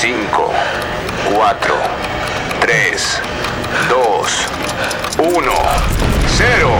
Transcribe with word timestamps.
5, 0.00 0.50
4, 1.34 1.74
3, 2.62 3.22
2, 3.90 4.46
1, 5.18 5.52
0. 6.38 6.70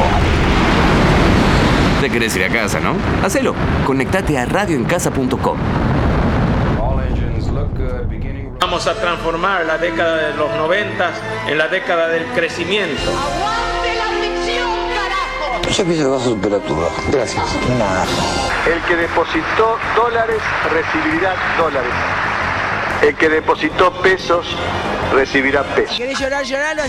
Te 2.00 2.08
querés 2.08 2.34
ir 2.36 2.44
a 2.44 2.48
casa, 2.48 2.80
¿no? 2.80 2.96
Hacelo. 3.22 3.54
Conectate 3.84 4.38
a 4.38 4.46
radioencasa.com. 4.46 5.58
Vamos 8.58 8.86
a 8.86 8.94
transformar 8.94 9.66
la 9.66 9.76
década 9.76 10.28
de 10.28 10.34
los 10.38 10.50
noventas 10.52 11.12
en 11.46 11.58
la 11.58 11.68
década 11.68 12.08
del 12.08 12.24
crecimiento. 12.28 13.10
¡Aguante 13.10 13.96
la 13.96 14.06
ficción, 14.18 14.70
carajo! 14.94 15.60
Yo 15.70 15.84
pienso 15.84 16.04
que 16.04 16.08
vas 16.08 16.22
a 16.22 16.24
superar 16.24 16.60
tu 16.60 16.74
bajo. 16.74 17.02
Gracias. 17.12 17.44
Nada. 17.78 18.06
El 18.66 18.80
que 18.88 18.96
depositó 18.96 19.76
dólares 19.94 20.40
recibirá 20.72 21.34
dólares. 21.58 21.92
El 23.02 23.16
que 23.16 23.28
depositó 23.30 23.92
pesos 24.02 24.46
recibirá 25.12 25.62
pesos. 25.74 25.96
¿Querés 25.96 26.18
llorar, 26.18 26.44
lloralo? 26.44 26.82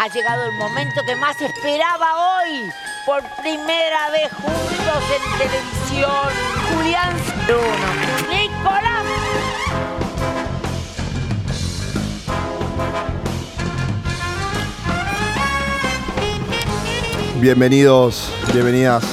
Ha 0.00 0.08
llegado 0.08 0.46
el 0.46 0.52
momento 0.52 1.02
que 1.04 1.14
más 1.16 1.40
esperaba 1.40 2.40
hoy. 2.40 2.68
Por 3.06 3.22
primera 3.40 4.10
vez 4.10 4.32
juntos 4.32 5.02
en 5.14 5.38
televisión. 5.38 6.30
Julián 6.74 7.14
Bruno. 7.46 8.28
Nicolás. 8.28 9.04
Bienvenidos, 17.40 18.32
bienvenidas 18.52 19.04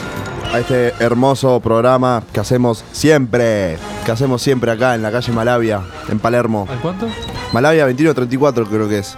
a 0.51 0.59
este 0.59 0.93
hermoso 0.99 1.59
programa 1.59 2.23
que 2.33 2.39
hacemos 2.39 2.83
siempre, 2.91 3.77
que 4.05 4.11
hacemos 4.11 4.41
siempre 4.41 4.71
acá 4.71 4.95
en 4.95 5.01
la 5.01 5.11
calle 5.11 5.31
Malavia, 5.31 5.81
en 6.09 6.19
Palermo. 6.19 6.67
¿Al 6.69 6.79
cuánto? 6.79 7.07
Malavia 7.53 7.83
2134 7.85 8.65
creo 8.65 8.89
que 8.89 8.99
es. 8.99 9.17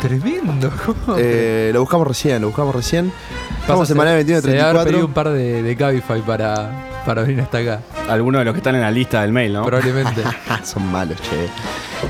Tremendo. 0.00 0.70
¿cómo? 0.84 1.16
Eh, 1.18 1.70
lo 1.72 1.80
buscamos 1.80 2.06
recién, 2.08 2.40
lo 2.42 2.48
buscamos 2.48 2.74
recién. 2.74 3.12
Estamos 3.60 3.82
Pasa, 3.82 3.92
en 3.92 3.98
Malavia 3.98 4.24
se- 4.36 4.42
se 4.42 4.48
debe 4.48 4.60
haber 4.62 4.84
pedido 4.84 5.00
2134. 5.02 5.06
un 5.06 5.12
par 5.12 5.28
de, 5.32 5.62
de 5.62 5.76
Cabify 5.76 6.20
para, 6.22 7.02
para 7.06 7.22
venir 7.22 7.40
hasta 7.40 7.58
acá. 7.58 7.80
Algunos 8.08 8.40
de 8.40 8.44
los 8.46 8.54
que 8.54 8.58
están 8.58 8.74
en 8.74 8.80
la 8.80 8.90
lista 8.90 9.22
del 9.22 9.32
mail, 9.32 9.52
¿no? 9.52 9.64
Probablemente. 9.64 10.22
Son 10.64 10.90
malos, 10.90 11.18
che. 11.22 11.48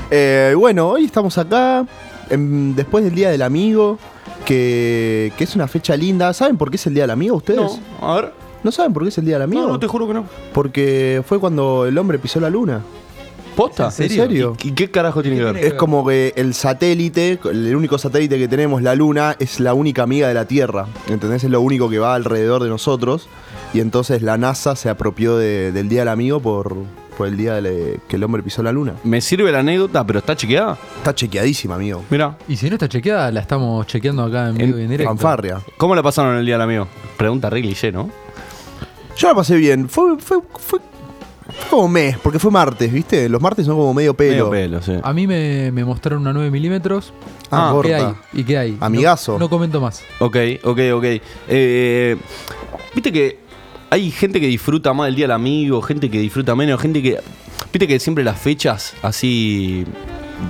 Eh, 0.09 0.55
bueno, 0.55 0.87
hoy 0.89 1.05
estamos 1.05 1.37
acá, 1.37 1.85
en- 2.29 2.75
después 2.75 3.03
del 3.03 3.13
Día 3.13 3.29
del 3.29 3.43
Amigo, 3.43 3.99
que, 4.45 5.31
que 5.37 5.43
es 5.43 5.55
una 5.55 5.67
fecha 5.67 5.95
linda. 5.95 6.33
¿Saben 6.33 6.57
por 6.57 6.69
qué 6.71 6.77
es 6.77 6.87
el 6.87 6.93
Día 6.95 7.03
del 7.03 7.11
Amigo 7.11 7.35
ustedes? 7.37 7.59
No, 7.59 7.79
a 8.09 8.15
ver. 8.15 8.33
¿No 8.63 8.71
saben 8.71 8.93
por 8.93 9.03
qué 9.03 9.09
es 9.09 9.17
el 9.17 9.25
Día 9.25 9.35
del 9.35 9.43
Amigo? 9.43 9.61
No, 9.63 9.67
no, 9.69 9.79
te 9.79 9.87
juro 9.87 10.07
que 10.07 10.13
no. 10.13 10.25
Porque 10.53 11.21
fue 11.25 11.39
cuando 11.39 11.85
el 11.85 11.97
hombre 11.97 12.17
pisó 12.19 12.39
la 12.39 12.49
luna. 12.49 12.81
¿Posta? 13.55 13.85
¿En 13.85 14.09
serio? 14.09 14.55
¿Y, 14.63 14.69
y 14.69 14.71
qué 14.71 14.89
carajo 14.89 15.21
tiene 15.21 15.37
que 15.37 15.43
ver? 15.43 15.57
Es 15.57 15.73
como 15.75 16.03
que 16.07 16.33
el 16.35 16.55
satélite, 16.55 17.39
el 17.51 17.75
único 17.75 17.99
satélite 17.99 18.39
que 18.39 18.47
tenemos, 18.47 18.81
la 18.81 18.95
Luna, 18.95 19.35
es 19.37 19.59
la 19.59 19.75
única 19.75 20.01
amiga 20.01 20.27
de 20.27 20.33
la 20.33 20.45
Tierra. 20.47 20.87
¿Entendés? 21.07 21.43
Es 21.43 21.51
lo 21.51 21.61
único 21.61 21.87
que 21.87 21.99
va 21.99 22.15
alrededor 22.15 22.63
de 22.63 22.69
nosotros. 22.69 23.27
Y 23.73 23.79
entonces 23.79 24.23
la 24.23 24.37
NASA 24.39 24.75
se 24.75 24.89
apropió 24.89 25.37
de- 25.37 25.71
del 25.71 25.87
Día 25.87 25.99
del 26.01 26.07
Amigo 26.07 26.39
por, 26.39 26.75
por 27.15 27.27
el 27.27 27.37
día 27.37 27.61
de 27.61 27.99
que 28.07 28.15
el 28.15 28.23
hombre 28.23 28.41
pisó 28.41 28.63
la 28.63 28.71
Luna. 28.71 28.93
Me 29.03 29.21
sirve 29.21 29.51
la 29.51 29.59
anécdota, 29.59 30.03
pero 30.03 30.17
está 30.17 30.35
chequeada. 30.35 30.75
Está 30.97 31.13
chequeadísima, 31.13 31.75
amigo. 31.75 32.03
Mira, 32.09 32.35
Y 32.47 32.55
si 32.57 32.67
no 32.69 32.73
está 32.75 32.89
chequeada, 32.89 33.29
la 33.31 33.39
estamos 33.41 33.85
chequeando 33.85 34.23
acá 34.23 34.49
en 34.49 34.57
vivo 34.57 34.79
y 34.79 34.83
en 34.83 34.89
directo. 34.89 35.09
Fanfarria. 35.11 35.61
¿cómo 35.77 35.93
la 35.95 36.01
pasaron 36.01 36.37
el 36.37 36.45
día 36.45 36.55
del 36.55 36.63
amigo? 36.63 36.87
Pregunta 37.17 37.51
re 37.51 37.61
cliché, 37.61 37.91
¿no? 37.91 38.09
Yo 39.17 39.27
la 39.27 39.35
pasé 39.35 39.55
bien. 39.55 39.87
Fue, 39.89 40.17
fue, 40.19 40.37
fue, 40.57 40.79
fue 40.79 40.79
como 41.69 41.87
mes, 41.87 42.17
porque 42.17 42.39
fue 42.39 42.51
martes, 42.51 42.91
¿viste? 42.91 43.29
Los 43.29 43.41
martes 43.41 43.65
son 43.65 43.75
como 43.75 43.93
medio 43.93 44.13
pelo. 44.13 44.49
Medio 44.49 44.49
pelo, 44.49 44.81
sí. 44.81 44.93
A 45.03 45.13
mí 45.13 45.27
me, 45.27 45.71
me 45.71 45.83
mostraron 45.85 46.21
una 46.21 46.33
9 46.33 46.49
milímetros. 46.51 47.13
Ah, 47.51 47.67
¿Qué 47.69 47.73
corta. 47.73 48.07
hay? 48.07 48.39
¿Y 48.39 48.43
qué 48.43 48.57
hay? 48.57 48.77
Amigazo. 48.79 49.33
No, 49.33 49.39
no 49.39 49.49
comento 49.49 49.79
más. 49.79 50.01
Ok, 50.19 50.37
ok, 50.63 50.79
ok. 50.95 51.05
Eh, 51.47 52.17
Viste 52.95 53.11
que 53.11 53.39
hay 53.89 54.09
gente 54.11 54.39
que 54.39 54.47
disfruta 54.47 54.93
más 54.93 55.07
del 55.07 55.15
día 55.15 55.25
del 55.25 55.31
amigo, 55.31 55.81
gente 55.81 56.09
que 56.09 56.19
disfruta 56.19 56.55
menos, 56.55 56.79
gente 56.81 57.01
que. 57.01 57.19
Viste 57.71 57.87
que 57.87 57.99
siempre 57.99 58.23
las 58.23 58.39
fechas 58.39 58.93
así 59.01 59.83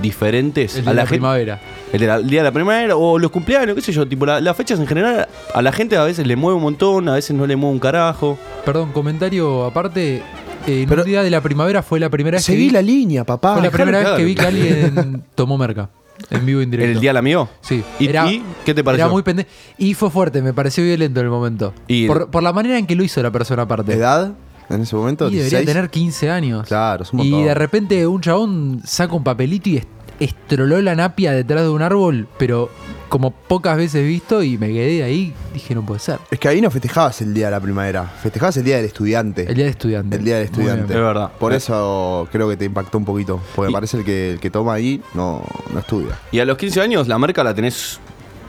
diferentes 0.02 0.76
El 0.76 0.84
de 0.84 0.90
a 0.90 0.94
la, 0.94 0.96
la 0.96 1.02
gente. 1.02 1.14
primavera. 1.14 1.60
El, 1.92 2.00
de 2.00 2.06
la- 2.06 2.16
el 2.16 2.28
día 2.28 2.40
de 2.40 2.44
la 2.44 2.52
primavera 2.52 2.96
o 2.96 3.18
los 3.18 3.30
cumpleaños, 3.30 3.74
qué 3.74 3.80
sé 3.80 3.92
yo, 3.92 4.06
tipo 4.06 4.26
la- 4.26 4.40
las 4.40 4.56
fechas 4.56 4.78
en 4.80 4.86
general 4.86 5.28
a 5.54 5.62
la 5.62 5.72
gente 5.72 5.96
a 5.96 6.04
veces 6.04 6.26
le 6.26 6.36
mueve 6.36 6.56
un 6.56 6.62
montón, 6.62 7.08
a 7.08 7.14
veces 7.14 7.36
no 7.36 7.46
le 7.46 7.56
mueve 7.56 7.74
un 7.74 7.80
carajo. 7.80 8.38
Perdón, 8.64 8.92
comentario 8.92 9.64
aparte. 9.64 10.22
eh, 10.66 10.82
en 10.82 10.88
Pero- 10.88 11.02
un 11.02 11.08
día 11.08 11.22
de 11.22 11.30
la 11.30 11.40
primavera 11.42 11.82
fue 11.82 12.00
la 12.00 12.08
primera 12.08 12.36
vez 12.36 12.46
que 12.46 12.52
Seguí 12.52 12.64
vi, 12.66 12.70
la 12.70 12.80
línea, 12.82 13.24
papá. 13.24 13.52
fue 13.54 13.62
la 13.62 13.70
primera 13.70 13.98
vez 13.98 14.08
que 14.10 14.24
vi 14.24 14.34
que 14.34 14.46
alguien 14.46 15.22
tomó 15.34 15.58
merca. 15.58 15.90
En 16.30 16.46
vivo 16.46 16.60
y 16.60 16.64
en 16.64 16.70
directo. 16.70 16.92
¿El 16.92 17.00
día 17.00 17.10
del 17.10 17.16
amigo? 17.18 17.48
Sí. 17.60 17.82
¿Y, 17.98 18.06
Era- 18.08 18.30
y 18.30 18.42
qué 18.64 18.72
te 18.72 18.84
pareció? 18.84 19.04
Era 19.06 19.12
muy 19.12 19.22
pendejo. 19.22 19.48
Y 19.78 19.94
fue 19.94 20.10
fuerte, 20.10 20.40
me 20.42 20.54
pareció 20.54 20.84
violento 20.84 21.18
en 21.20 21.26
el 21.26 21.30
momento. 21.30 21.74
Y- 21.88 22.06
por, 22.06 22.30
por 22.30 22.42
la 22.42 22.52
manera 22.52 22.78
en 22.78 22.86
que 22.86 22.94
lo 22.94 23.02
hizo 23.02 23.20
la 23.22 23.30
persona 23.32 23.62
aparte. 23.62 23.92
¿Edad? 23.92 24.32
En 24.70 24.80
ese 24.82 24.96
momento, 24.96 25.28
Y 25.28 25.36
debería 25.36 25.58
16. 25.60 25.66
tener 25.66 25.90
15 25.90 26.30
años. 26.30 26.66
Claro, 26.66 27.02
es 27.02 27.12
un 27.12 27.20
Y 27.20 27.42
de 27.42 27.54
repente 27.54 28.06
un 28.06 28.20
chabón 28.20 28.80
saca 28.84 29.14
un 29.14 29.22
papelito 29.24 29.68
y 29.68 29.76
est- 29.78 29.88
estroló 30.20 30.80
la 30.80 30.94
napia 30.94 31.32
detrás 31.32 31.62
de 31.62 31.68
un 31.70 31.82
árbol, 31.82 32.28
pero 32.38 32.70
como 33.08 33.30
pocas 33.32 33.76
veces 33.76 34.04
visto 34.06 34.42
y 34.42 34.58
me 34.58 34.68
quedé 34.68 35.02
ahí, 35.02 35.34
dije 35.52 35.74
no 35.74 35.84
puede 35.84 36.00
ser. 36.00 36.18
Es 36.30 36.38
que 36.38 36.48
ahí 36.48 36.60
no 36.60 36.70
festejabas 36.70 37.20
el 37.20 37.34
día 37.34 37.46
de 37.46 37.50
la 37.52 37.60
primavera, 37.60 38.04
festejabas 38.04 38.56
el 38.56 38.64
día 38.64 38.76
del 38.76 38.86
estudiante. 38.86 39.42
El 39.48 39.54
día 39.54 39.64
de 39.66 39.70
estudiante. 39.70 40.16
El 40.16 40.24
día 40.24 40.36
del 40.36 40.44
estudiante. 40.46 40.92
Es 40.94 41.00
verdad. 41.00 41.30
Por 41.38 41.52
eso 41.52 42.28
creo 42.32 42.48
que 42.48 42.56
te 42.56 42.64
impactó 42.64 42.98
un 42.98 43.04
poquito. 43.04 43.40
Porque 43.54 43.70
Y- 43.70 43.74
parece 43.74 43.98
el 43.98 44.04
que, 44.04 44.32
el 44.32 44.40
que 44.40 44.50
toma 44.50 44.74
ahí 44.74 45.00
no, 45.14 45.42
no 45.72 45.78
estudia. 45.80 46.18
Y 46.32 46.38
a 46.40 46.44
los 46.44 46.56
15 46.56 46.80
años 46.80 47.06
la 47.06 47.18
marca 47.18 47.44
la 47.44 47.54
tenés, 47.54 48.00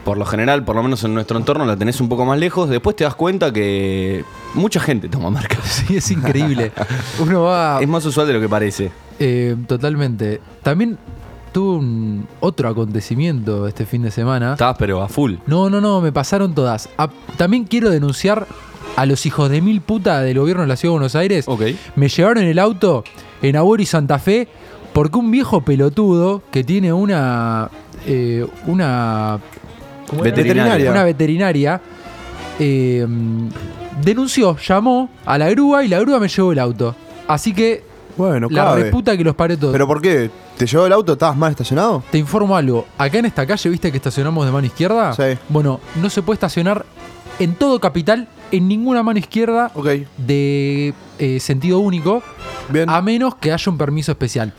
por 0.06 0.16
lo 0.18 0.24
general, 0.24 0.64
por 0.64 0.76
lo 0.76 0.84
menos 0.84 1.02
en 1.02 1.14
nuestro 1.14 1.36
entorno, 1.36 1.66
la 1.66 1.76
tenés 1.76 2.00
un 2.00 2.08
poco 2.08 2.24
más 2.24 2.38
lejos. 2.38 2.68
Después 2.70 2.94
te 2.94 3.02
das 3.02 3.16
cuenta 3.16 3.52
que 3.52 4.24
mucha 4.54 4.78
gente 4.78 5.08
toma 5.08 5.30
marca. 5.30 5.58
Sí, 5.64 5.96
es 5.96 6.10
increíble. 6.12 6.70
Uno 7.20 7.42
va... 7.42 7.80
Es 7.82 7.88
más 7.88 8.04
usual 8.06 8.28
de 8.28 8.32
lo 8.34 8.40
que 8.40 8.48
parece. 8.48 8.92
eh, 9.18 9.56
totalmente. 9.66 10.40
También 10.62 10.96
tuve 11.50 11.78
un 11.78 12.28
otro 12.38 12.68
acontecimiento 12.68 13.66
este 13.66 13.84
fin 13.84 14.02
de 14.02 14.12
semana. 14.12 14.52
Estabas 14.52 14.76
pero 14.78 15.02
a 15.02 15.08
full. 15.08 15.34
No, 15.46 15.68
no, 15.68 15.80
no, 15.80 16.00
me 16.00 16.12
pasaron 16.12 16.54
todas. 16.54 16.88
También 17.36 17.64
quiero 17.64 17.90
denunciar 17.90 18.46
a 18.94 19.06
los 19.06 19.26
hijos 19.26 19.50
de 19.50 19.60
mil 19.60 19.80
puta 19.80 20.20
del 20.20 20.38
gobierno 20.38 20.62
de 20.62 20.68
la 20.68 20.76
Ciudad 20.76 20.92
de 20.92 20.98
Buenos 20.98 21.16
Aires. 21.16 21.46
Ok. 21.48 21.62
Me 21.96 22.08
llevaron 22.08 22.44
el 22.44 22.58
auto 22.60 23.02
en 23.42 23.56
Abuelo 23.56 23.82
y 23.82 23.86
Santa 23.86 24.20
Fe 24.20 24.46
porque 24.92 25.18
un 25.18 25.32
viejo 25.32 25.62
pelotudo 25.62 26.42
que 26.52 26.62
tiene 26.62 26.92
una. 26.92 27.70
eh, 28.06 28.46
una. 28.66 29.40
Una 30.12 31.04
veterinaria. 31.04 31.80
eh, 32.58 33.06
denunció, 34.02 34.56
llamó 34.58 35.10
a 35.24 35.38
la 35.38 35.48
grúa 35.50 35.84
y 35.84 35.88
la 35.88 36.00
grúa 36.00 36.18
me 36.18 36.28
llevó 36.28 36.52
el 36.52 36.58
auto. 36.58 36.94
Así 37.28 37.52
que 37.52 37.82
Bueno, 38.16 38.48
la 38.50 38.64
cabe. 38.64 38.84
reputa 38.84 39.16
que 39.16 39.24
los 39.24 39.34
paré 39.34 39.56
todos. 39.56 39.72
¿Pero 39.72 39.86
por 39.86 40.00
qué? 40.00 40.30
¿Te 40.56 40.66
llevó 40.66 40.86
el 40.86 40.92
auto? 40.92 41.12
¿Estabas 41.14 41.36
mal 41.36 41.50
estacionado? 41.50 42.02
Te 42.10 42.18
informo 42.18 42.56
algo. 42.56 42.86
Acá 42.96 43.18
en 43.18 43.26
esta 43.26 43.46
calle, 43.46 43.68
¿viste 43.68 43.90
que 43.90 43.96
estacionamos 43.98 44.46
de 44.46 44.52
mano 44.52 44.66
izquierda? 44.66 45.12
Sí. 45.12 45.38
Bueno, 45.48 45.80
no 45.96 46.08
se 46.08 46.22
puede 46.22 46.36
estacionar 46.36 46.86
en 47.38 47.54
todo 47.54 47.78
capital, 47.80 48.28
en 48.52 48.68
ninguna 48.68 49.02
mano 49.02 49.18
izquierda 49.18 49.70
de 50.16 50.94
eh, 51.18 51.40
sentido 51.40 51.80
único, 51.80 52.22
bien. 52.70 52.88
a 52.88 53.02
menos 53.02 53.34
que 53.34 53.52
haya 53.52 53.70
un 53.70 53.76
permiso 53.76 54.12
especial. 54.12 54.54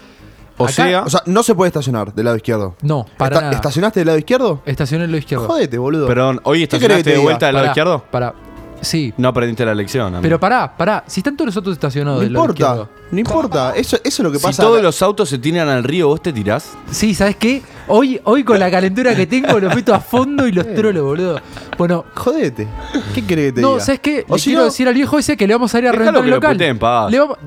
O 0.60 0.64
Acá- 0.66 0.74
sea, 0.74 1.04
O 1.04 1.10
sea, 1.10 1.22
no 1.28 1.44
se 1.44 1.54
puede 1.54 1.68
estacionar 1.70 2.14
del 2.14 2.26
lado 2.26 2.38
izquierdo. 2.38 2.76
No, 2.82 3.06
para 3.18 3.36
Esta- 3.36 3.42
nada. 3.46 3.56
¿Estacionaste 3.56 4.00
del 4.00 4.08
lado 4.08 4.18
izquierdo? 4.20 4.62
Estacioné 4.66 5.06
en 5.06 5.12
lo 5.12 5.18
izquierdo. 5.18 5.46
Jodete, 5.48 5.78
boludo. 5.78 6.08
perdón, 6.08 6.40
hoy 6.44 6.62
¿Qué 6.68 6.68
querés 6.68 6.70
que 6.70 6.76
estacionaste 6.88 7.12
te 7.12 7.18
de 7.18 7.24
vuelta 7.24 7.46
del 7.46 7.56
lado 7.56 7.64
Pará, 7.66 7.72
izquierdo. 7.72 8.04
Para. 8.12 8.34
Sí. 8.80 9.12
No 9.18 9.28
aprendiste 9.30 9.66
la 9.66 9.74
lección. 9.74 10.06
amigo. 10.08 10.22
Pero 10.22 10.40
pará, 10.40 10.78
pará. 10.78 11.04
Si 11.08 11.20
están 11.22 11.36
todos 11.36 11.48
los 11.48 11.58
autos 11.58 11.74
estacionados 11.74 12.20
no 12.20 12.24
del 12.24 12.34
lado 12.34 12.46
importa, 12.46 12.64
izquierdo. 12.64 12.90
no 13.12 13.20
importa. 13.20 13.74
Eso, 13.76 13.96
eso 13.98 14.02
es 14.04 14.20
lo 14.20 14.32
que 14.32 14.38
si 14.38 14.44
pasa. 14.46 14.62
todos 14.64 14.82
los 14.84 15.02
autos 15.02 15.30
se 15.30 15.40
tiran 15.40 15.68
al 15.68 15.84
río, 15.84 16.08
¿vos 16.10 16.22
te 16.22 16.32
tirás? 16.32 16.74
Sí, 16.92 17.16
¿sabes 17.16 17.36
qué? 17.38 17.64
Hoy, 17.88 18.22
hoy 18.26 18.44
con 18.44 18.60
la 18.60 18.70
calentura 18.70 19.16
que 19.16 19.26
tengo, 19.26 19.60
los 19.60 19.74
meto 19.76 19.96
a 19.96 20.00
fondo 20.00 20.46
y 20.48 20.52
los 20.52 20.72
trolo, 20.76 21.04
boludo. 21.06 21.40
Bueno, 21.78 22.06
Jodete. 22.14 22.68
¿Qué 23.16 23.26
querés 23.26 23.46
que 23.48 23.52
te 23.54 23.62
no, 23.62 23.74
diga? 23.74 23.84
¿sabes 23.84 24.00
qué? 24.00 24.26
O 24.28 24.36
Le 24.36 24.40
si 24.40 24.46
quiero 24.50 24.60
no- 24.62 24.66
decir 24.66 24.88
al 24.88 24.94
viejo 24.94 25.18
ese 25.18 25.36
que 25.38 25.48
le 25.48 25.54
vamos 25.56 25.74
a 25.74 25.80
ir 25.80 25.88
a 25.88 25.92
Déjalo 25.92 26.00
reventar 26.12 26.22
que 26.22 26.26
el 26.28 26.30
lo 26.30 26.36
local. 26.38 26.52
puteen 26.54 26.70
en 26.72 26.80
paz. 26.80 27.12
Le 27.12 27.20
vamos- 27.20 27.38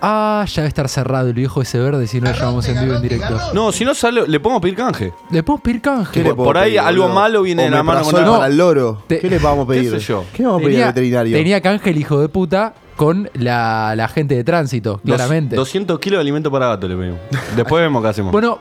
Ah, 0.00 0.44
ya 0.46 0.62
debe 0.62 0.68
estar 0.68 0.88
cerrado 0.88 1.28
el 1.28 1.34
viejo 1.34 1.60
ese 1.62 1.78
verde 1.78 2.06
si 2.06 2.20
no 2.20 2.30
lo 2.30 2.36
llamamos 2.36 2.68
en 2.68 2.80
vivo 2.80 2.94
en 2.96 3.02
directo. 3.02 3.36
No, 3.52 3.72
si 3.72 3.84
no 3.84 3.94
sale, 3.94 4.26
le 4.28 4.40
podemos 4.40 4.62
pedir 4.62 4.76
canje. 4.76 5.12
¿Le 5.30 5.42
podemos 5.42 5.62
pedir 5.62 5.80
canje? 5.80 6.12
¿Qué 6.12 6.22
le 6.22 6.34
por- 6.34 6.56
ahí 6.56 6.70
pedir, 6.70 6.80
algo 6.80 7.02
boludo? 7.04 7.14
malo 7.20 7.42
viene 7.42 7.64
de 7.64 7.70
la 7.70 7.82
mano 7.82 8.02
con 8.02 8.12
para 8.12 8.46
el 8.46 8.56
loro. 8.56 9.02
Te- 9.06 9.18
¿Qué 9.20 9.28
le 9.28 9.38
vamos 9.38 9.64
a 9.66 9.68
pedir? 9.70 9.90
sé 9.90 9.98
yo? 10.00 10.24
¿Qué 10.32 10.44
vamos 10.44 10.60
a 10.62 10.64
pedir 10.64 10.82
al 10.82 10.88
veterinario? 10.92 11.36
tenía 11.36 11.60
canje 11.60 11.90
el 11.90 11.96
hijo 11.98 12.20
de 12.20 12.28
puta 12.28 12.74
con 12.96 13.30
la, 13.34 13.94
la 13.96 14.08
gente 14.08 14.34
de 14.36 14.44
tránsito, 14.44 15.00
claramente. 15.04 15.56
Dos- 15.56 15.68
200 15.68 15.98
kilos 15.98 16.18
de 16.18 16.20
alimento 16.22 16.50
para 16.50 16.68
gato 16.68 16.86
le 16.88 16.96
pedimos. 16.96 17.18
Después 17.56 17.82
vemos 17.82 18.02
qué 18.02 18.08
hacemos. 18.08 18.32
Bueno, 18.32 18.58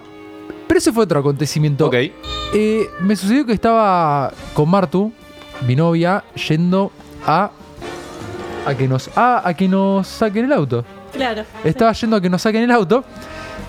pero 0.67 0.77
ese 0.79 0.91
fue 0.91 1.03
otro 1.03 1.19
acontecimiento. 1.19 1.85
ok. 1.87 1.95
Eh, 2.53 2.87
me 3.01 3.15
sucedió 3.15 3.45
que 3.45 3.53
estaba 3.53 4.31
con 4.53 4.69
Martu, 4.69 5.11
mi 5.67 5.75
novia, 5.75 6.23
yendo 6.47 6.91
a. 7.25 7.51
a 8.65 8.75
que 8.75 8.87
nos. 8.87 9.09
a, 9.15 9.47
a 9.47 9.53
que 9.53 9.67
nos 9.67 10.07
saquen 10.07 10.45
el 10.45 10.53
auto. 10.53 10.83
Claro. 11.17 11.43
Estaba 11.63 11.91
yendo 11.93 12.15
a 12.15 12.21
que 12.21 12.29
nos 12.29 12.41
saquen 12.41 12.63
el 12.63 12.71
auto. 12.71 13.03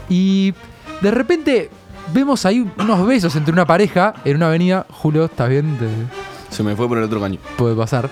Y 0.08 0.54
de 1.00 1.10
repente 1.10 1.70
vemos 2.12 2.44
ahí 2.46 2.66
unos 2.78 3.06
besos 3.06 3.34
entre 3.36 3.52
una 3.52 3.66
pareja 3.66 4.14
en 4.24 4.36
una 4.36 4.46
avenida. 4.46 4.86
Julio, 4.90 5.24
¿estás 5.26 5.48
bien? 5.48 5.76
Te- 5.78 6.54
Se 6.54 6.62
me 6.62 6.74
fue 6.76 6.88
por 6.88 6.98
el 6.98 7.04
otro 7.04 7.20
caño. 7.20 7.38
puede 7.56 7.74
pasar. 7.74 8.08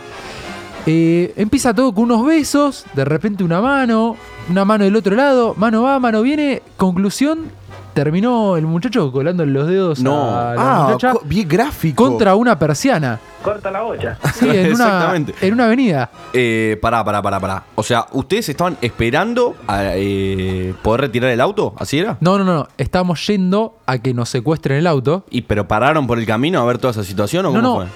Eh, 0.89 1.33
empieza 1.37 1.75
todo 1.75 1.93
con 1.93 2.05
unos 2.05 2.25
besos, 2.25 2.85
de 2.95 3.05
repente 3.05 3.43
una 3.43 3.61
mano, 3.61 4.17
una 4.49 4.65
mano 4.65 4.85
del 4.85 4.95
otro 4.95 5.17
lado, 5.17 5.55
mano 5.57 5.83
va, 5.83 5.99
mano 5.99 6.23
viene. 6.23 6.63
Conclusión, 6.77 7.51
terminó 7.97 8.59
el 8.59 8.67
muchacho 8.67 9.11
colando 9.11 9.45
los 9.47 9.67
dedos 9.67 10.01
No. 10.01 10.29
a 10.37 10.55
la 10.55 10.61
Ah, 10.77 10.83
muchacha 10.85 11.13
co- 11.15 11.23
bien 11.25 11.49
gráfico. 11.49 12.05
contra 12.05 12.35
una 12.35 12.59
persiana. 12.59 13.19
Corta 13.43 13.71
la 13.71 13.85
olla. 13.85 14.19
Sí, 14.35 14.45
en 14.51 14.51
una, 14.75 14.85
Exactamente. 14.85 15.35
en 15.41 15.55
una 15.55 15.65
avenida. 15.65 16.11
Eh, 16.35 16.79
pará, 16.83 17.03
pará, 17.03 17.23
pará, 17.23 17.41
pará. 17.41 17.63
O 17.75 17.83
sea, 17.83 18.07
¿ustedes 18.13 18.51
estaban 18.51 18.77
esperando 18.83 19.57
a 19.67 19.93
eh, 19.95 20.75
poder 20.83 21.01
retirar 21.01 21.31
el 21.31 21.41
auto? 21.41 21.75
¿Así 21.79 21.99
era? 21.99 22.19
No, 22.21 22.37
no, 22.37 22.45
no, 22.45 22.55
no. 22.55 22.69
Estábamos 22.77 23.27
yendo 23.27 23.79
a 23.87 23.97
que 23.99 24.13
nos 24.13 24.29
secuestren 24.29 24.77
el 24.77 24.87
auto. 24.87 25.25
¿Y 25.31 25.43
pero 25.43 25.67
pararon 25.67 26.07
por 26.07 26.19
el 26.19 26.27
camino 26.27 26.61
a 26.61 26.65
ver 26.67 26.77
toda 26.77 26.91
esa 26.91 27.03
situación 27.05 27.47
o 27.47 27.51
No, 27.53 27.63
cómo 27.63 27.81
no. 27.85 27.87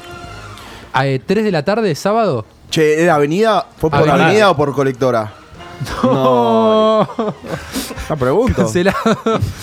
fue? 0.92 1.16
A 1.18 1.20
3 1.24 1.44
de 1.44 1.50
la 1.52 1.62
tarde, 1.62 1.94
sábado. 1.94 2.46
Che, 2.70 3.02
¿era 3.02 3.16
avenida? 3.16 3.66
¿Fue 3.76 3.90
por 3.90 3.98
Avenida. 3.98 4.24
avenida 4.24 4.50
o 4.50 4.56
por 4.56 4.74
colectora? 4.74 5.32
No. 6.02 7.06
La 8.10 8.16
pregunto. 8.16 8.54
Cancelado. 8.56 8.98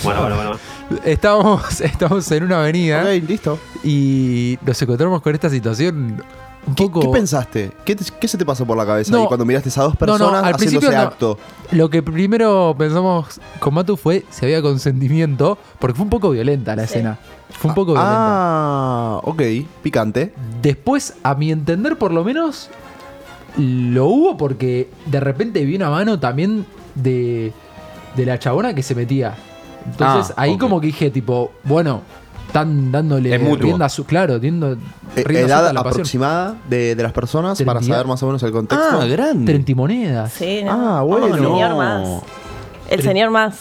Bueno, 0.02 0.20
bueno, 0.22 0.36
bueno. 0.36 0.58
Estábamos, 1.04 1.80
estábamos 1.82 2.30
en 2.32 2.42
una 2.44 2.60
avenida 2.60 3.02
Ok, 3.02 3.28
listo. 3.28 3.58
y 3.84 4.58
nos 4.64 4.80
encontramos 4.80 5.20
con 5.20 5.34
esta 5.34 5.50
situación 5.50 6.22
un 6.66 6.74
¿Qué, 6.74 6.84
poco. 6.84 7.00
qué 7.00 7.08
pensaste? 7.08 7.72
¿Qué, 7.84 7.94
te- 7.94 8.04
qué 8.18 8.26
se 8.28 8.36
te 8.38 8.44
pasó 8.46 8.64
por 8.66 8.76
la 8.76 8.84
cabeza 8.86 9.12
No. 9.12 9.20
ahí 9.20 9.26
cuando 9.26 9.44
miraste 9.44 9.68
a 9.78 9.82
dos 9.84 9.96
personas 9.96 10.20
no, 10.32 10.38
al 10.38 10.54
haciendo 10.54 10.56
principio 10.80 10.88
ese 10.88 10.96
no. 10.96 11.02
acto? 11.02 11.38
Lo 11.72 11.90
que 11.90 12.02
primero 12.02 12.74
pensamos 12.78 13.38
con 13.60 13.74
Matu 13.74 13.96
fue 13.98 14.24
si 14.30 14.46
había 14.46 14.62
consentimiento, 14.62 15.58
porque 15.78 15.94
fue 15.96 16.04
un 16.04 16.10
poco 16.10 16.30
violenta 16.30 16.74
la 16.74 16.84
escena. 16.84 17.18
Fue 17.50 17.68
un 17.70 17.74
poco 17.74 17.92
violenta. 17.92 18.16
Ah, 18.18 19.20
ok, 19.24 19.42
picante. 19.82 20.32
Después, 20.62 21.14
a 21.22 21.34
mi 21.34 21.52
entender, 21.52 21.96
por 21.98 22.12
lo 22.12 22.24
menos, 22.24 22.70
lo 23.58 24.06
hubo 24.06 24.36
porque 24.38 24.88
de 25.06 25.20
repente 25.20 25.64
vi 25.66 25.76
una 25.76 25.90
mano 25.90 26.18
también 26.18 26.64
de, 26.94 27.52
de 28.18 28.26
la 28.26 28.38
chabona 28.38 28.74
que 28.74 28.82
se 28.82 28.94
metía. 28.94 29.34
Entonces, 29.86 30.34
Ah, 30.36 30.42
ahí 30.42 30.58
como 30.58 30.80
que 30.80 30.88
dije, 30.88 31.10
tipo, 31.10 31.52
bueno, 31.64 32.02
están 32.46 32.90
dándole 32.92 33.34
Es 33.34 33.40
mutuo. 33.40 33.62
rienda 33.64 33.86
a 33.86 33.88
su. 33.88 34.04
Claro, 34.04 34.38
diendo, 34.38 34.72
Eh, 34.72 35.24
rienda 35.24 35.46
edad 35.48 35.68
a 35.68 35.72
la 35.72 35.80
aproximada 35.80 36.56
de, 36.68 36.94
de 36.94 37.02
las 37.02 37.12
personas 37.12 37.60
para 37.62 37.80
saber 37.82 38.06
más 38.06 38.22
o 38.22 38.26
menos 38.26 38.42
el 38.42 38.52
contexto. 38.52 39.00
Ah, 39.00 39.06
grande. 39.06 39.50
Trentimonedas. 39.52 40.32
Sí, 40.32 40.62
no. 40.64 40.72
Ah, 40.98 41.02
bueno. 41.02 41.26
El 41.26 41.34
señor 41.42 41.76
más. 41.76 42.08
El 42.90 43.02
señor 43.02 43.30
más. 43.30 43.54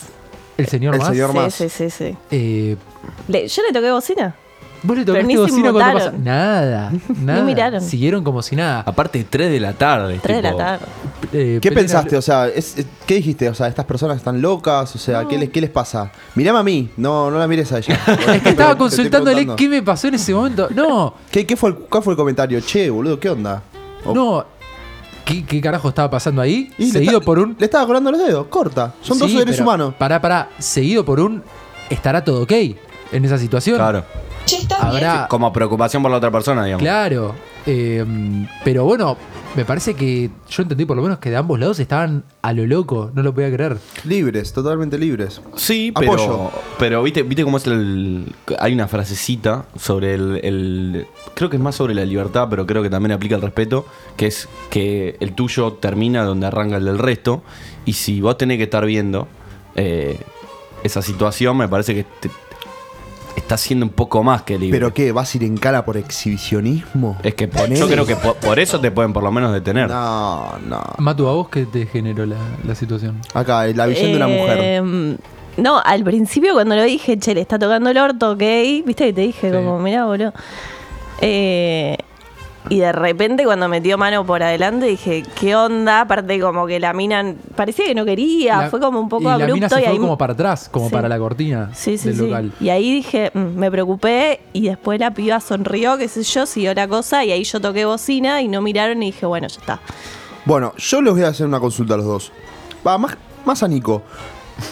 El 0.57 0.67
señor 0.67 0.93
El 0.95 0.99
más. 1.01 1.09
señor 1.09 1.31
sí, 1.31 1.37
más. 1.37 1.53
sí, 1.53 1.69
sí, 1.69 1.89
sí. 1.89 2.17
Eh, 2.31 2.75
Le- 3.27 3.47
yo 3.47 3.61
le 3.63 3.71
toqué 3.73 3.91
bocina. 3.91 4.35
¿Vos 4.87 4.97
le 4.97 5.05
tocaste 5.05 5.27
ni 5.27 5.35
bocina 5.35 5.71
cuando 5.73 5.99
pasó? 5.99 6.11
Nada, 6.17 6.91
nada. 7.21 7.43
miraron. 7.43 7.81
Siguieron 7.81 8.23
como 8.23 8.41
si 8.41 8.55
nada. 8.55 8.83
Aparte, 8.85 9.25
3 9.29 9.51
de 9.51 9.59
la 9.59 9.73
tarde. 9.73 10.19
Tres 10.23 10.37
de 10.37 10.41
la 10.43 10.55
tarde. 10.55 10.85
Eh, 11.33 11.59
¿Qué 11.61 11.71
pensaste? 11.71 12.15
O 12.15 12.21
sea, 12.21 12.47
es- 12.47 12.77
es- 12.77 12.85
¿qué 13.05 13.15
dijiste? 13.15 13.49
O 13.49 13.53
sea, 13.53 13.67
estas 13.67 13.85
personas 13.85 14.17
están 14.17 14.41
locas. 14.41 14.95
O 14.95 14.97
sea, 14.97 15.25
¿qué, 15.27 15.37
les, 15.37 15.49
¿qué 15.49 15.59
les 15.61 15.69
pasa? 15.69 16.11
Mirame 16.35 16.59
a 16.59 16.63
mí. 16.63 16.89
No, 16.97 17.29
no 17.29 17.37
la 17.37 17.47
mires 17.47 17.71
a 17.73 17.79
ella. 17.79 17.99
Es 18.33 18.41
que 18.41 18.49
estaba 18.49 18.77
consultándole 18.77 19.45
qué 19.55 19.67
me 19.67 19.81
pasó 19.83 20.07
en 20.07 20.15
ese 20.15 20.33
momento. 20.33 20.69
No, 20.73 21.13
¿Qué, 21.31 21.45
qué 21.45 21.57
fue 21.57 21.71
el, 21.71 21.75
¿Cuál 21.75 22.03
fue 22.03 22.13
el 22.13 22.17
comentario? 22.17 22.59
Che, 22.61 22.89
boludo, 22.89 23.19
¿qué 23.19 23.29
onda? 23.29 23.61
O- 24.05 24.13
no. 24.13 24.45
¿Qué, 25.25 25.43
qué 25.45 25.59
carajo 25.59 25.89
estaba 25.89 26.09
pasando 26.09 26.41
ahí? 26.41 26.71
Y 26.77 26.89
Seguido 26.89 27.15
está- 27.17 27.25
por 27.25 27.39
un. 27.39 27.57
Le 27.59 27.65
estaba 27.65 27.85
colando 27.85 28.09
los 28.11 28.25
dedos. 28.25 28.47
Corta. 28.47 28.93
Son 29.01 29.19
dos 29.19 29.29
seres 29.29 29.57
pero 29.57 29.63
humanos. 29.63 29.93
Pará, 29.97 30.21
pará. 30.21 30.47
Seguido 30.57 31.03
por 31.03 31.19
un. 31.19 31.43
¿Estará 31.89 32.23
todo 32.23 32.43
ok 32.43 32.51
en 33.11 33.25
esa 33.25 33.37
situación? 33.37 33.75
Claro. 33.75 34.05
Habrá. 34.79 35.27
Como 35.29 35.51
preocupación 35.53 36.01
por 36.01 36.11
la 36.11 36.17
otra 36.17 36.31
persona, 36.31 36.63
digamos. 36.65 36.81
Claro. 36.83 37.35
eh, 37.65 38.05
pero 38.63 38.85
bueno, 38.85 39.17
me 39.55 39.65
parece 39.65 39.93
que 39.95 40.29
yo 40.49 40.63
entendí 40.63 40.85
por 40.85 40.95
lo 40.95 41.03
menos 41.03 41.17
que 41.19 41.29
de 41.29 41.35
ambos 41.35 41.59
lados 41.59 41.79
estaban 41.79 42.23
a 42.41 42.53
lo 42.53 42.65
loco. 42.65 43.11
No 43.13 43.23
lo 43.23 43.33
podía 43.33 43.51
creer. 43.51 43.77
Libres, 44.05 44.53
totalmente 44.53 44.97
libres. 44.97 45.41
Sí, 45.55 45.91
Apoyo. 45.93 46.11
pero, 46.15 46.51
pero 46.79 47.03
viste, 47.03 47.23
viste 47.23 47.43
cómo 47.43 47.57
es 47.57 47.65
el. 47.67 48.33
Hay 48.59 48.73
una 48.73 48.87
frasecita 48.87 49.65
sobre 49.77 50.13
el, 50.13 50.39
el- 50.43 51.07
Creo 51.33 51.49
que 51.49 51.57
es 51.57 51.61
más 51.61 51.75
sobre 51.75 51.93
la 51.93 52.05
libertad, 52.05 52.47
pero 52.49 52.65
creo 52.65 52.81
que 52.83 52.89
también 52.89 53.11
aplica 53.11 53.35
el 53.35 53.41
respeto. 53.41 53.85
Que 54.15 54.27
es 54.27 54.47
que 54.69 55.17
el 55.19 55.33
tuyo 55.33 55.73
termina 55.73 56.23
donde 56.23 56.47
arranca 56.47 56.77
el 56.77 56.85
del 56.85 56.99
resto. 56.99 57.43
Y 57.85 57.93
si 57.93 58.21
vos 58.21 58.37
tenés 58.37 58.57
que 58.57 58.63
estar 58.63 58.85
viendo 58.85 59.27
eh, 59.75 60.19
esa 60.83 61.01
situación, 61.01 61.57
me 61.57 61.67
parece 61.67 61.93
que 61.95 62.05
te- 62.19 62.29
estás 63.37 63.61
siendo 63.61 63.85
un 63.85 63.91
poco 63.91 64.23
más 64.23 64.41
que 64.41 64.57
libre. 64.59 64.77
¿Pero 64.77 64.93
qué? 64.93 65.11
¿Vas 65.11 65.33
a 65.33 65.37
ir 65.37 65.43
en 65.43 65.57
cara 65.57 65.85
por 65.85 65.95
exhibicionismo? 65.97 67.17
es 67.23 67.33
que 67.35 67.47
por- 67.47 67.69
yo 67.69 67.87
creo 67.87 68.05
que 68.05 68.15
por, 68.15 68.35
por 68.35 68.59
eso 68.59 68.79
te 68.79 68.91
pueden 68.91 69.13
por 69.13 69.23
lo 69.23 69.31
menos 69.31 69.53
detener. 69.53 69.89
No, 69.89 70.57
no. 70.67 70.81
Matu, 70.97 71.27
¿a 71.27 71.33
vos 71.33 71.49
qué 71.49 71.65
te 71.65 71.85
generó 71.85 72.25
la, 72.25 72.35
la 72.65 72.75
situación? 72.75 73.19
Acá, 73.33 73.65
la 73.67 73.85
visión 73.85 74.11
de 74.11 74.17
una 74.17 74.27
mujer. 74.27 74.57
Eh, 74.61 75.17
No, 75.57 75.81
al 75.83 76.03
principio 76.03 76.53
cuando 76.53 76.75
lo 76.75 76.83
dije, 76.83 77.17
che, 77.17 77.33
le 77.33 77.41
está 77.41 77.57
tocando 77.57 77.89
el 77.89 77.97
orto, 77.97 78.31
ok. 78.33 78.39
Viste 78.85 79.05
que 79.05 79.13
te 79.13 79.21
dije, 79.21 79.49
Sí. 79.49 79.55
como, 79.55 79.79
mirá, 79.79 80.05
boludo. 80.05 80.31
Eh, 81.21 81.97
y 82.69 82.79
de 82.79 82.91
repente 82.91 83.43
cuando 83.45 83.67
metió 83.69 83.97
mano 83.97 84.25
por 84.25 84.43
adelante 84.43 84.85
dije, 84.85 85.23
¿qué 85.39 85.55
onda? 85.55 86.01
Aparte 86.01 86.39
como 86.39 86.65
que 86.67 86.79
la 86.79 86.93
mina 86.93 87.33
parecía 87.55 87.85
que 87.85 87.95
no 87.95 88.05
quería, 88.05 88.57
La- 88.63 88.69
fue 88.69 88.79
como 88.79 88.99
un 88.99 89.09
poco 89.09 89.23
y 89.23 89.27
abrupto. 89.27 89.47
la 89.47 89.53
mina 89.53 89.69
se 89.69 89.75
y 89.75 89.83
fue 89.83 89.87
ahí, 89.93 89.97
como 89.97 90.17
para 90.17 90.33
atrás, 90.33 90.69
como 90.71 90.87
Sí. 90.89 90.93
para 90.93 91.07
la 91.09 91.17
cortina 91.17 91.69
sí, 91.73 91.97
sí, 91.97 92.09
del 92.09 92.17
sí. 92.17 92.21
local. 92.27 92.51
Y 92.59 92.69
ahí 92.69 92.91
dije, 92.93 93.31
mm, 93.33 93.39
me 93.57 93.71
preocupé 93.71 94.41
y 94.53 94.67
después 94.67 94.99
la 94.99 95.11
piba 95.11 95.39
sonrió, 95.39 95.97
qué 95.97 96.07
sé 96.07 96.23
yo, 96.23 96.45
siguió 96.45 96.73
la 96.73 96.87
cosa 96.87 97.23
y 97.25 97.31
ahí 97.31 97.43
yo 97.43 97.59
toqué 97.61 97.85
bocina 97.85 98.41
y 98.41 98.47
no 98.47 98.61
miraron 98.61 99.01
y 99.03 99.07
dije, 99.07 99.25
bueno, 99.25 99.47
ya 99.47 99.59
está. 99.59 99.79
Bueno, 100.45 100.73
yo 100.77 101.01
les 101.01 101.13
voy 101.13 101.23
a 101.23 101.29
hacer 101.29 101.45
una 101.45 101.59
consulta 101.59 101.95
a 101.95 101.97
los 101.97 102.05
dos. 102.05 102.31
Va, 102.85 102.97
más, 102.97 103.17
más 103.45 103.63
a 103.63 103.67
Nico. 103.67 104.03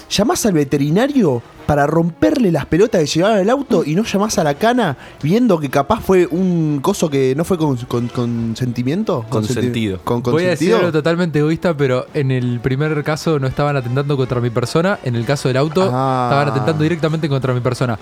¿Llamás 0.10 0.46
al 0.46 0.54
veterinario 0.54 1.42
para 1.66 1.88
romperle 1.88 2.52
las 2.52 2.66
pelotas 2.68 3.02
que 3.02 3.08
llevaban 3.08 3.40
al 3.40 3.50
auto 3.50 3.84
y 3.86 3.96
no 3.96 4.04
llamás 4.04 4.38
a 4.38 4.44
la 4.44 4.54
cana 4.54 4.98
viendo 5.24 5.60
que 5.60 5.70
capaz 5.70 6.00
fue 6.02 6.28
un 6.30 6.80
coso 6.82 7.10
que 7.10 7.34
no 7.36 7.44
fue 7.44 7.58
con, 7.58 7.76
con, 7.78 8.08
con 8.08 8.56
sentimiento? 8.56 9.26
Consentido. 9.30 10.00
Con 10.04 10.22
Voy 10.22 10.46
a 10.46 10.50
decir 10.50 10.74
algo 10.76 10.92
totalmente 10.92 11.40
egoísta, 11.40 11.76
pero 11.76 12.06
en 12.14 12.32
el 12.32 12.60
primer 12.60 13.04
caso 13.04 13.40
no 13.40 13.48
estaban 13.48 13.76
atentando 13.76 14.16
contra 14.18 14.40
mi 14.42 14.50
persona. 14.52 15.00
En 15.04 15.16
el 15.16 15.26
caso 15.26 15.48
del 15.50 15.58
auto, 15.58 15.82
Ah. 15.92 16.28
estaban 16.30 16.50
atentando 16.50 16.84
directamente 16.84 17.28
contra 17.30 17.54
mi 17.54 17.62
persona. 17.62 17.98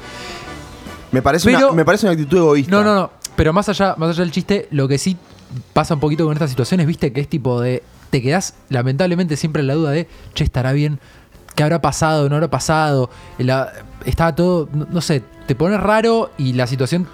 Me 1.12 1.22
parece, 1.22 1.46
Pero- 1.52 1.68
una, 1.68 1.76
me 1.76 1.86
parece 1.86 2.06
una 2.06 2.14
actitud 2.14 2.38
egoísta. 2.38 2.72
No, 2.72 2.84
no, 2.84 2.94
no. 2.96 3.12
Pero 3.36 3.54
más 3.54 3.70
allá, 3.70 3.96
más 3.98 4.10
allá 4.10 4.24
del 4.24 4.32
chiste, 4.32 4.68
lo 4.72 4.88
que 4.88 4.98
sí 4.98 5.16
pasa 5.74 5.94
un 5.94 6.00
poquito 6.00 6.24
con 6.26 6.34
estas 6.34 6.50
situaciones, 6.50 6.86
viste, 6.88 7.14
que 7.14 7.22
es 7.22 7.28
tipo 7.30 7.62
de. 7.62 7.84
Te 8.10 8.22
quedás 8.22 8.54
lamentablemente 8.70 9.38
siempre 9.38 9.62
en 9.62 9.68
la 9.68 9.74
duda 9.74 9.90
de, 9.92 10.08
che, 10.36 10.44
estará 10.44 10.72
bien, 10.72 11.00
qué 11.56 11.64
habrá 11.64 11.82
pasado, 11.82 12.30
no 12.30 12.36
habrá 12.36 12.50
pasado. 12.50 13.10
La- 13.38 13.72
estaba 14.06 14.36
todo, 14.36 14.68
no, 14.74 14.88
no 14.90 15.02
sé, 15.02 15.24
te 15.48 15.56
pones 15.56 15.80
raro 15.80 16.32
y 16.38 16.54
la 16.54 16.68
situación, 16.68 17.08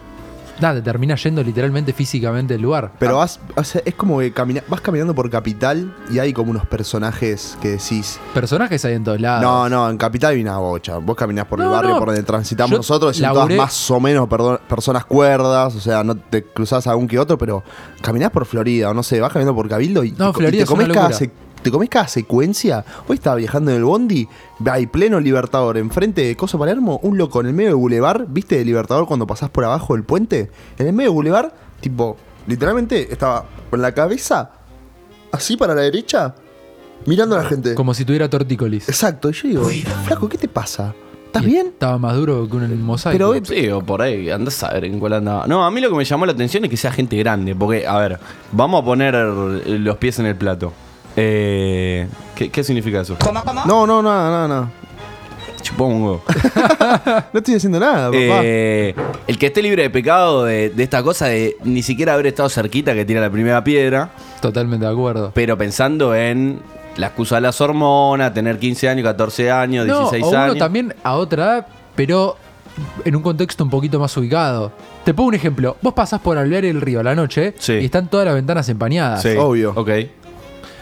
nada, 0.59 0.75
te 0.75 0.81
termina 0.81 1.15
yendo 1.15 1.41
literalmente 1.43 1.93
físicamente 1.93 2.53
del 2.55 2.61
lugar. 2.63 2.91
Pero 2.99 3.17
vas, 3.17 3.39
o 3.55 3.63
sea, 3.63 3.81
es 3.85 3.95
como 3.95 4.19
que 4.19 4.33
camina- 4.33 4.63
vas 4.67 4.81
caminando 4.81 5.13
por 5.15 5.29
Capital 5.29 5.95
y 6.11 6.19
hay 6.19 6.33
como 6.33 6.51
unos 6.51 6.65
personajes 6.65 7.57
que 7.61 7.69
decís. 7.69 8.19
Personajes 8.33 8.83
hay 8.85 8.95
en 8.95 9.03
todos 9.03 9.21
lados. 9.21 9.41
No, 9.43 9.69
no, 9.69 9.89
en 9.89 9.97
Capital 9.97 10.33
hay 10.33 10.41
una 10.41 10.57
bocha. 10.57 10.97
Vos 10.97 11.15
caminás 11.15 11.45
por 11.45 11.61
el 11.61 11.67
barrio 11.67 11.91
no. 11.93 11.99
por 11.99 12.07
donde 12.09 12.23
transitamos 12.23 12.71
Yo 12.71 12.77
nosotros 12.77 13.17
y 13.17 13.21
laburé- 13.21 13.33
todas 13.33 13.57
más 13.57 13.91
o 13.91 13.99
menos 13.99 14.27
personas 14.67 15.05
cuerdas. 15.05 15.75
O 15.75 15.79
sea, 15.79 16.03
no 16.03 16.15
te 16.17 16.43
cruzás 16.43 16.87
a 16.87 16.91
algún 16.91 17.07
que 17.07 17.17
otro, 17.19 17.37
pero 17.37 17.63
caminás 18.01 18.31
por 18.31 18.45
Florida 18.45 18.89
o 18.89 18.93
no 18.93 19.03
sé, 19.03 19.21
vas 19.21 19.31
caminando 19.31 19.55
por 19.55 19.69
Cabildo 19.69 20.03
y, 20.03 20.11
No, 20.11 20.31
te, 20.33 20.39
y 20.39 20.41
Florida 20.41 20.65
te 20.65 20.93
cada 20.93 21.09
sec- 21.11 21.31
te 21.61 21.71
comés 21.71 21.89
cada 21.89 22.07
secuencia. 22.07 22.85
Hoy 23.07 23.15
estaba 23.15 23.35
viajando 23.35 23.71
en 23.71 23.77
el 23.77 23.83
Bondi, 23.83 24.27
hay 24.69 24.87
pleno 24.87 25.19
Libertador, 25.19 25.77
enfrente 25.77 26.21
de 26.25 26.35
Coso 26.35 26.57
Palermo, 26.57 26.99
un 27.03 27.17
loco 27.17 27.41
en 27.41 27.47
el 27.47 27.53
medio 27.53 27.69
del 27.69 27.77
bulevar, 27.77 28.25
¿viste 28.27 28.57
de 28.57 28.65
Libertador 28.65 29.07
cuando 29.07 29.27
pasás 29.27 29.49
por 29.49 29.63
abajo 29.65 29.93
del 29.93 30.03
puente? 30.03 30.51
En 30.77 30.87
el 30.87 30.93
medio 30.93 31.09
del 31.09 31.15
bulevar, 31.15 31.53
tipo, 31.81 32.17
literalmente 32.47 33.11
estaba 33.11 33.45
con 33.69 33.81
la 33.81 33.93
cabeza 33.93 34.51
así 35.31 35.57
para 35.57 35.75
la 35.75 35.81
derecha, 35.81 36.35
mirando 37.05 37.35
a 37.35 37.43
la 37.43 37.49
gente. 37.49 37.75
Como 37.75 37.93
si 37.93 38.05
tuviera 38.05 38.29
tortícolis. 38.29 38.89
Exacto, 38.89 39.29
y 39.29 39.33
yo 39.33 39.47
digo, 39.47 39.85
flaco, 40.05 40.29
¿qué 40.29 40.37
te 40.37 40.47
pasa? 40.47 40.93
¿Estás 41.25 41.45
bien? 41.45 41.67
Estaba 41.67 41.99
más 41.99 42.15
duro 42.15 42.49
que 42.49 42.55
un 42.55 42.81
mosaico. 42.81 43.33
Pero, 43.33 43.45
Sí, 43.45 43.69
o 43.69 43.81
por 43.81 44.01
ahí, 44.01 44.31
andás 44.31 44.63
a 44.63 44.73
ver 44.73 44.85
en 44.85 44.99
cuál 44.99 45.13
andaba. 45.13 45.45
No, 45.45 45.63
a 45.63 45.69
mí 45.69 45.79
lo 45.79 45.91
que 45.91 45.95
me 45.95 46.03
llamó 46.03 46.25
la 46.25 46.31
atención 46.31 46.65
es 46.65 46.71
que 46.71 46.77
sea 46.77 46.91
gente 46.91 47.15
grande, 47.17 47.53
porque, 47.53 47.85
a 47.85 47.97
ver, 47.99 48.19
vamos 48.51 48.81
a 48.81 48.85
poner 48.85 49.13
los 49.13 49.97
pies 49.97 50.17
en 50.17 50.25
el 50.25 50.35
plato. 50.35 50.73
Eh, 51.21 52.07
¿qué, 52.35 52.49
qué 52.49 52.63
significa 52.63 53.01
eso? 53.01 53.17
No, 53.65 53.85
no, 53.85 54.01
nada, 54.01 54.29
nada, 54.29 54.47
nada. 54.47 54.71
Chupongo. 55.61 56.21
No 57.33 57.39
estoy 57.39 57.55
haciendo 57.55 57.79
nada, 57.79 58.05
papá. 58.07 58.17
Eh, 58.43 58.95
el 59.27 59.37
que 59.37 59.47
esté 59.47 59.61
libre 59.61 59.83
de 59.83 59.89
pecado 59.89 60.45
de, 60.45 60.69
de 60.69 60.83
esta 60.83 61.03
cosa 61.03 61.27
de 61.27 61.57
ni 61.63 61.83
siquiera 61.83 62.13
haber 62.13 62.27
estado 62.27 62.49
cerquita 62.49 62.93
que 62.93 63.05
tira 63.05 63.21
la 63.21 63.29
primera 63.29 63.63
piedra, 63.63 64.09
Totalmente 64.41 64.85
de 64.85 64.91
acuerdo. 64.91 65.31
pero 65.33 65.57
pensando 65.57 66.15
en 66.15 66.59
la 66.97 67.07
excusa 67.07 67.35
de 67.35 67.41
las 67.41 67.59
hormonas, 67.61 68.33
tener 68.33 68.57
15 68.57 68.89
años, 68.89 69.03
14 69.03 69.51
años, 69.51 69.85
No, 69.85 69.99
16 70.09 70.23
o 70.23 70.29
uno 70.29 70.39
años. 70.39 70.57
también 70.57 70.95
a 71.03 71.15
otra 71.15 71.43
edad, 71.43 71.67
pero 71.95 72.37
en 73.05 73.15
un 73.15 73.21
contexto 73.21 73.63
un 73.63 73.69
poquito 73.69 73.99
más 73.99 74.15
ubicado. 74.17 74.71
Te 75.03 75.13
pongo 75.13 75.29
un 75.29 75.35
ejemplo. 75.35 75.75
Vos 75.81 75.93
pasás 75.93 76.19
por 76.21 76.37
Alvear 76.37 76.65
el 76.65 76.81
Río 76.81 77.01
a 77.01 77.03
la 77.03 77.15
noche 77.15 77.53
Sí. 77.57 77.73
y 77.73 77.85
están 77.85 78.07
todas 78.09 78.25
las 78.25 78.35
ventanas 78.35 78.67
empañadas. 78.69 79.21
Sí, 79.21 79.29
Obvio. 79.37 79.73
Ok. 79.75 79.89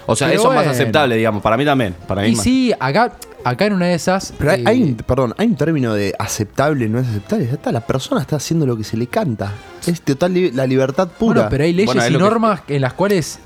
O 0.10 0.16
sea, 0.16 0.28
Pero 0.30 0.40
eso 0.40 0.50
es 0.50 0.56
más 0.56 0.64
bueno. 0.66 0.72
aceptable, 0.72 1.16
digamos. 1.18 1.44
Para 1.44 1.58
mí 1.58 1.66
también. 1.66 1.94
Para 2.08 2.22
mí 2.24 2.30
Y 2.30 2.36
más. 2.36 2.44
sí, 2.44 2.74
acá, 2.80 3.12
acá 3.44 3.66
en 3.66 3.74
una 3.74 3.88
de 3.88 3.94
esas. 3.94 4.34
Pero 4.38 4.52
hay, 4.52 4.62
eh, 4.62 4.64
hay 4.66 4.82
un, 4.84 4.96
perdón, 4.96 5.36
hay 5.38 5.48
un 5.48 5.56
término 5.56 5.94
de 5.94 6.16
aceptable, 6.18 6.88
no 6.90 7.00
es 7.00 7.08
aceptable. 7.08 7.46
Ya 7.46 7.54
está, 7.54 7.72
la 7.72 7.82
persona 7.82 8.22
está 8.22 8.38
haciendo 8.38 8.66
lo 8.66 8.76
que 8.78 8.84
se 8.86 8.96
le 8.98 9.08
canta. 9.08 9.52
Es 9.86 10.02
total 10.02 10.34
li- 10.34 10.52
la 10.52 10.66
libertad 10.66 11.08
pura. 11.10 11.34
bueno, 11.42 11.50
pero 11.50 11.64
hay 11.66 11.74
leyes 11.74 11.88
Bueno, 11.88 12.02
es 12.02 12.10
y 12.10 12.14
lo 12.14 12.20
que- 12.20 12.24
normas 12.26 12.62
en 12.68 12.82
las 12.82 12.94
cuales. 12.94 13.40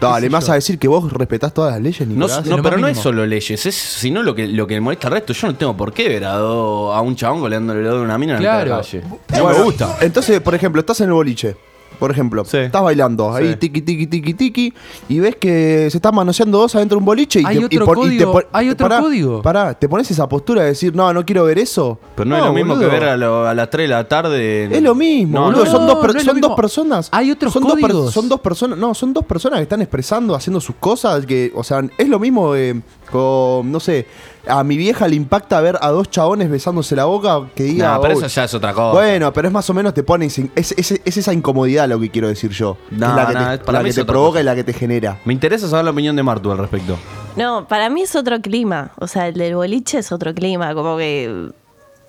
Dale, 0.00 0.14
qué 0.14 0.20
sé 0.22 0.28
¿me 0.30 0.32
vas 0.32 0.46
yo. 0.46 0.52
a 0.52 0.54
decir 0.54 0.78
que 0.78 0.88
vos 0.88 1.12
respetás 1.12 1.52
todas 1.52 1.72
las 1.74 1.82
leyes, 1.82 2.08
No, 2.08 2.14
Nicolás? 2.14 2.46
no, 2.46 2.56
lo 2.56 2.62
pero 2.62 2.76
más 2.76 2.80
no 2.80 2.86
es 2.88 2.92
mínimo. 2.96 3.02
solo 3.02 3.26
leyes, 3.26 3.66
es 3.66 3.74
sino 3.74 4.22
lo 4.22 4.34
que, 4.34 4.48
lo 4.48 4.66
que 4.66 4.80
molesta 4.80 5.08
al 5.08 5.12
resto. 5.12 5.34
Yo 5.34 5.48
no 5.48 5.54
tengo 5.56 5.76
por 5.76 5.92
qué 5.92 6.08
ver 6.08 6.24
a, 6.24 6.36
do- 6.36 6.94
a 6.94 7.02
un 7.02 7.14
chabón 7.16 7.40
goleándole 7.40 7.80
el 7.80 7.84
dedo 7.84 7.98
de 7.98 8.04
una 8.06 8.16
mina 8.16 8.32
en 8.36 8.38
Claro. 8.40 8.70
la 8.70 8.76
calle. 8.78 9.02
No 9.02 9.42
Bueno, 9.42 9.58
me 9.58 9.64
gusta. 9.64 9.98
Entonces, 10.00 10.40
por 10.40 10.54
ejemplo, 10.54 10.80
estás 10.80 11.02
en 11.02 11.08
el 11.08 11.12
boliche. 11.12 11.54
Por 12.00 12.10
ejemplo, 12.10 12.44
Sí. 12.44 12.56
estás 12.56 12.82
bailando 12.82 13.32
ahí, 13.32 13.50
Sí. 13.50 13.56
tiki, 13.56 13.82
tiki, 13.82 14.06
tiki, 14.08 14.34
tiki, 14.34 14.74
y 15.08 15.20
ves 15.20 15.36
que 15.36 15.88
se 15.90 15.98
están 15.98 16.14
manoseando 16.14 16.58
dos 16.58 16.74
adentro 16.74 16.96
de 16.96 16.98
un 17.00 17.04
boliche 17.04 17.40
y 17.42 17.44
Hay 17.46 17.58
te, 17.58 17.64
otro 17.66 17.84
y 17.84 17.86
pon- 17.86 17.98
y 18.12 18.18
te 18.18 18.24
código, 18.24 18.42
hay 18.52 18.68
otro 18.70 18.88
pará, 18.88 19.00
código. 19.00 19.42
Pará, 19.42 19.74
te 19.74 19.88
pones 19.88 20.10
esa 20.10 20.28
postura 20.28 20.62
de 20.62 20.68
decir, 20.68 20.94
no, 20.96 21.12
no 21.12 21.24
quiero 21.24 21.44
ver 21.44 21.58
eso. 21.58 22.00
Pero 22.16 22.28
no, 22.30 22.36
es 22.38 22.42
lo 22.44 22.52
mismo 22.52 22.74
boludo. 22.74 22.88
que 22.90 22.94
ver 22.98 23.08
a, 23.10 23.16
lo- 23.16 23.46
a 23.46 23.54
las 23.54 23.70
3 23.70 23.84
de 23.88 23.94
la 23.94 24.08
tarde. 24.08 24.64
en- 24.64 24.72
Es 24.74 24.82
lo 24.82 24.94
mismo, 24.94 25.38
No, 25.38 25.44
boludo. 25.46 25.64
no, 25.64 25.70
son 25.70 25.86
no, 25.86 25.94
dos, 25.94 26.24
son 26.24 26.40
dos 26.40 26.54
personas. 26.56 27.08
Hay 27.12 27.30
otros 27.30 27.52
son 27.52 27.62
dos 27.64 27.74
per- 27.74 27.82
códigos. 27.82 28.12
son 28.14 28.28
dos 28.28 28.40
personas. 28.40 28.78
No, 28.78 28.94
son 28.94 29.12
dos 29.12 29.24
personas 29.26 29.58
que 29.58 29.64
están 29.64 29.82
expresando, 29.82 30.34
haciendo 30.34 30.60
sus 30.60 30.76
cosas. 30.76 31.26
Que, 31.26 31.52
o 31.54 31.62
sea, 31.62 31.82
es 31.98 32.08
lo 32.08 32.18
mismo 32.18 32.54
eh, 32.56 32.80
con, 33.10 33.70
no 33.70 33.80
sé, 33.80 34.06
a 34.46 34.64
mi 34.64 34.76
vieja 34.76 35.06
le 35.06 35.16
impacta 35.16 35.60
ver 35.60 35.76
a 35.80 35.88
dos 35.90 36.10
chabones 36.10 36.48
besándose 36.50 36.96
la 36.96 37.04
boca 37.04 37.42
que 37.54 37.64
diga. 37.64 37.94
No, 37.94 38.00
pero 38.00 38.14
"Oh, 38.14 38.18
eso 38.18 38.26
ya 38.28 38.44
es 38.44 38.54
otra 38.54 38.72
cosa. 38.72 38.92
Bueno, 38.92 39.32
pero 39.32 39.48
es 39.48 39.52
más 39.54 39.68
o 39.68 39.74
menos 39.74 39.92
te 39.94 40.02
pone. 40.02 40.30
sin- 40.30 40.50
Es, 40.54 40.72
es- 40.72 41.00
es 41.04 41.16
esa 41.16 41.32
incomodidad 41.32 41.88
lo 41.88 42.00
que 42.00 42.10
quiero 42.10 42.28
decir 42.28 42.50
yo. 42.50 42.76
No, 42.90 43.10
es 43.10 43.14
la 43.16 43.26
que 43.26 43.34
no, 43.34 43.46
te, 43.48 43.54
es- 43.54 43.60
para 43.60 43.78
la 43.78 43.82
mí 43.82 43.84
que 43.84 43.90
es 43.90 43.94
te 43.96 44.00
otra 44.02 44.12
provoca 44.12 44.30
cosa. 44.32 44.40
y 44.40 44.44
la 44.44 44.54
que 44.54 44.64
te 44.64 44.72
genera. 44.72 45.18
Me 45.24 45.32
interesa 45.32 45.68
saber 45.68 45.84
la 45.84 45.90
opinión 45.90 46.16
de 46.16 46.22
Martu 46.22 46.50
al 46.50 46.58
respecto. 46.58 46.96
No, 47.36 47.66
para 47.68 47.90
mí 47.90 48.02
es 48.02 48.16
otro 48.16 48.40
clima. 48.40 48.90
O 48.98 49.06
sea, 49.06 49.28
el 49.28 49.34
del 49.34 49.54
boliche 49.54 49.98
es 49.98 50.10
otro 50.12 50.34
clima. 50.34 50.74
Como 50.74 50.96
que. 50.96 51.50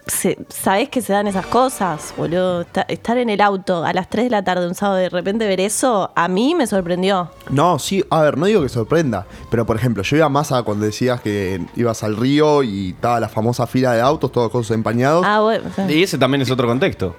Se, 0.08 0.38
¿Sabés 0.50 0.90
que 0.90 1.02
se 1.02 1.14
dan 1.14 1.28
esas 1.28 1.46
cosas, 1.46 2.14
boludo? 2.18 2.62
Esta- 2.62 2.82
estar 2.84 3.18
en 3.18 3.30
el 3.30 3.40
auto 3.40 3.84
a 3.86 3.94
las 3.94 4.10
3 4.10 4.26
de 4.26 4.30
la 4.32 4.44
tarde 4.44 4.68
un 4.68 4.76
sábado 4.76 5.00
y 5.00 5.04
de 5.04 5.10
repente 5.10 5.48
ver 5.48 5.60
eso, 5.62 6.12
a 6.16 6.28
mí 6.28 6.56
me 6.56 6.66
sorprendió. 6.68 7.30
No, 7.50 7.78
sí, 7.80 8.04
a 8.10 8.22
ver, 8.22 8.38
no 8.38 8.46
digo 8.48 8.62
que 8.62 8.70
sorprenda, 8.70 9.26
pero 9.50 9.66
por 9.66 9.76
ejemplo, 9.76 10.04
yo 10.04 10.18
iba 10.18 10.28
más 10.30 10.52
a 10.52 10.64
cuando 10.64 10.86
decías 10.86 11.22
que 11.22 11.62
ibas 11.76 12.04
al 12.04 12.18
río 12.18 12.64
y 12.64 12.90
estaba 12.92 13.20
la 13.20 13.30
famosa 13.30 13.68
fila 13.68 13.94
de 13.94 14.02
autos, 14.02 14.32
todos 14.32 14.52
cosas 14.52 14.72
empañados. 14.76 15.24
Ah, 15.26 15.40
bueno. 15.42 15.64
Y 15.88 16.04
ese 16.04 16.18
también 16.18 16.42
es 16.42 16.50
otro 16.52 16.68
contexto. 16.68 17.16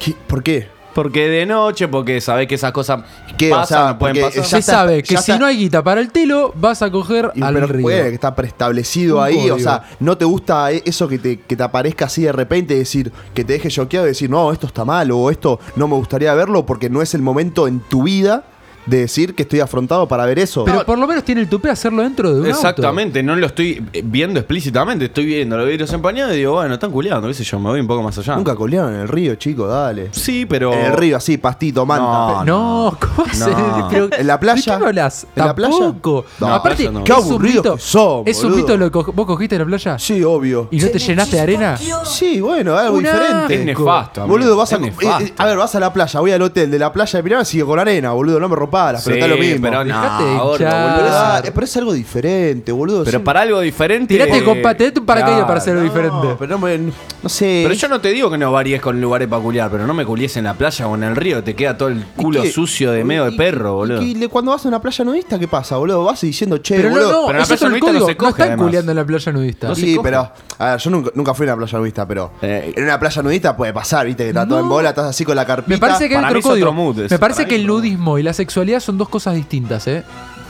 ¿Qué- 0.00 0.16
¿Por 0.26 0.42
qué? 0.42 0.68
Porque 0.98 1.28
de 1.28 1.46
noche, 1.46 1.86
porque 1.86 2.20
sabés 2.20 2.48
que 2.48 2.56
esas 2.56 2.72
cosas 2.72 3.02
¿Qué? 3.36 3.52
O 3.52 3.56
pasan, 3.56 3.78
sea, 3.90 3.98
pueden 3.98 4.16
porque 4.20 4.36
pasar. 4.36 4.42
ya 4.42 4.48
Se 4.48 4.58
está- 4.58 4.72
sabe 4.72 5.02
que 5.04 5.14
ya 5.14 5.22
si 5.22 5.30
está- 5.30 5.38
no 5.40 5.46
hay 5.46 5.56
guita 5.56 5.84
para 5.84 6.00
el 6.00 6.10
telo, 6.10 6.52
vas 6.56 6.82
a 6.82 6.90
coger 6.90 7.30
Y 7.36 7.42
al 7.42 7.54
pero 7.54 7.66
río. 7.68 7.82
puede 7.82 8.08
que 8.08 8.14
está 8.14 8.34
preestablecido 8.34 9.18
Un 9.18 9.22
ahí, 9.24 9.34
o 9.36 9.38
código. 9.38 9.58
sea, 9.60 9.84
no 10.00 10.18
te 10.18 10.24
gusta 10.24 10.72
e- 10.72 10.82
eso 10.84 11.06
que 11.06 11.18
te, 11.20 11.38
que 11.40 11.54
te 11.56 11.62
aparezca 11.62 12.06
así 12.06 12.22
de 12.22 12.32
repente, 12.32 12.74
decir, 12.74 13.12
que 13.32 13.44
te 13.44 13.52
deje 13.52 13.68
choqueado 13.68 14.06
y 14.06 14.10
decir, 14.10 14.28
no, 14.28 14.50
esto 14.50 14.66
está 14.66 14.84
mal 14.84 15.08
o 15.12 15.30
esto 15.30 15.60
no 15.76 15.86
me 15.86 15.94
gustaría 15.94 16.34
verlo 16.34 16.66
porque 16.66 16.90
no 16.90 17.00
es 17.00 17.14
el 17.14 17.22
momento 17.22 17.68
en 17.68 17.78
tu 17.78 18.02
vida 18.02 18.42
de 18.88 18.98
decir 19.00 19.34
que 19.34 19.42
estoy 19.42 19.60
afrontado 19.60 20.06
para 20.08 20.24
ver 20.26 20.38
eso. 20.38 20.64
Pero 20.64 20.84
por 20.84 20.98
lo 20.98 21.06
menos 21.06 21.24
tiene 21.24 21.40
el 21.42 21.48
tupé 21.48 21.70
hacerlo 21.70 22.02
dentro 22.02 22.32
de 22.34 22.40
un 22.40 22.46
auto. 22.46 22.56
Exactamente, 22.58 23.22
no 23.22 23.36
lo 23.36 23.46
estoy 23.46 23.82
viendo 24.04 24.40
explícitamente, 24.40 25.06
estoy 25.06 25.26
viendo 25.26 25.56
los 25.56 25.66
vidrios 25.66 25.92
empañados 25.92 26.34
y 26.34 26.38
digo, 26.38 26.54
bueno, 26.54 26.74
están 26.74 26.90
culeando, 26.90 27.28
qué 27.28 27.34
sé 27.34 27.44
yo, 27.44 27.58
me 27.58 27.70
voy 27.70 27.80
un 27.80 27.86
poco 27.86 28.02
más 28.02 28.16
allá. 28.18 28.36
Nunca 28.36 28.54
colearon 28.54 28.94
en 28.94 29.00
el 29.00 29.08
río, 29.08 29.34
chico, 29.36 29.66
dale. 29.66 30.08
Sí, 30.12 30.46
pero. 30.46 30.72
En 30.72 30.86
el 30.86 30.92
río, 30.94 31.16
así, 31.16 31.38
pastito, 31.38 31.84
manta. 31.86 32.44
No, 32.44 32.44
No, 32.44 32.98
¿cómo 33.00 33.28
haces? 33.28 33.48
No. 33.48 33.88
Pero- 33.90 34.08
¿En 34.16 34.26
la 34.26 34.40
playa? 34.40 34.72
¿De 34.74 34.78
qué 34.78 34.86
hablas? 34.86 35.26
¿En 35.34 35.44
la 35.46 35.54
playa? 35.54 35.78
Tampoco. 35.78 36.24
No, 36.40 36.54
Aparte, 36.54 36.84
playa 36.84 36.90
no. 36.92 37.04
Qué 37.04 37.12
que 37.12 37.78
son, 37.78 38.22
Es 38.26 38.42
un 38.44 38.78
lo 38.78 38.90
que 38.90 38.98
vos 39.12 39.26
cogiste 39.26 39.56
en 39.56 39.62
la 39.62 39.66
playa. 39.66 39.98
Sí, 39.98 40.22
obvio. 40.22 40.68
¿Y 40.70 40.78
no 40.78 40.88
te 40.88 40.98
llenaste 40.98 41.36
de 41.36 41.42
arena? 41.42 41.76
Sí, 42.04 42.40
bueno, 42.40 42.76
algo 42.76 42.96
Un 42.96 43.04
diferente. 43.04 43.54
Es 43.54 43.64
nefasto. 43.64 44.26
Boludo, 44.26 44.56
vas 44.56 44.72
a, 44.72 44.76
es 44.76 44.82
eh, 44.82 44.84
nefasto. 44.84 45.24
eh, 45.24 45.34
a 45.36 45.46
ver, 45.46 45.56
vas 45.56 45.74
a 45.74 45.80
la 45.80 45.92
playa, 45.92 46.20
voy 46.20 46.32
al 46.32 46.42
hotel 46.42 46.70
de 46.70 46.78
la 46.78 46.92
playa 46.92 47.18
de 47.18 47.22
Pinar, 47.22 47.46
sigue 47.46 47.64
con 47.64 47.78
arena, 47.78 48.12
boludo, 48.12 48.40
no 48.40 48.48
me 48.48 48.56
rompas 48.56 48.77
Sí, 48.98 49.10
pelotas 49.10 49.28
lo 49.30 49.36
mismo. 49.36 49.62
pero 49.62 49.84
no, 49.84 49.84
Dejate 49.84 50.24
de 50.24 50.34
gordo, 50.38 50.52
hinchar. 50.52 50.70
Pero, 50.96 51.04
boludo. 51.04 51.36
es, 51.44 51.50
pero 51.50 51.64
es 51.64 51.76
algo 51.76 51.92
diferente, 51.92 52.72
boludo. 52.72 53.04
Pero 53.04 53.18
sí. 53.18 53.24
para 53.24 53.40
algo 53.42 53.60
diferente. 53.60 54.14
Tirate, 54.14 54.38
eh, 54.38 54.44
con 54.44 54.62
pa- 54.62 54.74
tirate 54.74 55.00
un 55.00 55.06
paracaídas 55.06 55.44
para 55.44 55.58
hacerlo 55.58 55.80
No, 55.80 55.86
diferente. 55.88 56.36
pero 56.38 56.58
no, 56.58 56.66
me- 56.66 56.78
no 56.78 57.28
sé. 57.28 57.60
Pero 57.64 57.74
yo 57.74 57.88
no 57.88 58.00
te 58.00 58.08
digo 58.10 58.30
que 58.30 58.38
no 58.38 58.52
varíes 58.52 58.80
con 58.80 59.00
lugares 59.00 59.28
para 59.28 59.42
culiar, 59.42 59.70
pero 59.70 59.86
no 59.86 59.94
me 59.94 60.04
culies 60.04 60.36
en 60.36 60.44
la 60.44 60.54
playa 60.54 60.86
o 60.86 60.94
en 60.94 61.02
el 61.04 61.16
río, 61.16 61.42
te 61.42 61.54
queda 61.54 61.76
todo 61.76 61.88
el 61.88 61.98
¿Y 61.98 62.22
culo 62.22 62.42
qué? 62.42 62.50
sucio 62.52 62.92
de 62.92 63.04
medio 63.04 63.24
de 63.26 63.32
¿Y- 63.32 63.36
perro, 63.36 63.70
y- 63.70 63.76
boludo. 63.76 64.02
y 64.02 64.14
le- 64.14 64.28
cuando 64.28 64.52
vas 64.52 64.64
a 64.64 64.68
una 64.68 64.80
playa 64.80 65.04
nudista, 65.04 65.38
¿qué 65.38 65.48
pasa, 65.48 65.76
boludo? 65.76 66.04
Vas 66.04 66.20
diciendo, 66.20 66.58
che, 66.58 66.76
Pero 66.76 66.90
no, 66.90 66.94
boludo. 66.96 67.08
no, 67.12 67.18
pero 67.26 67.30
en 67.30 67.36
la 67.38 67.42
eso 67.44 67.54
es 67.54 67.60
playa 67.60 67.66
el 67.66 67.70
nudista 67.80 67.86
no 67.86 67.92
código. 67.98 68.06
se 68.06 68.12
No, 68.12 68.18
coge, 68.18 68.30
están 68.30 68.46
además. 68.48 68.64
culeando 68.66 68.92
en 68.92 68.96
la 68.96 69.04
playa 69.04 69.32
nudista. 69.32 69.68
No 69.68 69.74
se 69.74 69.80
sí, 69.80 69.96
coge. 69.96 70.08
pero. 70.10 70.32
A 70.60 70.70
ver, 70.72 70.78
yo 70.80 70.90
nunca, 70.90 71.10
nunca 71.14 71.34
fui 71.34 71.46
a 71.48 71.54
una 71.54 71.56
playa 71.64 71.78
nudista, 71.78 72.06
pero. 72.08 72.32
Eh, 72.42 72.72
en 72.76 72.84
una 72.84 72.98
playa 72.98 73.22
nudista 73.22 73.56
puede 73.56 73.72
pasar, 73.72 74.06
viste, 74.06 74.24
que 74.24 74.28
está 74.30 74.44
todo 74.46 74.58
No. 74.58 74.64
en 74.64 74.68
bola, 74.68 74.88
estás 74.90 75.06
así 75.06 75.24
con 75.24 75.36
la 75.36 75.44
carpita. 75.46 75.68
Me 75.70 75.78
parece 75.78 76.08
que 76.08 76.16
hay 76.16 76.22
Para 76.22 76.28
otro 76.28 76.34
mí 76.34 76.40
es 76.40 76.46
otro 76.46 76.52
código. 76.70 76.72
mood 76.72 76.98
ese, 77.04 77.14
Me 77.14 77.18
parece 77.18 77.42
para 77.42 77.48
que 77.48 77.54
mí 77.56 77.60
el 77.60 77.66
nudismo 77.66 78.18
y 78.18 78.22
la 78.22 78.32
son 78.80 78.98
dos 78.98 79.08
cosas 79.08 79.34
distintas, 79.34 79.86
¿eh? 79.86 80.04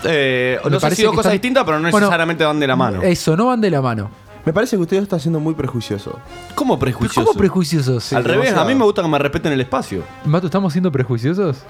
Eh, 0.04 0.58
Me 0.64 0.70
no 0.70 0.76
sé 0.78 0.82
parece 0.82 0.96
si 0.96 1.02
dos 1.02 1.12
que 1.12 1.16
cosas 1.16 1.30
están- 1.30 1.40
distintas, 1.40 1.64
pero 1.64 1.78
no 1.80 1.90
Bueno, 1.90 2.06
necesariamente 2.06 2.44
van 2.44 2.60
de 2.60 2.66
la 2.66 2.76
mano. 2.76 3.02
Eso, 3.02 3.36
no 3.36 3.46
van 3.46 3.60
de 3.60 3.70
la 3.70 3.80
mano. 3.82 4.10
Me 4.44 4.52
parece 4.52 4.76
que 4.76 4.82
usted 4.82 4.96
está 5.02 5.18
siendo 5.18 5.40
muy 5.40 5.54
prejuicioso. 5.54 6.18
¿Cómo 6.54 6.74
Pero 6.78 6.80
prejuicioso? 6.80 7.26
¿Cómo 7.26 7.38
prejuiciosos? 7.38 8.12
Al 8.12 8.24
revés, 8.24 8.54
a 8.54 8.64
mí 8.64 8.74
me 8.74 8.84
gusta 8.84 9.02
que 9.02 9.08
me 9.08 9.18
respeten 9.18 9.52
el 9.52 9.60
espacio. 9.60 10.02
Mato, 10.24 10.46
¿estamos 10.46 10.72
siendo 10.72 10.90
prejuiciosos? 10.92 11.58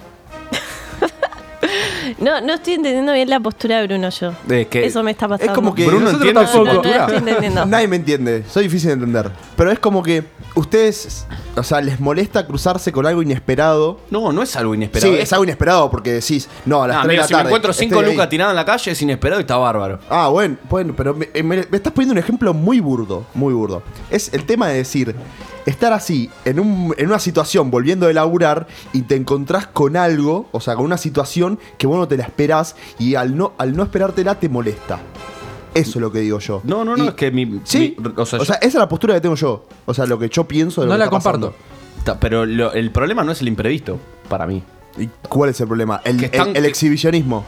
No, 2.18 2.40
no 2.40 2.54
estoy 2.54 2.74
entendiendo 2.74 3.12
bien 3.12 3.28
la 3.30 3.40
postura 3.40 3.78
de 3.80 3.86
Bruno 3.86 4.08
yo. 4.10 4.32
Es 4.48 4.66
que- 4.68 4.84
Eso 4.86 5.02
me 5.02 5.10
está 5.10 5.28
pasando. 5.28 5.52
Es 5.52 5.54
como 5.56 5.74
que. 5.74 5.86
Bruno 5.86 6.10
entiende 6.10 6.46
su 6.46 6.58
No, 6.58 6.64
no, 6.64 6.72
no 6.74 6.82
postura. 6.82 7.06
estoy. 7.06 7.50
Nadie 7.66 7.88
me 7.88 7.96
entiende, 7.96 8.44
soy 8.48 8.64
difícil 8.64 8.88
de 8.88 8.94
entender. 8.94 9.30
Pero 9.56 9.70
es 9.70 9.78
como 9.78 10.02
que 10.02 10.24
ustedes, 10.54 11.26
o 11.56 11.62
sea, 11.62 11.80
les 11.80 12.00
molesta 12.00 12.46
cruzarse 12.46 12.92
con 12.92 13.06
algo 13.06 13.22
inesperado. 13.22 14.00
No, 14.10 14.32
no 14.32 14.42
es 14.42 14.56
algo 14.56 14.74
inesperado. 14.74 15.12
sí, 15.14 15.18
es 15.20 15.32
algo 15.32 15.44
inesperado 15.44 15.90
porque 15.90 16.12
decís, 16.12 16.48
no, 16.66 16.82
a 16.82 16.88
las 16.88 16.96
Ah, 16.98 17.00
3 17.02 17.08
de 17.08 17.12
mira, 17.12 17.22
la 17.22 17.28
si 17.28 17.34
me 17.34 17.38
tarde. 17.38 17.48
encuentro 17.50 17.72
cinco 17.72 17.94
estoy 17.96 18.06
ahí. 18.06 18.12
lucas 18.14 18.28
tiradas 18.28 18.52
en 18.52 18.56
la 18.56 18.64
calle, 18.64 18.90
es 18.90 19.02
inesperado 19.02 19.40
y 19.40 19.42
está 19.42 19.56
bárbaro. 19.56 19.98
Ah, 20.08 20.28
bueno, 20.28 20.56
bueno, 20.68 20.94
pero 20.96 21.14
me, 21.14 21.28
me- 21.42 21.66
me 21.70 21.76
estás 21.76 21.92
poniendo 21.92 22.12
un 22.12 22.18
ejemplo 22.18 22.54
muy 22.54 22.80
burdo, 22.80 23.24
muy 23.34 23.52
burdo. 23.54 23.82
Es 24.10 24.32
el 24.32 24.44
tema 24.44 24.68
de 24.68 24.74
decir, 24.76 25.14
estar 25.66 25.92
así, 25.92 26.30
en, 26.44 26.60
un- 26.60 26.94
en 26.96 27.06
una 27.06 27.18
situación, 27.18 27.70
volviendo 27.70 28.06
de 28.06 28.14
laburar, 28.14 28.66
y 28.92 29.02
te 29.02 29.16
encontrás 29.16 29.66
con 29.66 29.96
algo, 29.96 30.48
o 30.52 30.60
sea, 30.60 30.74
con 30.76 30.84
una 30.84 30.96
situación 30.96 31.58
que 31.76 31.86
vos 31.86 31.97
no 31.98 32.08
te 32.08 32.16
la 32.16 32.24
esperás, 32.24 32.74
y 32.98 33.14
al 33.14 33.36
no, 33.36 33.52
al 33.58 33.76
no 33.76 33.82
esperártela 33.82 34.34
te 34.36 34.48
molesta. 34.48 34.98
Eso 35.74 35.90
es 35.90 35.96
lo 35.96 36.10
que 36.10 36.20
digo 36.20 36.38
yo. 36.38 36.60
No, 36.64 36.84
no, 36.84 36.96
no, 36.96 37.04
Y- 37.04 37.08
es 37.08 37.14
que 37.14 37.30
mi. 37.30 37.60
Sí, 37.64 37.94
mi- 37.98 38.12
o 38.16 38.24
sea, 38.26 38.38
esa 38.40 38.54
es 38.56 38.74
la 38.74 38.88
postura 38.88 39.14
que 39.14 39.20
tengo 39.20 39.34
yo. 39.36 39.66
O 39.86 39.94
sea, 39.94 40.06
lo 40.06 40.18
que 40.18 40.28
yo 40.28 40.44
pienso 40.44 40.80
de 40.80 40.86
lo 40.86 40.92
No 40.92 40.96
que 40.96 40.98
la 41.00 41.04
está 41.04 41.10
comparto. 41.10 41.52
pasando. 41.52 42.18
pero 42.20 42.46
lo- 42.46 42.72
el 42.72 42.90
problema 42.90 43.22
no 43.22 43.32
es 43.32 43.40
el 43.42 43.48
imprevisto, 43.48 43.98
para 44.28 44.46
mí. 44.46 44.62
¿Y 44.96 45.08
cuál 45.28 45.50
es 45.50 45.60
el 45.60 45.66
problema? 45.68 46.00
El, 46.04 46.16
Que 46.18 46.26
están- 46.26 46.48
el- 46.50 46.56
el 46.56 46.64
exhibicionismo. 46.64 47.44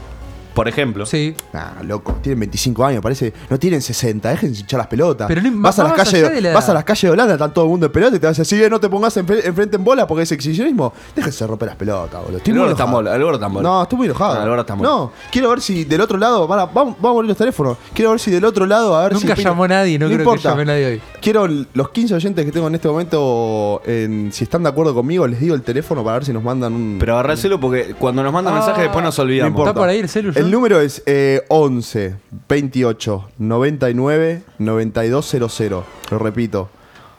Por 0.61 0.69
ejemplo. 0.69 1.07
Sí. 1.07 1.35
Ah, 1.55 1.77
loco, 1.83 2.19
tienen 2.23 2.41
25 2.41 2.85
años, 2.85 3.03
parece. 3.03 3.33
No 3.49 3.59
tienen 3.59 3.81
60, 3.81 4.29
dejen 4.29 4.53
de 4.53 4.59
hinchar 4.59 4.77
las 4.79 4.87
pelotas. 4.89 5.27
Pero 5.27 5.41
no- 5.41 5.51
vas, 5.63 5.79
a 5.79 5.85
las 5.85 5.95
calles, 5.95 6.15
allá 6.15 6.29
de 6.29 6.41
la 6.43 6.53
vas 6.53 6.69
a 6.69 6.75
las 6.75 6.85
calles 6.85 7.01
de 7.03 7.11
Holanda, 7.11 7.33
están 7.33 7.55
todo 7.55 7.65
el 7.65 7.71
mundo 7.71 7.87
en 7.87 7.93
pelota 7.93 8.17
y 8.17 8.19
te 8.19 8.27
vas 8.27 8.39
a 8.39 8.43
decir, 8.43 8.63
"Eh, 8.63 8.69
no 8.69 8.79
te 8.79 8.91
pongas 8.91 9.17
enfre- 9.17 9.41
enfrente 9.43 9.77
en 9.77 9.85
bola 9.85 10.07
porque 10.07 10.25
es 10.25 10.33
exhibicionismo. 10.33 10.93
Déjense 11.17 11.47
romper 11.47 11.69
las 11.69 11.77
pelotas, 11.77 12.21
boludo. 12.23 12.37
Estoy 12.37 12.51
El 12.51 12.57
muy 12.59 12.61
gordo 12.65 12.73
está 12.73 12.83
enojado. 12.85 13.03
mola, 13.03 13.17
el 13.17 13.23
gordo 13.23 13.35
está 13.37 13.49
mola. 13.49 13.69
No, 13.71 13.83
estoy 13.85 13.97
muy 13.97 14.07
enojado. 14.07 14.35
Ah, 14.41 14.55
el 14.55 14.61
está. 14.61 14.77
No, 14.77 15.13
quiero 15.33 15.49
ver 15.49 15.61
si 15.63 15.85
del 15.85 16.01
otro 16.03 16.19
lado. 16.19 16.47
van 16.47 16.59
a- 16.61 16.67
vamos, 16.67 16.97
vamos 17.01 17.17
a 17.17 17.19
abrir 17.19 17.29
los 17.29 17.39
teléfonos. 17.39 17.79
Quiero 17.95 18.11
ver 18.11 18.21
si 18.21 18.31
del 18.31 18.45
otro 18.45 18.67
lado. 18.67 18.95
A 18.97 19.05
ver 19.05 19.15
Nunca 19.15 19.35
si 19.37 19.43
llamó 19.43 19.67
nadie, 19.67 19.99
no 19.99 20.07
creo 20.07 20.19
que 20.19 20.23
importa. 20.25 20.51
llame 20.51 20.65
nadie 20.67 20.87
hoy. 20.87 21.01
Quiero 21.23 21.47
los 21.49 21.89
15 21.91 22.15
oyentes 22.15 22.45
que 22.45 22.53
tengo 22.53 22.67
en 22.69 22.75
este 22.75 22.87
momento. 22.89 23.81
en- 23.87 24.31
si 24.33 24.45
están 24.45 24.63
de 24.63 24.69
acuerdo 24.69 24.95
conmigo, 24.95 25.27
les 25.27 25.41
digo 25.41 25.55
el 25.55 25.63
teléfono 25.63 26.03
para 26.05 26.19
ver 26.19 26.25
si 26.27 26.33
nos 26.33 26.43
mandan 26.43 26.73
un. 26.75 26.97
Pero 27.01 27.15
agarráselo 27.15 27.59
porque 27.59 27.95
cuando 27.99 28.23
nos 28.23 28.33
mandan 28.33 28.55
mensajes 28.55 28.83
después 28.85 29.03
nos 29.05 29.17
No 29.19 29.25
olvidamos. 29.25 29.51
importa. 29.51 29.71
¿Está 29.71 29.81
por 29.81 29.89
ahí 29.89 29.99
el 29.99 30.09
celu, 30.09 30.33
John? 30.35 30.45
El 30.45 30.50
número 30.51 30.81
es 30.81 31.03
eh, 31.07 31.43
11 31.49 32.17
28 32.49 33.29
99 33.39 34.43
9200. 34.59 35.85
Lo 36.11 36.19
repito. 36.19 36.69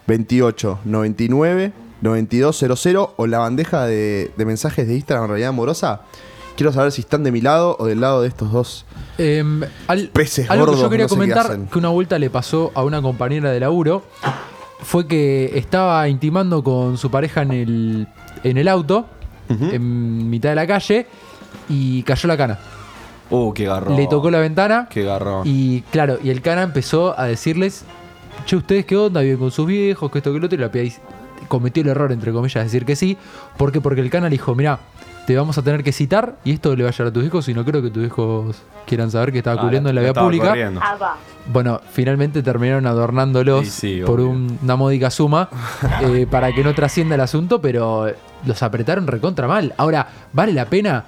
28 0.08 0.80
99 0.86 1.72
9200 2.02 3.10
o 3.16 3.28
la 3.28 3.40
bandeja 3.40 3.86
de, 3.86 4.32
de 4.36 4.46
mensajes 4.46 4.88
de 4.88 4.96
Instagram 4.96 5.28
realidad 5.28 5.50
amorosa. 5.50 6.02
Quiero 6.56 6.74
saber 6.74 6.92
si 6.92 7.02
están 7.02 7.24
de 7.24 7.32
mi 7.32 7.42
lado 7.42 7.76
o 7.80 7.86
del 7.86 8.02
lado 8.02 8.22
de 8.22 8.28
estos 8.28 8.52
dos. 8.52 8.86
Em, 9.18 9.62
al- 9.88 10.10
Peces 10.10 10.50
algo 10.50 10.66
que 10.66 10.70
gordos, 10.72 10.82
yo 10.84 10.90
quería 10.90 11.06
no 11.06 11.10
sé 11.10 11.16
comentar 11.16 11.60
que 11.72 11.78
una 11.78 11.90
vuelta 11.90 12.20
le 12.20 12.30
pasó 12.30 12.72
a 12.76 12.84
una 12.84 13.02
compañera 13.02 13.52
de 13.52 13.60
laburo 13.60 14.04
fue 14.82 15.08
que 15.08 15.52
estaba 15.58 16.08
intimando 16.10 16.64
con 16.64 16.98
su 16.98 17.10
pareja 17.12 17.44
en 17.44 17.52
el, 17.52 18.08
en 18.44 18.58
el 18.58 18.68
auto, 18.68 19.06
en 19.48 20.30
mitad 20.30 20.50
de 20.50 20.56
la 20.56 20.66
calle, 20.66 21.06
y 21.70 22.02
cayó 22.04 22.28
la 22.28 22.38
cana. 22.38 22.60
Uh, 23.32 23.54
qué 23.54 23.66
garrón. 23.66 23.96
le 23.96 24.08
tocó 24.08 24.30
la 24.30 24.40
ventana. 24.40 24.88
Qué 24.90 25.04
garrón. 25.04 25.42
Y 25.46 25.82
claro, 25.92 26.20
y 26.24 26.30
el 26.30 26.42
cana 26.42 26.62
empezó 26.64 27.18
a 27.20 27.26
decirles, 27.26 27.86
che, 28.46 28.56
¿ustedes 28.58 28.86
qué 28.86 28.96
onda? 28.98 29.22
Viven 29.22 29.38
con 29.38 29.52
sus 29.52 29.66
viejos, 29.66 30.12
que 30.12 30.20
esto, 30.20 30.32
que 30.34 30.40
lo 30.40 30.46
otro. 30.46 30.58
Y 30.58 30.62
la 30.62 30.72
piba 30.72 30.94
cometió 31.48 31.82
el 31.84 31.90
error, 31.90 32.12
entre 32.12 32.32
comillas, 32.32 32.56
de 32.56 32.64
decir 32.66 32.86
que 32.86 32.96
sí. 32.96 33.18
¿Por 33.58 33.72
qué? 33.72 33.82
Porque 33.82 34.02
el 34.02 34.10
cana 34.10 34.28
le 34.28 34.32
dijo, 34.32 34.54
mira, 34.54 34.80
te 35.28 35.36
vamos 35.36 35.58
a 35.58 35.62
tener 35.62 35.84
que 35.84 35.92
citar 35.92 36.36
y 36.44 36.52
esto 36.54 36.76
le 36.76 36.84
va 36.84 36.90
a 36.90 36.92
llegar 36.92 37.08
a 37.08 37.12
tus 37.14 37.24
hijos 37.24 37.48
y 37.48 37.54
no 37.54 37.64
creo 37.64 37.82
que 37.82 37.90
tus 37.90 38.06
hijos 38.06 38.56
quieran 38.88 39.12
saber 39.12 39.32
que 39.32 39.38
estaba 39.40 39.58
Ah, 39.60 39.64
cubriendo 39.64 39.90
en 39.90 39.96
la 39.96 40.02
vía 40.02 40.14
pública. 40.14 40.48
corriendo. 40.50 40.82
Bueno, 41.52 41.80
finalmente 41.92 42.42
terminaron 42.44 42.86
adornándolos 42.88 43.66
Sí, 43.68 43.98
sí, 43.98 44.02
por 44.06 44.20
un- 44.20 44.58
una 44.64 44.76
módica 44.76 45.10
suma 45.12 45.50
eh, 46.02 46.26
para 46.30 46.52
que 46.54 46.64
no 46.64 46.74
trascienda 46.74 47.16
el 47.16 47.22
asunto, 47.22 47.62
pero 47.62 48.08
los 48.46 48.64
apretaron 48.64 49.08
recontra 49.08 49.48
mal. 49.48 49.74
Ahora, 49.78 50.08
¿vale 50.34 50.54
la 50.54 50.66
pena 50.66 51.06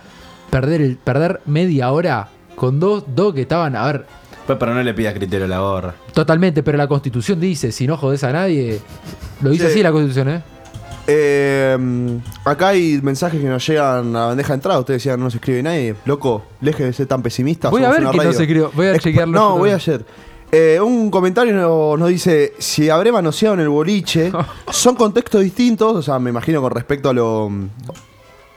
perder, 0.53 0.81
el, 0.81 0.97
perder 0.97 1.41
media 1.45 1.91
hora 1.91 2.29
con 2.55 2.79
dos, 2.79 3.03
dos 3.07 3.33
que 3.33 3.41
estaban, 3.41 3.75
a 3.75 3.85
ver, 3.87 4.05
Pues, 4.45 4.57
pero 4.59 4.73
no 4.75 4.83
le 4.83 4.93
pidas 4.93 5.13
criterio 5.15 5.45
a 5.45 5.49
la 5.49 5.59
gorra. 5.59 5.95
totalmente, 6.13 6.61
pero 6.63 6.77
la 6.77 6.87
constitución 6.87 7.39
dice, 7.39 7.71
si 7.71 7.87
no 7.87 7.97
jodes 7.97 8.23
a 8.23 8.31
nadie, 8.31 8.79
lo 9.41 9.49
dice 9.49 9.65
Sí. 9.65 9.71
así 9.71 9.83
la 9.83 9.91
constitución, 9.91 10.29
¿eh? 10.29 10.41
Eh, 11.07 11.77
acá 12.45 12.69
hay 12.69 12.99
mensajes 13.01 13.41
que 13.41 13.47
nos 13.47 13.65
llegan 13.67 14.15
a 14.15 14.27
bandeja 14.27 14.49
de 14.49 14.53
entrada. 14.55 14.79
Ustedes 14.79 15.01
decían, 15.03 15.19
no 15.19 15.29
se 15.29 15.37
escribe 15.37 15.61
nadie. 15.61 15.95
Loco, 16.05 16.45
deje 16.61 16.85
de 16.85 16.93
ser 16.93 17.07
tan 17.07 17.21
pesimista. 17.21 17.69
Voy 17.69 17.83
a 17.83 17.89
ver 17.89 18.09
que 18.09 18.17
no 18.17 18.31
se 18.31 18.43
escribió. 18.43 18.71
Voy 18.73 18.87
a 18.87 18.97
chequearlo 18.99 19.33
No, 19.33 19.57
voy 19.57 19.71
también. 19.71 19.75
ayer. 19.75 20.05
Eh, 20.51 20.79
un 20.79 21.09
comentario 21.11 21.53
nos, 21.53 21.99
nos 21.99 22.07
dice: 22.09 22.53
Si 22.57 22.89
habré 22.89 23.11
manoseado 23.11 23.55
en 23.55 23.61
el 23.61 23.69
boliche, 23.69 24.31
son 24.71 24.95
contextos 24.95 25.41
distintos. 25.41 25.93
O 25.95 26.01
sea, 26.01 26.19
me 26.19 26.29
imagino 26.29 26.61
con 26.61 26.71
respecto 26.71 27.09
a 27.09 27.13
lo. 27.13 27.51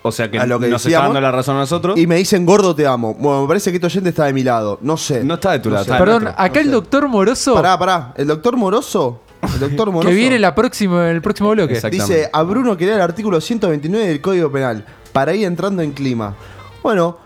O 0.07 0.13
sea 0.13 0.31
que, 0.31 0.39
A 0.39 0.47
lo 0.47 0.59
que 0.59 0.69
nos 0.69 0.81
está 0.83 0.89
decíamos. 0.89 1.09
dando 1.15 1.21
la 1.21 1.33
razón 1.33 1.57
a 1.57 1.61
nosotros. 1.61 1.99
Y 1.99 2.07
me 2.07 2.17
dicen, 2.17 2.45
gordo, 2.47 2.75
te 2.75 2.87
amo. 2.87 3.15
Bueno, 3.15 3.43
me 3.43 3.49
parece 3.49 3.71
que 3.71 3.77
este 3.77 3.87
oyente 3.87 4.11
está 4.11 4.25
de 4.25 4.33
mi 4.33 4.43
lado. 4.43 4.79
No 4.83 4.97
sé. 4.97 5.23
No 5.25 5.35
está 5.35 5.53
de 5.53 5.59
tu 5.61 5.69
No 5.69 5.75
lado, 5.75 5.85
sé. 5.85 5.91
está 5.93 6.05
Perdón, 6.05 6.29
acá 6.37 6.61
el 6.61 6.71
doctor 6.71 7.09
Moroso, 7.09 7.55
Pará, 7.55 7.79
pará. 7.79 8.13
El 8.17 8.27
doctor 8.27 8.57
Moroso. 8.57 9.21
El 9.55 9.61
doctor 9.61 9.91
Moroso. 9.93 10.09
que 10.09 10.15
viene 10.15 10.39
la 10.39 10.55
próxima, 10.55 11.11
el 11.11 11.21
próximo 11.23 11.51
bloque. 11.51 11.81
Dice 11.91 12.29
a 12.33 12.43
Bruno 12.43 12.77
que 12.77 12.87
lea 12.87 12.97
el 12.97 13.01
artículo 13.03 13.41
129 13.41 14.07
del 14.07 14.21
Código 14.21 14.51
Penal 14.51 14.85
para 15.13 15.35
ir 15.35 15.45
entrando 15.47 15.83
en 15.83 15.93
clima. 15.93 16.35
Bueno, 16.83 17.19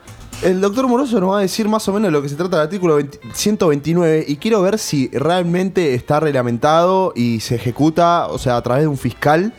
el 0.42 0.60
doctor 0.60 0.86
Moroso 0.88 1.20
nos 1.20 1.30
va 1.32 1.38
a 1.38 1.42
decir 1.42 1.68
más 1.68 1.86
o 1.88 1.92
menos 1.92 2.08
de 2.08 2.12
lo 2.12 2.22
que 2.22 2.28
se 2.28 2.34
trata 2.36 2.56
del 2.56 2.64
artículo 2.66 2.96
20 2.96 3.20
129 3.32 4.24
y 4.26 4.36
quiero 4.36 4.62
ver 4.62 4.78
si 4.78 5.08
realmente 5.12 5.94
está 5.94 6.18
reglamentado 6.20 7.12
y 7.14 7.40
se 7.40 7.56
ejecuta, 7.56 8.26
o 8.28 8.38
sea, 8.38 8.56
a 8.56 8.62
través 8.62 8.82
de 8.84 8.88
un 8.88 8.96
fiscal, 8.96 9.52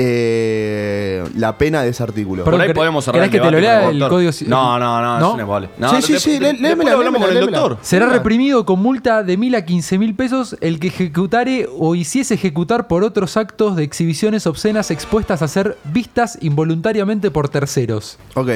eh, 0.00 1.24
la 1.36 1.58
pena 1.58 1.82
de 1.82 1.90
ese 1.90 2.02
artículo. 2.02 2.44
Perdón, 2.44 2.58
Por 2.58 2.60
ahí 2.62 2.68
¿querés- 2.68 2.74
podemos 2.76 3.04
cerrar 3.04 3.20
querés 3.20 3.30
que 3.30 3.36
el 3.38 3.42
te 3.42 3.50
lo 3.50 3.56
debate 3.56 3.78
lea 3.80 3.90
el 3.90 3.98
doctor. 3.98 4.16
código 4.16 4.30
ci- 4.30 4.46
No, 4.46 4.78
no, 4.78 5.00
no, 5.02 5.18
¿No? 5.18 5.26
eso 5.28 5.36
no 5.36 5.42
es 5.42 5.48
vale. 5.48 5.68
No, 5.78 5.90
Sí, 5.90 6.02
sí, 6.02 6.12
de- 6.14 6.20
sí, 6.20 6.30
de- 6.32 6.38
lé- 6.40 6.46
después 6.48 6.60
léemela, 6.62 6.90
lo 6.92 6.96
hablamos 6.98 7.20
con 7.20 7.28
el 7.30 7.34
léemela, 7.34 7.58
doctor. 7.58 7.78
Será 7.82 8.06
Mira. 8.06 8.18
reprimido 8.18 8.64
con 8.64 8.80
multa 8.80 9.22
de 9.22 9.36
mil 9.36 9.54
a 9.54 9.64
quince 9.64 9.98
mil 9.98 10.14
pesos 10.14 10.56
el 10.60 10.78
que 10.80 10.88
ejecutare 10.88 11.68
o 11.78 11.94
hiciese 11.94 12.34
ejecutar 12.34 12.86
por 12.86 13.02
otros 13.04 13.36
actos 13.36 13.76
de 13.76 13.82
exhibiciones 13.84 14.46
obscenas 14.46 14.90
expuestas 14.90 15.42
a 15.42 15.48
ser 15.48 15.76
vistas 15.84 16.38
involuntariamente 16.40 17.30
por 17.30 17.48
terceros. 17.48 18.18
Ok. 18.34 18.48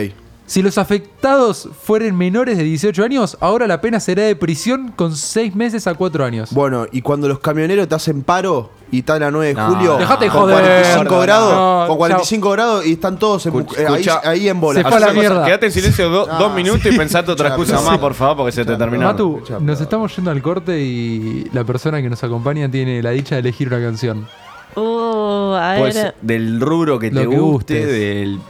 Si 0.45 0.61
los 0.61 0.77
afectados 0.77 1.69
fueren 1.83 2.17
menores 2.17 2.59
de 2.59 2.65
18 2.65 3.05
años, 3.05 3.39
ahora 3.41 3.67
la 3.67 3.81
pena 3.81 4.01
será 4.01 4.25
de 4.25 4.37
prisión 4.37 4.93
con 4.95 5.17
6 5.17 5.55
meses 5.55 5.87
a 5.87 5.95
4 5.95 6.25
años. 6.25 6.51
Bueno, 6.53 6.87
y 6.93 7.01
cuando 7.01 7.27
los 7.29 7.39
camioneros 7.39 7.89
te 7.89 7.95
hacen 7.95 8.23
paro 8.23 8.71
y 8.91 8.99
están 8.99 9.23
a 9.23 9.31
9 9.31 9.47
de 9.49 9.55
No. 9.55 9.67
julio 9.69 9.97
Dejate 9.97 10.27
con 10.29 10.41
joder. 10.43 10.61
45 10.63 11.15
No, 11.15 11.21
grados, 11.23 11.55
no, 11.55 11.85
con 11.89 11.97
45 11.97 12.51
grados 12.51 12.87
y 12.87 12.93
están 12.93 13.19
todos 13.19 13.47
en- 13.47 13.55
Escucha- 13.55 14.21
eh, 14.25 14.29
ahí, 14.29 14.49
en 14.49 14.61
bola. 14.61 14.81
Se 14.83 14.89
fue 14.89 14.97
a 14.97 15.01
la 15.01 15.07
Hacemos- 15.07 15.21
mierda. 15.23 15.45
Quédate 15.47 15.67
en 15.67 15.73
silencio 15.73 16.11
do- 16.11 16.29
Ah, 16.31 16.39
dos 16.39 16.55
minutos 16.55 16.85
y 16.93 16.99
pensate 16.99 17.31
otra 17.31 17.49
excusa 17.49 17.81
más, 17.81 17.99
por 17.99 18.13
favor, 18.15 18.37
porque 18.39 18.53
se 18.53 18.65
te 18.67 18.77
terminó. 18.77 19.05
Matu, 19.07 19.41
nos 19.61 19.81
estamos 19.81 20.15
yendo 20.17 20.31
al 20.33 20.43
corte 20.43 20.79
y 20.79 21.49
la 21.53 21.65
persona 21.65 22.03
que 22.03 22.11
nos 22.11 22.23
acompaña 22.25 22.71
tiene 22.71 23.01
la 23.03 23.11
dicha 23.11 23.37
de 23.37 23.41
elegir 23.43 23.69
una 23.69 23.81
canción. 23.81 24.27
Uh, 24.75 25.55
a 25.55 25.75
Pues 25.79 25.95
ver. 25.95 26.15
del 26.21 26.61
rubro 26.61 26.99
que 26.99 27.11
Lo 27.11 27.21
te 27.23 27.29
que 27.29 27.37
guste, 27.39 27.75
gustes. 27.81 27.87
del... 27.87 28.41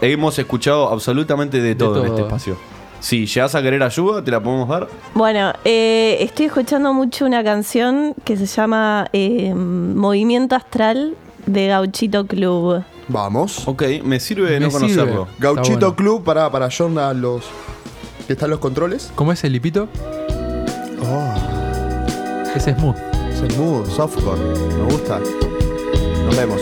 hemos 0.00 0.38
escuchado 0.38 0.88
absolutamente 0.90 1.60
de 1.60 1.74
todo, 1.74 1.96
en 2.00 2.06
todo. 2.06 2.14
este 2.16 2.22
espacio. 2.22 2.56
Si 3.00 3.26
llegas 3.26 3.54
a 3.54 3.62
querer 3.62 3.82
ayuda, 3.82 4.24
te 4.24 4.30
la 4.32 4.42
podemos 4.42 4.68
dar. 4.68 4.88
Bueno, 5.14 5.52
eh, 5.64 6.16
estoy 6.20 6.46
escuchando 6.46 6.92
mucho 6.92 7.26
una 7.26 7.44
canción 7.44 8.14
que 8.24 8.36
se 8.36 8.46
llama 8.46 9.08
eh, 9.12 9.54
Movimiento 9.54 10.56
Astral 10.56 11.14
de 11.46 11.68
Gauchito 11.68 12.26
Club. 12.26 12.82
Vamos. 13.06 13.66
Ok, 13.68 13.84
me 14.02 14.18
sirve 14.18 14.50
Me 14.58 14.60
no 14.60 14.70
sirve. 14.70 14.80
conocerlo. 14.96 15.28
Gauchito 15.38 15.78
bueno. 15.78 15.94
Club 15.96 16.24
para, 16.24 16.50
para 16.50 16.68
John 16.76 16.98
a 16.98 17.14
los 17.14 17.44
que 18.26 18.32
están 18.32 18.50
los 18.50 18.58
controles. 18.58 19.12
¿Cómo 19.14 19.32
es 19.32 19.42
el 19.44 19.52
lipito? 19.52 19.88
Oh, 21.00 21.32
Ese 22.54 22.70
es 22.72 22.76
smooth. 22.76 22.96
es 23.30 23.54
smooth, 23.54 23.86
softcore. 23.88 24.40
Me 24.76 24.82
gusta. 24.92 25.20
Nos 26.26 26.36
vemos. 26.36 26.60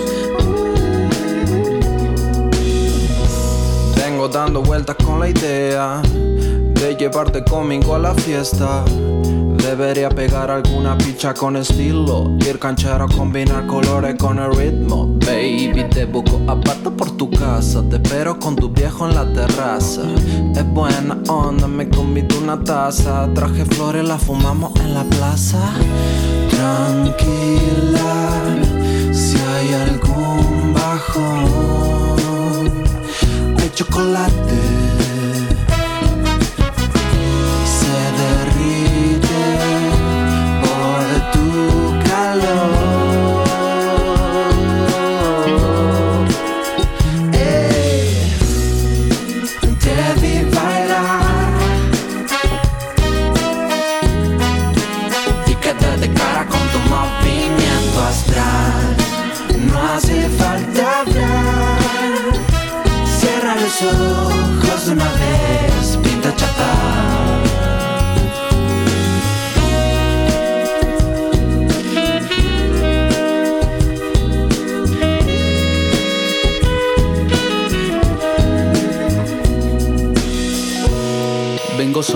Dando 4.33 4.61
vueltas 4.61 4.97
con 5.05 5.21
la 5.21 5.29
idea 5.29 6.03
de 6.03 6.97
llevarte 6.99 7.45
conmigo 7.45 7.95
a 7.95 7.99
la 7.99 8.13
fiesta. 8.15 8.85
Debería 9.57 10.09
pegar 10.09 10.51
alguna 10.51 10.99
picha 10.99 11.33
con 11.33 11.57
estilo. 11.57 12.37
Ir 12.41 12.59
canchero, 12.59 13.07
combinar 13.09 13.67
colores 13.67 14.17
con 14.19 14.39
el 14.39 14.53
ritmo. 14.55 15.07
Baby, 15.21 15.85
te 15.91 16.07
busco 16.07 16.41
aparte 16.49 16.91
por 16.91 17.13
tu 17.13 17.31
casa. 17.31 17.83
Te 17.89 17.97
espero 17.97 18.39
con 18.39 18.57
tu 18.57 18.69
viejo 18.69 19.09
en 19.09 19.15
la 19.15 19.33
terraza. 19.33 20.03
Es 20.55 20.67
buena 20.73 21.19
onda, 21.29 21.69
me 21.69 21.89
convido 21.89 22.39
una 22.39 22.63
taza. 22.63 23.29
Traje 23.33 23.65
flores, 23.65 24.07
la 24.07 24.19
fumamos 24.19 24.75
en 24.81 24.93
la 24.93 25.05
plaza. 25.05 25.73
Tranquila, 26.51 28.01
chocolate 33.77 34.76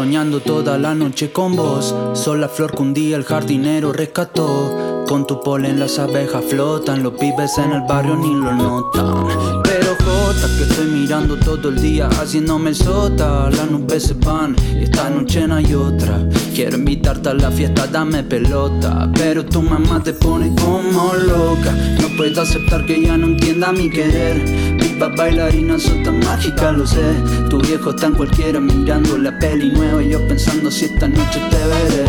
soñando 0.00 0.40
toda 0.40 0.78
la 0.78 0.94
noche 0.94 1.30
con 1.30 1.54
vos. 1.54 1.94
Soy 2.14 2.38
la 2.38 2.48
flor 2.48 2.74
que 2.74 2.80
un 2.80 2.94
día 2.94 3.18
el 3.18 3.24
jardinero 3.24 3.92
rescató. 3.92 5.04
Con 5.06 5.26
tu 5.26 5.42
polen 5.42 5.78
las 5.78 5.98
abejas 5.98 6.42
flotan, 6.48 7.02
los 7.02 7.12
pibes 7.20 7.58
en 7.58 7.72
el 7.72 7.82
barrio 7.82 8.16
ni 8.16 8.32
lo 8.32 8.50
notan. 8.54 9.60
Pero 9.62 9.94
Jota, 10.02 10.48
que 10.56 10.62
estoy 10.62 10.86
mirando 10.86 11.36
todo 11.36 11.68
el 11.68 11.82
día, 11.82 12.08
haciéndome 12.18 12.72
sota. 12.72 13.50
Las 13.50 13.70
nubes 13.70 14.04
se 14.04 14.14
van 14.14 14.56
y 14.74 14.84
esta 14.84 15.10
noche 15.10 15.46
no 15.46 15.56
hay 15.56 15.74
otra. 15.74 16.26
Quiero 16.54 16.78
invitarte 16.78 17.28
a 17.28 17.34
la 17.34 17.50
fiesta, 17.50 17.86
dame 17.86 18.22
pelota. 18.22 19.10
Pero 19.14 19.44
tu 19.44 19.60
mamá 19.60 20.02
te 20.02 20.14
pone 20.14 20.54
como 20.62 21.12
loca. 21.12 21.72
No 22.00 22.08
puedo 22.16 22.40
aceptar 22.40 22.86
que 22.86 23.02
ya 23.02 23.18
no 23.18 23.26
entienda 23.26 23.70
mi 23.70 23.90
querer. 23.90 24.79
Viva 25.00 25.16
bailarina, 25.16 25.78
sos 25.78 26.02
tan 26.02 26.18
mágica, 26.20 26.72
lo 26.72 26.86
sé. 26.86 27.14
Tu 27.48 27.58
viejo 27.58 27.94
en 28.02 28.12
cualquiera 28.12 28.60
mirando 28.60 29.16
la 29.16 29.32
peli 29.38 29.70
nueva. 29.70 30.02
Y 30.02 30.10
yo 30.10 30.28
pensando 30.28 30.70
si 30.70 30.84
esta 30.84 31.08
noche 31.08 31.40
te 31.48 31.56
veré. 31.56 32.04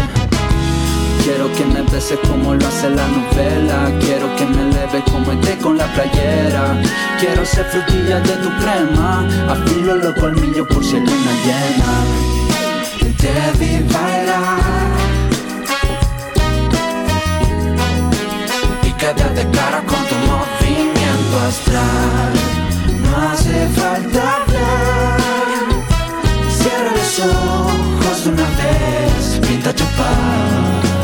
Quiero 1.23 1.49
que 1.53 1.63
me 1.67 1.83
beses 1.83 2.19
como 2.27 2.53
lo 2.53 2.67
hace 2.67 2.89
la 2.89 3.07
novela. 3.07 3.97
Quiero 4.01 4.35
que 4.35 4.45
me 4.45 4.73
leves 4.73 5.03
como 5.09 5.31
esté 5.31 5.57
con 5.59 5.77
la 5.77 5.85
playera. 5.93 6.81
Quiero 7.17 7.45
ser 7.45 7.63
frutilla 7.67 8.19
de 8.19 8.35
tu 8.43 8.49
crema. 8.59 9.25
Afilo 9.47 9.95
los 9.95 10.13
colmillos 10.15 10.67
por 10.67 10.83
si 10.83 10.97
hay 10.97 11.05
luna 11.05 11.31
llena. 11.45 11.93
Te 13.21 13.57
vi 13.57 13.79
bailar. 13.93 14.59
Y 18.83 18.91
quedé 18.99 19.29
de 19.33 19.49
cara 19.51 19.81
con 19.85 20.03
tu 20.09 20.15
movimiento 20.27 21.39
astral 21.47 22.00
hace 23.51 23.67
falta 23.79 24.35
hablar. 24.37 25.17
Cierra 26.49 26.91
los 26.91 27.19
ojos 27.19 28.27
una 28.27 28.43
vez, 28.43 29.39
pinta 29.47 29.73
chapar. 29.73 31.00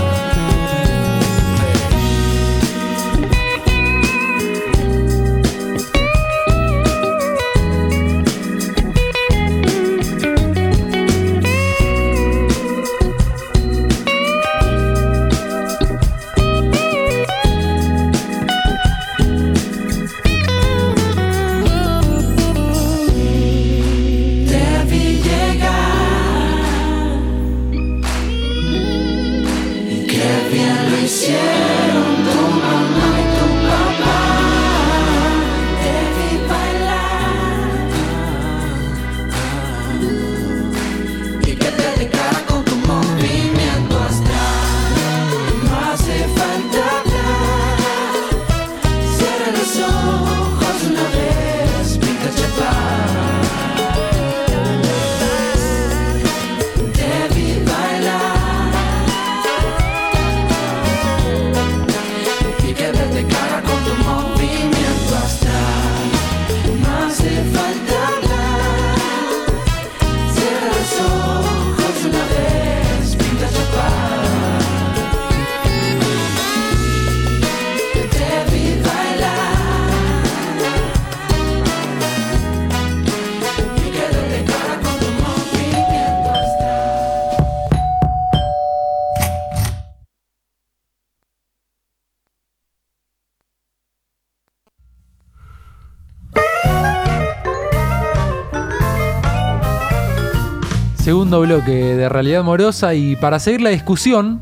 Segundo 101.28 101.46
bloque 101.46 101.74
de 101.74 102.08
realidad 102.08 102.42
morosa 102.42 102.94
y 102.94 103.18
para 103.18 103.38
seguir 103.40 103.60
la 103.60 103.70
discusión, 103.70 104.40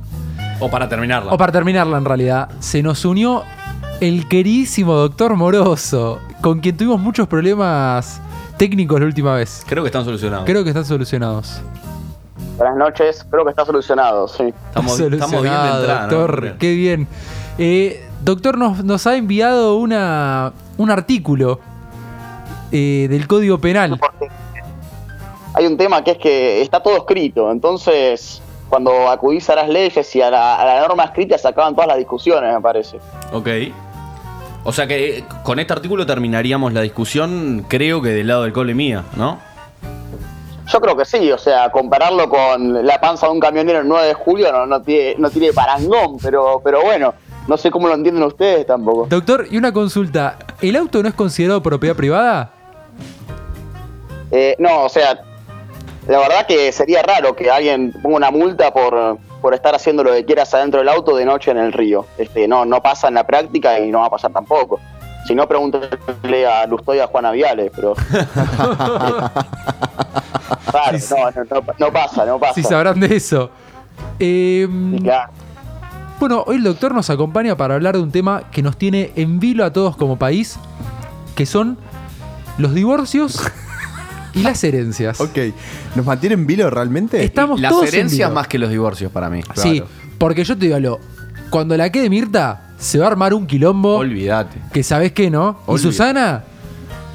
O 0.60 0.69
para 0.69 0.88
terminarla. 0.88 1.34
o 1.34 1.38
para 1.39 1.52
terminarla 1.52 1.98
en 1.98 2.06
realidad, 2.06 2.48
se 2.60 2.84
nos 2.84 3.04
unió 3.06 3.41
el 4.02 4.28
queridísimo 4.28 4.93
doctor 4.93 5.36
Moroso, 5.36 6.19
con 6.41 6.60
quien 6.60 6.78
tuvimos 6.78 7.00
muchos 7.02 7.28
problemas 7.28 8.21
técnicos 8.58 9.00
la 9.00 9.08
última 9.08 9.34
vez. 9.34 9.63
Creo 9.67 9.82
que 9.82 9.88
están 9.88 10.06
solucionados. 10.06 10.45
Creo 10.45 10.63
que 10.63 10.69
están 10.69 10.86
solucionados. 10.86 11.60
Buenas 12.56 12.78
noches, 12.78 13.26
creo 13.32 13.43
que 13.43 13.50
está 13.50 13.65
solucionado, 13.65 14.28
sí. 14.28 14.54
Estamos, 14.67 15.00
estamos 15.00 15.41
bien 15.41 15.54
de 15.54 15.60
entrada, 15.80 16.02
¿no? 16.06 16.17
doctor, 16.17 16.56
qué 16.60 16.76
bien. 16.76 17.08
Eh, 17.58 18.08
doctor, 18.24 18.60
nos, 18.60 18.84
nos 18.84 19.08
ha 19.08 19.15
enviado 19.15 19.78
una, 19.78 20.54
un 20.78 20.91
artículo 20.91 21.60
eh, 22.71 23.08
del 23.10 23.26
Código 23.26 23.58
Penal. 23.58 24.00
Hay 25.56 25.65
un 25.65 25.78
tema 25.78 26.04
que 26.04 26.12
es 26.12 26.18
que 26.18 26.62
está 26.62 26.82
todo 26.82 26.98
escrito, 26.98 27.52
entonces 27.52 28.41
cuando 28.70 29.10
acudís 29.10 29.50
a 29.50 29.56
las 29.56 29.70
leyes 29.70 30.15
y 30.15 30.22
a 30.22 30.30
la, 30.30 30.56
a 30.56 30.65
la 30.65 30.88
norma 30.88 31.06
escrita 31.06 31.38
se 31.38 31.48
acaban 31.48 31.74
todas 31.76 31.88
las 31.88 31.98
discusiones, 31.98 32.54
me 32.54 32.62
parece. 32.62 32.98
Ok. 33.32 33.48
O 34.65 34.72
sea 34.72 34.88
que 34.88 35.20
eh, 35.20 35.24
con 35.44 35.60
este 35.60 35.74
artículo 35.74 36.06
terminaríamos 36.06 36.74
la 36.74 36.82
discusión, 36.82 37.65
creo 37.70 38.02
que 38.02 38.10
del 38.10 38.28
lado 38.28 38.44
del 38.44 38.52
cole 38.52 38.74
mía, 38.74 39.06
¿no? 39.15 39.39
Yo 40.68 40.82
creo 40.82 40.98
que 40.98 41.06
sí, 41.06 41.32
o 41.32 41.38
sea, 41.38 41.70
compararlo 41.70 42.28
con 42.28 42.86
la 42.86 43.00
panza 43.00 43.28
de 43.28 43.34
un 43.34 43.39
camionero 43.39 43.80
el 43.82 43.88
9 43.88 44.08
de 44.08 44.13
julio 44.15 44.52
no, 44.52 44.65
no 44.65 44.82
tiene, 44.82 45.15
no 45.20 45.30
tiene 45.30 45.54
parangón, 45.54 46.18
pero, 46.22 46.60
pero 46.63 46.82
bueno, 46.82 47.13
no 47.48 47.58
sé 47.58 47.70
cómo 47.70 47.88
lo 47.88 47.94
entienden 47.94 48.24
ustedes 48.24 48.65
tampoco. 48.65 49.06
Doctor, 49.08 49.46
y 49.52 49.58
una 49.58 49.72
consulta. 49.72 50.39
¿El 50.60 50.76
auto 50.76 51.04
no 51.04 51.10
es 51.10 51.13
considerado 51.13 51.62
propiedad 51.62 51.96
privada? 51.96 52.52
Eh, 54.32 54.56
no, 54.58 54.86
o 54.86 54.89
sea, 54.89 55.22
la 56.08 56.20
verdad 56.20 56.46
que 56.48 56.72
sería 56.72 57.02
raro 57.02 57.36
que 57.36 57.50
alguien 57.50 57.91
ponga 58.02 58.18
una 58.18 58.32
multa 58.32 58.72
por, 58.72 59.18
por 59.41 59.54
estar 59.54 59.74
haciendo 59.76 60.04
lo 60.04 60.12
que 60.13 60.24
quieras 60.26 60.54
adentro 60.54 60.80
del 60.80 60.89
auto 60.89 61.15
de 61.15 61.26
noche 61.26 61.52
en 61.52 61.58
el 61.58 61.72
río. 61.74 62.06
Este, 62.18 62.48
no, 62.48 62.65
no 62.65 62.82
pasa 62.82 63.08
en 63.08 63.15
la 63.15 63.26
práctica 63.26 63.80
y 63.80 63.89
no 63.91 64.00
va 64.02 64.08
a 64.08 64.10
pasar 64.12 64.32
tampoco. 64.32 64.80
Si 65.28 65.34
no, 65.34 65.48
pregúntale 65.48 66.46
a 66.46 66.68
Lustoy 66.68 67.00
a 67.00 67.08
Juana 67.08 67.32
Viales, 67.32 67.72
pero... 67.76 67.96
claro, 70.72 70.98
no, 71.10 71.32
no, 71.32 71.44
no- 71.62 71.74
no 71.80 71.91
pasa, 71.94 72.26
no 72.26 72.39
pasa. 72.39 72.54
Si 72.54 72.63
sabrán 72.63 73.00
de 73.00 73.15
eso. 73.15 73.50
Eh, 74.20 74.68
claro. 75.02 75.32
Bueno, 76.20 76.44
hoy 76.48 76.58
el 76.58 76.63
doctor 76.63 76.94
nos 76.94 77.10
acompaña 77.10 77.58
para 77.58 77.74
hablar 77.76 77.96
de 77.96 78.02
un 78.04 78.12
tema 78.12 78.44
que 78.52 78.62
nos 78.62 78.78
tiene 78.78 79.12
en 79.15 79.39
vilo 79.39 79.65
a 79.65 79.74
todos 79.74 79.98
como 79.98 80.18
país, 80.18 80.58
que 81.36 81.46
son 81.46 81.78
los 82.58 82.74
divorcios 82.74 83.41
y 84.36 84.41
las 84.43 84.63
herencias. 84.63 85.19
Ok. 85.19 85.38
¿Nos 85.95 86.06
mantienen 86.06 86.39
en 86.39 86.48
vilo 86.48 86.69
realmente? 86.69 87.24
Estamos 87.24 87.60
Las 87.60 87.71
todos 87.71 87.88
en 87.88 87.95
herencias 87.95 88.30
vilo. 88.30 88.36
más 88.36 88.48
que 88.48 88.60
los 88.60 88.69
divorcios 88.69 89.12
para 89.12 89.30
mí. 89.30 89.41
Sí, 89.56 89.82
porque 90.17 90.43
yo 90.43 90.56
te 90.58 90.65
digo 90.65 90.76
algo. 90.76 91.00
Cuando 91.50 91.76
la 91.78 91.89
quede 91.91 92.10
Mirta, 92.10 92.62
se 92.78 93.00
va 93.00 93.06
a 93.06 93.10
armar 93.12 93.34
un 93.34 93.48
quilombo. 93.48 93.95
Olvídate. 93.98 94.58
Que 94.74 94.84
sabes 94.84 95.12
qué, 95.13 95.30
¿no? 95.30 95.60
Y. 95.74 95.78
Susana, 95.78 96.43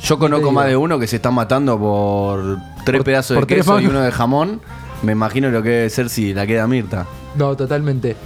Yo 0.02 0.18
conozco 0.18 0.50
más 0.50 0.66
de 0.66 0.76
uno 0.76 0.98
que 0.98 1.06
se 1.06 1.16
están 1.16 1.34
matando 1.34 1.78
por 1.78 2.58
tres 2.84 3.02
pedazos 3.02 3.36
por 3.36 3.46
de 3.46 3.54
tres 3.54 3.66
queso 3.66 3.80
y 3.80 3.86
uno 3.86 4.00
de 4.00 4.10
jamón. 4.10 4.60
Me 5.02 5.12
imagino 5.12 5.50
lo 5.50 5.62
que 5.62 5.68
debe 5.70 5.90
ser 5.90 6.08
si 6.10 6.32
la 6.34 6.46
queda 6.46 6.66
Mirta. 6.66 7.06
no, 7.36 7.54
totalmente. 7.56 8.16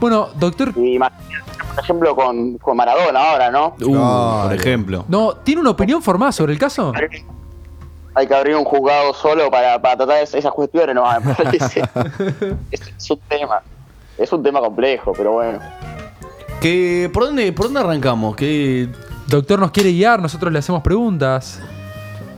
Bueno, 0.00 0.28
doctor. 0.38 0.72
Y 0.76 0.94
imagínate, 0.96 1.52
por 1.74 1.82
ejemplo, 1.84 2.14
con, 2.16 2.58
con 2.58 2.76
Maradona 2.76 3.20
ahora, 3.30 3.50
¿no? 3.50 3.74
Uh, 3.80 4.42
por 4.44 4.52
ejemplo. 4.52 5.04
No, 5.08 5.34
¿tiene 5.36 5.60
una 5.60 5.70
opinión 5.70 6.02
formada 6.02 6.30
sobre 6.32 6.52
el 6.52 6.58
caso? 6.58 6.92
Hay 8.14 8.26
que 8.26 8.34
abrir 8.34 8.54
un 8.56 8.64
juzgado 8.64 9.12
solo 9.14 9.50
para, 9.50 9.80
para 9.82 9.96
tratar 9.96 10.22
es- 10.22 10.34
esas 10.34 10.52
cuestiones, 10.52 10.94
no, 10.94 11.04
me 11.20 11.34
parece. 11.34 11.82
es, 12.70 12.80
es 12.96 13.10
un 13.10 13.18
tema. 13.28 13.62
Es 14.16 14.32
un 14.32 14.42
tema 14.42 14.60
complejo, 14.60 15.12
pero 15.16 15.32
bueno. 15.32 15.58
¿Qué, 16.60 17.10
por, 17.12 17.24
dónde, 17.24 17.52
¿Por 17.52 17.66
dónde 17.66 17.80
arrancamos? 17.80 18.36
¿Qué, 18.36 18.88
Doctor 19.26 19.58
nos 19.58 19.70
quiere 19.70 19.90
guiar, 19.90 20.20
nosotros 20.22 20.52
le 20.52 20.58
hacemos 20.58 20.82
preguntas. 20.82 21.60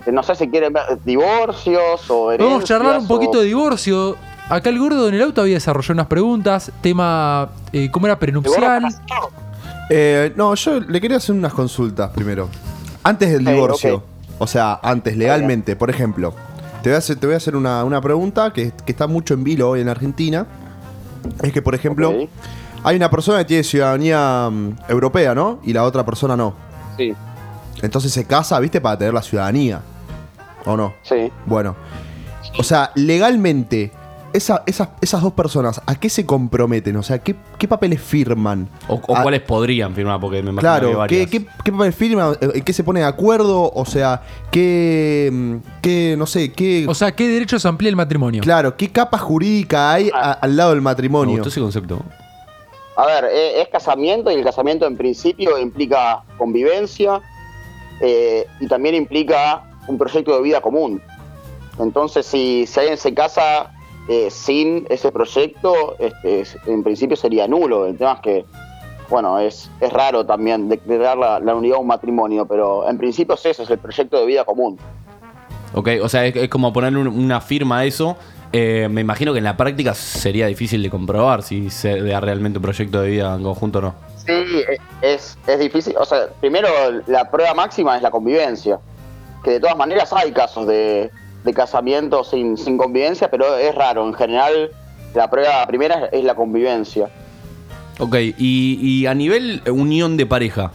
No 0.06 0.22
sé 0.22 0.34
si 0.36 0.48
quieren 0.48 0.72
ver 0.72 0.84
divorcios 1.04 2.08
o 2.10 2.30
herencias. 2.32 2.48
Vamos 2.50 2.62
a 2.62 2.66
charlar 2.66 2.98
un 3.00 3.08
poquito 3.08 3.38
o- 3.38 3.40
de 3.40 3.46
divorcio. 3.46 4.16
Acá 4.48 4.70
el 4.70 4.78
gordo 4.78 5.08
en 5.08 5.14
el 5.16 5.22
auto 5.22 5.40
había 5.40 5.54
desarrollado 5.54 5.94
unas 5.94 6.06
preguntas. 6.06 6.70
Tema, 6.80 7.48
eh, 7.72 7.90
¿cómo 7.90 8.06
era 8.06 8.16
prenupcial? 8.18 8.84
Eh, 9.90 10.32
no, 10.36 10.54
yo 10.54 10.80
le 10.80 11.00
quería 11.00 11.16
hacer 11.16 11.34
unas 11.34 11.52
consultas 11.52 12.10
primero. 12.10 12.48
Antes 13.02 13.30
del 13.32 13.44
divorcio. 13.44 14.02
O 14.38 14.46
sea, 14.46 14.79
antes, 14.83 15.16
legalmente. 15.16 15.77
Por 15.77 15.90
ejemplo, 15.90 16.35
te 16.83 16.90
voy 16.90 16.94
a 16.94 16.99
hacer, 16.99 17.16
te 17.16 17.27
voy 17.27 17.35
a 17.35 17.37
hacer 17.38 17.57
una, 17.57 17.85
una 17.85 18.01
pregunta 18.01 18.53
que, 18.53 18.72
que 18.85 18.92
está 18.92 19.07
mucho 19.07 19.35
en 19.35 19.44
vilo 19.44 19.70
hoy 19.70 19.81
en 19.81 19.88
Argentina. 19.88 20.46
Es 21.42 21.53
que, 21.53 21.62
por 21.62 21.75
ejemplo, 21.75 22.14
hay 22.85 22.96
una 22.96 23.11
persona 23.11 23.38
que 23.38 23.44
tiene 23.46 23.64
ciudadanía 23.64 24.49
mm, 24.51 24.77
europea, 24.88 25.35
¿no? 25.35 25.59
Y 25.64 25.72
la 25.72 25.85
otra 25.85 26.05
persona 26.05 26.37
no. 26.37 26.55
Sí. 26.96 27.14
Entonces 27.83 28.12
se 28.12 28.25
casa, 28.25 28.59
¿viste? 28.61 28.81
Para 28.81 28.99
tener 28.99 29.14
la 29.14 29.22
ciudadanía. 29.22 29.83
¿O 30.64 30.77
no? 30.77 30.94
Sí. 31.03 31.31
Bueno. 31.46 31.77
O 32.59 32.62
sea, 32.62 32.90
legalmente, 32.94 33.92
esa- 34.37 34.62
esas, 34.66 34.88
esas 35.01 35.22
dos 35.22 35.33
personas, 35.33 35.81
¿a 35.87 35.94
qué 35.96 36.09
se 36.09 36.25
comprometen? 36.27 36.96
O 36.96 37.03
sea, 37.03 37.18
¿qué, 37.18 37.35
qué 37.59 37.66
papeles 37.66 38.01
firman? 38.01 38.68
o, 38.88 39.01
o 39.07 39.16
A- 39.16 39.22
cuáles 39.22 39.40
podrían 39.42 39.94
firmar? 39.94 40.20
Porque 40.20 40.42
me 40.42 40.51
imagino 40.51 40.61
que 40.75 40.79
Claro, 40.81 40.99
varias. 40.99 41.29
¿qué, 41.31 41.40
qué, 41.40 41.46
qué 41.64 41.72
papeles 41.72 41.94
firman? 41.94 42.37
¿En 42.40 42.62
qué 42.62 42.72
se 42.72 42.85
pone 42.85 43.01
de 43.01 43.07
acuerdo? 43.07 43.70
O 43.75 43.85
sea, 43.85 44.22
¿qué, 44.51 45.59
qué 45.83 46.14
no 46.18 46.27
sé, 46.27 46.53
qué... 46.53 46.87
O 46.88 46.94
sea, 46.94 47.12
¿qué 47.12 47.29
derechos 47.29 47.64
amplía 47.66 47.90
el 47.90 47.96
matrimonio? 47.96 48.42
Claro, 48.42 48.77
¿qué 48.77 48.90
capa 48.90 49.18
jurídica 49.18 49.92
hay 49.92 50.11
a- 50.14 50.33
al 50.33 50.57
lado 50.57 50.70
del 50.70 50.81
Me 50.81 50.85
matrimonio? 50.85 51.35
gustó 51.35 51.49
ese 51.49 51.61
concepto. 51.61 52.03
A 52.96 53.07
ver, 53.07 53.27
eh, 53.31 53.61
es 53.62 53.68
casamiento 53.68 54.31
y 54.31 54.35
el 54.35 54.44
casamiento 54.44 54.87
en 54.87 54.96
principio 54.96 55.59
implica 55.59 56.22
convivencia 56.38 57.20
eh, 58.01 58.46
y 58.61 58.66
también 58.68 58.94
implica 58.94 59.62
un 59.87 59.99
proyecto 59.99 60.35
de 60.37 60.42
vida 60.42 60.61
común. 60.61 61.01
Entonces, 61.79 62.25
si, 62.25 62.66
si 62.66 62.81
alguien 62.81 62.96
se 62.96 63.12
casa 63.12 63.70
eh, 64.08 64.28
sin 64.30 64.86
ese 64.90 65.10
proyecto, 65.12 65.96
este, 65.98 66.40
es- 66.40 66.56
en 66.66 66.82
principio 66.82 67.16
sería 67.16 67.46
nulo. 67.48 67.86
El 67.86 67.96
tema 67.98 68.14
es 68.14 68.20
que, 68.20 68.44
bueno, 69.08 69.38
es, 69.38 69.70
es 69.80 69.92
raro 69.92 70.24
también 70.26 70.68
declarar 70.68 71.16
la, 71.18 71.40
la 71.40 71.54
unidad 71.54 71.76
a 71.76 71.80
un 71.80 71.86
matrimonio, 71.86 72.46
pero 72.46 72.88
en 72.88 72.98
principio 72.98 73.34
es 73.34 73.46
eso, 73.46 73.62
es 73.62 73.70
el 73.70 73.78
proyecto 73.78 74.18
de 74.18 74.26
vida 74.26 74.44
común. 74.44 74.78
Ok, 75.74 75.88
o 76.02 76.08
sea, 76.08 76.24
es, 76.26 76.34
es 76.36 76.48
como 76.48 76.72
ponerle 76.72 77.00
un- 77.00 77.08
una 77.08 77.40
firma 77.40 77.78
a 77.80 77.84
eso. 77.84 78.16
Eh, 78.52 78.88
me 78.90 79.00
imagino 79.00 79.32
que 79.32 79.38
en 79.38 79.44
la 79.44 79.56
práctica 79.56 79.92
sería 79.92 80.46
difícil 80.46 80.82
de 80.82 80.88
comprobar 80.88 81.42
si 81.42 81.68
se 81.68 82.00
da 82.00 82.20
realmente 82.20 82.58
un 82.58 82.62
proyecto 82.62 83.02
de 83.02 83.10
vida 83.10 83.34
en 83.34 83.42
conjunto 83.42 83.80
o 83.80 83.82
no. 83.82 83.94
Sí, 84.24 84.32
es, 85.02 85.36
es 85.46 85.58
difícil. 85.58 85.94
O 85.98 86.04
sea, 86.04 86.28
primero 86.40 86.68
la 87.06 87.28
prueba 87.30 87.52
máxima 87.54 87.96
es 87.96 88.02
la 88.02 88.10
convivencia. 88.10 88.78
Que 89.44 89.50
de 89.52 89.60
todas 89.60 89.76
maneras 89.76 90.12
hay 90.12 90.32
casos 90.32 90.66
de, 90.66 91.10
de 91.46 91.54
casamiento 91.54 92.24
sin, 92.24 92.59
sin 92.59 92.76
convivencia, 92.76 93.30
pero 93.30 93.56
es 93.56 93.74
raro. 93.74 94.06
En 94.06 94.12
general, 94.12 94.70
la 95.14 95.30
prueba 95.30 95.66
primera 95.66 96.06
es 96.12 96.22
la 96.24 96.35
convivencia. 96.35 97.09
Ok, 97.98 98.16
y, 98.37 98.78
y 98.82 99.06
a 99.06 99.14
nivel 99.14 99.62
unión 99.70 100.16
de 100.18 100.26
pareja. 100.26 100.72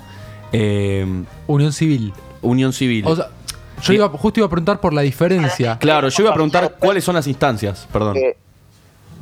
eh, 0.52 1.06
unión 1.46 1.72
civil. 1.74 2.14
Unión 2.42 2.74
civil. 2.74 3.06
O 3.06 3.16
sea, 3.16 3.28
yo 3.84 3.94
iba, 3.94 4.10
justo 4.10 4.40
iba 4.40 4.48
a 4.48 4.50
preguntar 4.50 4.80
por 4.80 4.94
la 4.94 5.02
diferencia. 5.02 5.78
claro, 5.80 6.10
yo 6.10 6.24
iba 6.24 6.32
a 6.32 6.34
preguntar 6.34 6.76
cuáles 6.80 7.04
son 7.04 7.14
las 7.16 7.28
instancias, 7.28 7.88
perdón. 7.92 8.14
Que 8.16 8.38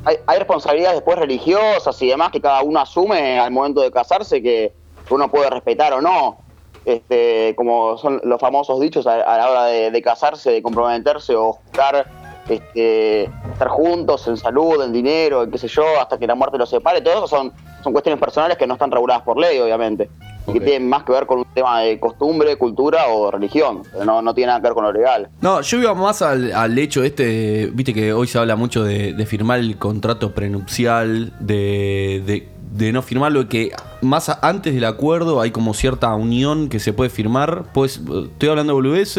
hay, 0.04 0.16
hay 0.26 0.38
responsabilidades 0.38 0.96
después 0.96 1.18
religiosas 1.18 2.00
y 2.00 2.08
demás 2.08 2.30
que 2.30 2.40
cada 2.40 2.62
uno 2.62 2.80
asume 2.80 3.38
al 3.38 3.50
momento 3.50 3.82
de 3.82 3.90
casarse 3.90 4.40
que 4.40 4.72
uno 5.10 5.30
puede 5.30 5.50
respetar 5.50 5.92
o 5.92 6.00
no. 6.00 6.38
Este, 6.84 7.54
como 7.56 7.98
son 7.98 8.20
los 8.24 8.40
famosos 8.40 8.80
dichos 8.80 9.06
a, 9.06 9.14
a 9.20 9.36
la 9.38 9.50
hora 9.50 9.64
de, 9.66 9.90
de 9.90 10.02
casarse, 10.02 10.50
de 10.50 10.62
comprometerse 10.62 11.34
o 11.36 11.58
buscar 11.64 12.06
este, 12.48 13.24
estar 13.52 13.68
juntos 13.68 14.26
en 14.26 14.36
salud, 14.36 14.82
en 14.82 14.92
dinero, 14.92 15.42
en 15.44 15.50
qué 15.50 15.58
sé 15.58 15.68
yo, 15.68 15.84
hasta 16.00 16.18
que 16.18 16.26
la 16.26 16.34
muerte 16.34 16.58
los 16.58 16.70
separe. 16.70 17.00
Todo 17.00 17.14
eso 17.18 17.28
son, 17.28 17.52
son 17.84 17.92
cuestiones 17.92 18.18
personales 18.18 18.56
que 18.56 18.66
no 18.66 18.74
están 18.74 18.90
reguladas 18.90 19.22
por 19.22 19.38
ley, 19.38 19.58
obviamente. 19.58 20.10
Y 20.46 20.54
que 20.54 20.60
tienen 20.60 20.88
más 20.88 21.04
que 21.04 21.12
ver 21.12 21.26
con 21.26 21.38
un 21.40 21.44
tema 21.54 21.82
de 21.82 22.00
costumbre, 22.00 22.56
cultura 22.56 23.06
o 23.08 23.30
religión. 23.30 23.82
Pero 23.92 24.04
no, 24.04 24.22
no 24.22 24.34
tiene 24.34 24.48
nada 24.48 24.58
que 24.60 24.64
ver 24.64 24.72
con 24.74 24.84
lo 24.84 24.92
legal. 24.92 25.28
No, 25.42 25.60
yo 25.60 25.78
iba 25.78 25.94
más 25.94 26.22
al, 26.22 26.50
al 26.52 26.76
hecho 26.78 27.04
este, 27.04 27.68
viste 27.72 27.92
que 27.94 28.12
hoy 28.12 28.26
se 28.26 28.38
habla 28.38 28.56
mucho 28.56 28.82
de, 28.82 29.12
de 29.12 29.26
firmar 29.26 29.60
el 29.60 29.78
contrato 29.78 30.32
prenupcial, 30.34 31.32
de, 31.38 32.22
de- 32.26 32.48
de 32.70 32.92
no 32.92 33.02
firmarlo, 33.02 33.48
que 33.48 33.72
más 34.00 34.30
antes 34.42 34.74
del 34.74 34.84
acuerdo 34.84 35.40
hay 35.40 35.50
como 35.50 35.74
cierta 35.74 36.14
unión 36.14 36.68
que 36.68 36.78
se 36.78 36.92
puede 36.92 37.10
firmar. 37.10 37.64
Pues, 37.74 37.96
estoy 37.98 38.48
hablando 38.48 38.72
de 38.72 38.74
boludez, 38.74 39.16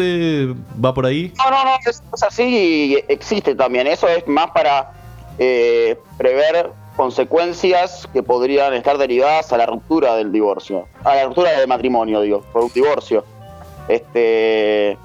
va 0.82 0.94
por 0.94 1.06
ahí. 1.06 1.32
No, 1.38 1.50
no, 1.50 1.64
no, 1.64 1.70
es, 1.86 2.02
así 2.22 2.42
y 2.42 3.12
existe 3.12 3.54
también. 3.54 3.86
Eso 3.86 4.08
es 4.08 4.26
más 4.26 4.50
para 4.52 4.92
eh, 5.38 5.98
prever 6.16 6.70
consecuencias 6.96 8.08
que 8.12 8.22
podrían 8.22 8.74
estar 8.74 8.98
derivadas 8.98 9.52
a 9.52 9.56
la 9.56 9.66
ruptura 9.66 10.14
del 10.16 10.32
divorcio, 10.32 10.88
a 11.04 11.14
la 11.14 11.24
ruptura 11.24 11.58
del 11.58 11.68
matrimonio, 11.68 12.20
digo, 12.20 12.42
por 12.52 12.64
un 12.64 12.72
divorcio. 12.72 13.24
Este, 13.88 14.96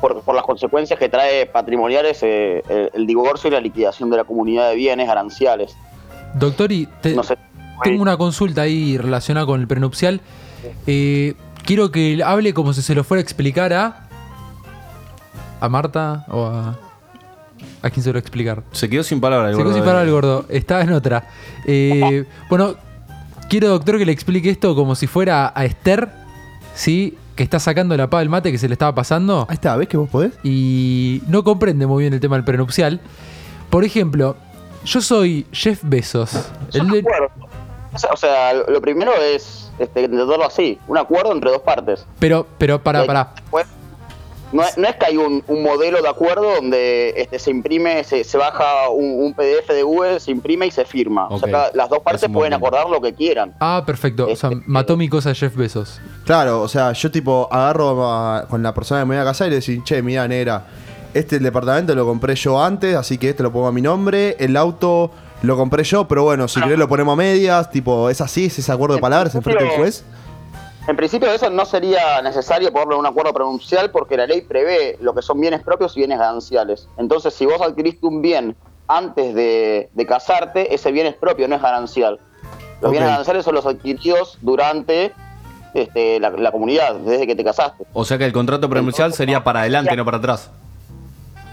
por, 0.00 0.20
por 0.22 0.34
las 0.34 0.44
consecuencias 0.44 0.98
que 0.98 1.08
trae 1.08 1.46
patrimoniales 1.46 2.22
eh, 2.22 2.62
el, 2.68 2.90
el 2.94 3.06
divorcio 3.06 3.48
y 3.48 3.52
la 3.52 3.60
liquidación 3.60 4.10
de 4.10 4.18
la 4.18 4.24
comunidad 4.24 4.70
de 4.70 4.76
bienes 4.76 5.08
gananciales. 5.08 5.76
Doctor, 6.38 6.70
y 6.72 6.86
te- 7.02 7.14
No 7.14 7.22
sé. 7.22 7.36
tengo 7.82 8.02
una 8.02 8.16
consulta 8.16 8.62
ahí 8.62 8.96
relacionada 8.98 9.46
con 9.46 9.60
el 9.60 9.66
prenupcial. 9.66 10.20
Eh, 10.86 11.34
quiero 11.64 11.90
que 11.90 12.22
hable 12.24 12.52
como 12.54 12.72
si 12.72 12.82
se 12.82 12.94
lo 12.94 13.04
fuera 13.04 13.20
a 13.20 13.22
explicar 13.22 13.72
a. 13.72 14.08
a 15.60 15.68
Marta 15.68 16.24
o 16.28 16.46
a. 16.46 16.78
¿A 17.82 17.88
quién 17.90 18.02
se 18.04 18.12
lo 18.12 18.16
a 18.16 18.20
explicar? 18.20 18.62
Se 18.72 18.88
quedó 18.88 19.02
sin 19.02 19.20
palabras. 19.20 19.50
el 19.50 19.54
Se 19.54 19.58
quedó 19.58 19.64
gordo 19.64 19.74
sin 19.74 19.82
de- 19.82 19.86
palabras 19.86 20.06
el 20.06 20.12
gordo. 20.12 20.46
Estaba 20.48 20.82
en 20.82 20.92
otra. 20.92 21.28
Eh, 21.66 22.24
bueno, 22.50 22.74
quiero, 23.48 23.68
doctor, 23.68 23.98
que 23.98 24.04
le 24.06 24.12
explique 24.12 24.50
esto 24.50 24.74
como 24.74 24.94
si 24.94 25.06
fuera 25.06 25.50
a 25.54 25.64
Esther, 25.64 26.10
¿sí? 26.74 27.16
Que 27.36 27.42
está 27.42 27.58
sacando 27.58 27.96
la 27.96 28.08
pava 28.10 28.20
del 28.20 28.28
mate 28.28 28.52
que 28.52 28.58
se 28.58 28.68
le 28.68 28.74
estaba 28.74 28.94
pasando. 28.94 29.46
Ahí 29.48 29.54
está, 29.54 29.76
¿ves 29.76 29.88
que 29.88 29.96
vos 29.96 30.10
podés? 30.10 30.32
Y 30.42 31.22
no 31.26 31.42
comprende 31.42 31.86
muy 31.86 32.02
bien 32.04 32.12
el 32.12 32.20
tema 32.20 32.36
del 32.36 32.44
prenupcial. 32.44 33.00
Por 33.70 33.84
ejemplo, 33.84 34.36
yo 34.84 35.00
soy 35.00 35.46
Jeff 35.52 35.80
Bezos. 35.82 36.32
El 36.72 36.88
de- 36.88 37.04
O 37.92 37.98
sea, 37.98 38.10
o 38.12 38.16
sea, 38.16 38.54
lo 38.54 38.80
primero 38.80 39.12
es 39.14 39.70
este, 39.78 40.04
entenderlo 40.04 40.44
así, 40.46 40.78
un 40.86 40.96
acuerdo 40.98 41.32
entre 41.32 41.50
dos 41.50 41.62
partes. 41.62 42.06
pero, 42.18 42.46
pero, 42.58 42.80
para, 42.82 43.04
para. 43.04 43.32
Después, 43.34 43.66
no, 44.52 44.62
es, 44.64 44.76
no 44.78 44.88
es 44.88 44.96
que 44.96 45.06
hay 45.06 45.16
un, 45.16 45.42
un 45.46 45.62
modelo 45.62 46.00
de 46.02 46.08
acuerdo 46.08 46.54
donde 46.56 47.14
este, 47.16 47.38
se 47.38 47.50
imprime, 47.50 48.02
se, 48.04 48.22
se 48.24 48.36
baja 48.38 48.88
un, 48.90 49.22
un 49.24 49.34
PDF 49.34 49.68
de 49.68 49.82
Google, 49.84 50.18
se 50.20 50.30
imprime 50.32 50.66
y 50.66 50.70
se 50.72 50.84
firma. 50.84 51.28
O 51.28 51.38
sea, 51.38 51.70
las 51.74 51.88
dos 51.88 52.00
partes 52.00 52.24
un 52.24 52.32
pueden 52.32 52.52
acordar 52.52 52.88
lo 52.90 53.00
que 53.00 53.12
quieran. 53.14 53.54
Ah, 53.60 53.82
perfecto. 53.86 54.26
O 54.28 54.34
sea, 54.36 54.50
mató 54.66 54.96
mi 54.96 55.08
cosa 55.08 55.34
Jeff 55.34 55.54
Bezos. 55.56 56.00
Claro, 56.24 56.62
o 56.62 56.68
sea, 56.68 56.92
yo 56.92 57.10
tipo 57.10 57.48
agarro 57.50 58.04
a- 58.12 58.46
con 58.48 58.62
la 58.62 58.72
persona 58.74 59.00
que 59.02 59.06
me 59.06 59.14
voy 59.16 59.22
a 59.22 59.24
casar 59.24 59.46
y 59.48 59.50
le 59.50 59.56
decir, 59.56 59.82
che, 59.84 60.00
mira, 60.02 60.26
negra, 60.28 60.64
este 61.14 61.36
el 61.36 61.42
departamento 61.42 61.94
lo 61.94 62.06
compré 62.06 62.34
yo 62.34 62.62
antes, 62.62 62.96
así 62.96 63.18
que 63.18 63.30
este 63.30 63.42
lo 63.42 63.52
pongo 63.52 63.68
a 63.68 63.72
mi 63.72 63.82
nombre, 63.82 64.36
el 64.38 64.56
auto 64.56 65.10
lo 65.42 65.56
compré 65.56 65.84
yo, 65.84 66.06
pero 66.06 66.22
bueno, 66.24 66.48
si 66.48 66.60
querés 66.60 66.78
lo 66.78 66.88
ponemos 66.88 67.14
a 67.14 67.16
medias, 67.16 67.70
tipo, 67.70 68.10
es 68.10 68.20
así, 68.20 68.46
es 68.46 68.58
ese 68.58 68.72
acuerdo 68.72 68.96
de 68.96 69.00
palabras 69.00 69.34
enfrente 69.34 69.64
del 69.64 69.72
juez. 69.76 70.04
En 70.86 70.96
principio 70.96 71.30
eso 71.30 71.48
no 71.50 71.64
sería 71.66 72.20
necesario 72.22 72.72
ponerlo 72.72 72.94
en 72.94 73.00
un 73.00 73.06
acuerdo 73.06 73.32
pronuncial 73.32 73.90
porque 73.90 74.16
la 74.16 74.26
ley 74.26 74.40
prevé 74.40 74.98
lo 75.00 75.14
que 75.14 75.22
son 75.22 75.40
bienes 75.40 75.62
propios 75.62 75.96
y 75.96 76.00
bienes 76.00 76.18
gananciales. 76.18 76.88
Entonces, 76.96 77.34
si 77.34 77.46
vos 77.46 77.60
adquiriste 77.60 78.06
un 78.06 78.22
bien 78.22 78.56
antes 78.88 79.34
de, 79.34 79.88
de 79.92 80.06
casarte, 80.06 80.74
ese 80.74 80.90
bien 80.90 81.06
es 81.06 81.14
propio, 81.14 81.46
no 81.48 81.56
es 81.56 81.62
ganancial. 81.62 82.18
Los 82.80 82.90
bienes 82.90 83.08
gananciales 83.08 83.44
son 83.44 83.54
los 83.54 83.66
adquiridos 83.66 84.38
durante 84.40 85.12
este, 85.74 86.18
la, 86.18 86.30
la 86.30 86.50
comunidad, 86.50 86.96
desde 86.96 87.26
que 87.26 87.36
te 87.36 87.44
casaste. 87.44 87.84
O 87.92 88.04
sea 88.04 88.18
que 88.18 88.24
el 88.24 88.32
contrato 88.32 88.68
prenupcial 88.68 89.12
sería 89.12 89.44
para 89.44 89.60
adelante, 89.60 89.94
no 89.96 90.04
para 90.04 90.16
atrás. 90.16 90.50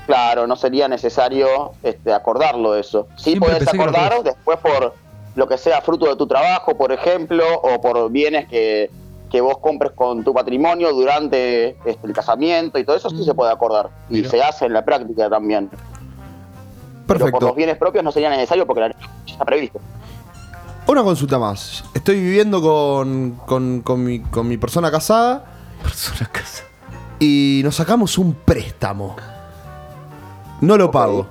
Claro, 0.08 0.48
no 0.48 0.56
sería 0.56 0.88
necesario 0.88 1.74
este, 1.84 2.14
acordarlo 2.14 2.76
eso. 2.76 3.08
Sí 3.18 3.32
Siempre 3.32 3.56
podés 3.56 3.68
acordar 3.68 4.24
después 4.24 4.58
por 4.60 4.94
lo 5.36 5.48
que 5.50 5.58
sea 5.58 5.82
fruto 5.82 6.08
de 6.08 6.16
tu 6.16 6.26
trabajo, 6.26 6.78
por 6.78 6.94
ejemplo, 6.94 7.44
o 7.62 7.82
por 7.82 8.10
bienes 8.10 8.48
que, 8.48 8.90
que 9.30 9.42
vos 9.42 9.58
compres 9.58 9.92
con 9.92 10.24
tu 10.24 10.34
patrimonio 10.34 10.94
durante 10.94 11.72
este, 11.84 12.08
el 12.08 12.14
casamiento 12.14 12.80
y 12.80 12.86
todo 12.86 12.96
eso 12.96 13.10
sí 13.10 13.22
se 13.26 13.34
puede 13.34 13.52
acordar. 13.52 13.90
Y 14.10 14.24
se 14.24 14.42
hace 14.42 14.66
en 14.66 14.74
la 14.74 14.86
práctica 14.86 15.30
también. 15.30 15.70
Pero 15.70 15.82
por 17.06 17.18
Perfecto. 17.18 17.48
los 17.48 17.56
bienes 17.56 17.78
propios 17.78 18.02
no 18.02 18.14
sería 18.14 18.30
necesario 18.30 18.66
porque 18.66 18.80
la 18.80 18.88
ley 18.88 18.98
está 19.28 19.44
previsto. 19.44 19.82
Una 20.88 21.04
consulta 21.04 21.38
más. 21.38 21.84
Estoy 21.94 22.22
viviendo 22.22 22.62
con, 22.62 23.42
con, 23.46 23.82
con 23.82 24.02
mi, 24.06 24.22
con 24.22 24.48
mi 24.48 24.56
persona 24.56 24.90
casada. 24.90 25.44
Persona 25.84 26.30
casada. 26.32 26.70
Y 27.20 27.60
nos 27.66 27.76
sacamos 27.76 28.18
un 28.18 28.34
préstamo. 28.34 29.18
No 30.62 30.78
lo 30.78 30.92
pago. 30.92 31.28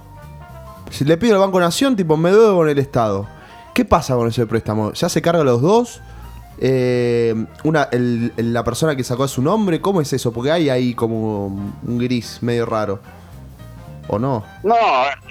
Si 0.90 1.04
le 1.04 1.16
pido 1.16 1.34
al 1.34 1.40
Banco 1.40 1.58
Nación, 1.60 1.96
tipo, 1.96 2.16
me 2.16 2.30
debo 2.30 2.56
con 2.58 2.68
el 2.68 2.78
Estado. 2.78 3.26
¿Qué 3.74 3.84
pasa 3.84 4.14
con 4.14 4.28
ese 4.28 4.46
préstamo? 4.46 4.94
¿Se 4.94 5.04
hace 5.06 5.20
cargo 5.20 5.42
los 5.44 5.60
dos? 5.60 6.00
Eh, 6.58 7.34
una, 7.64 7.84
el- 7.92 8.32
el- 8.36 8.52
la 8.54 8.64
persona 8.64 8.96
que 8.96 9.04
sacó 9.04 9.24
a 9.24 9.28
su 9.28 9.42
nombre, 9.42 9.80
¿cómo 9.80 10.00
es 10.00 10.12
eso? 10.12 10.32
Porque 10.32 10.50
hay 10.50 10.70
ahí 10.70 10.94
como 10.94 11.46
un 11.46 11.98
gris 11.98 12.38
medio 12.40 12.64
raro. 12.66 13.00
¿O 14.08 14.18
no? 14.20 14.44
No, 14.62 14.74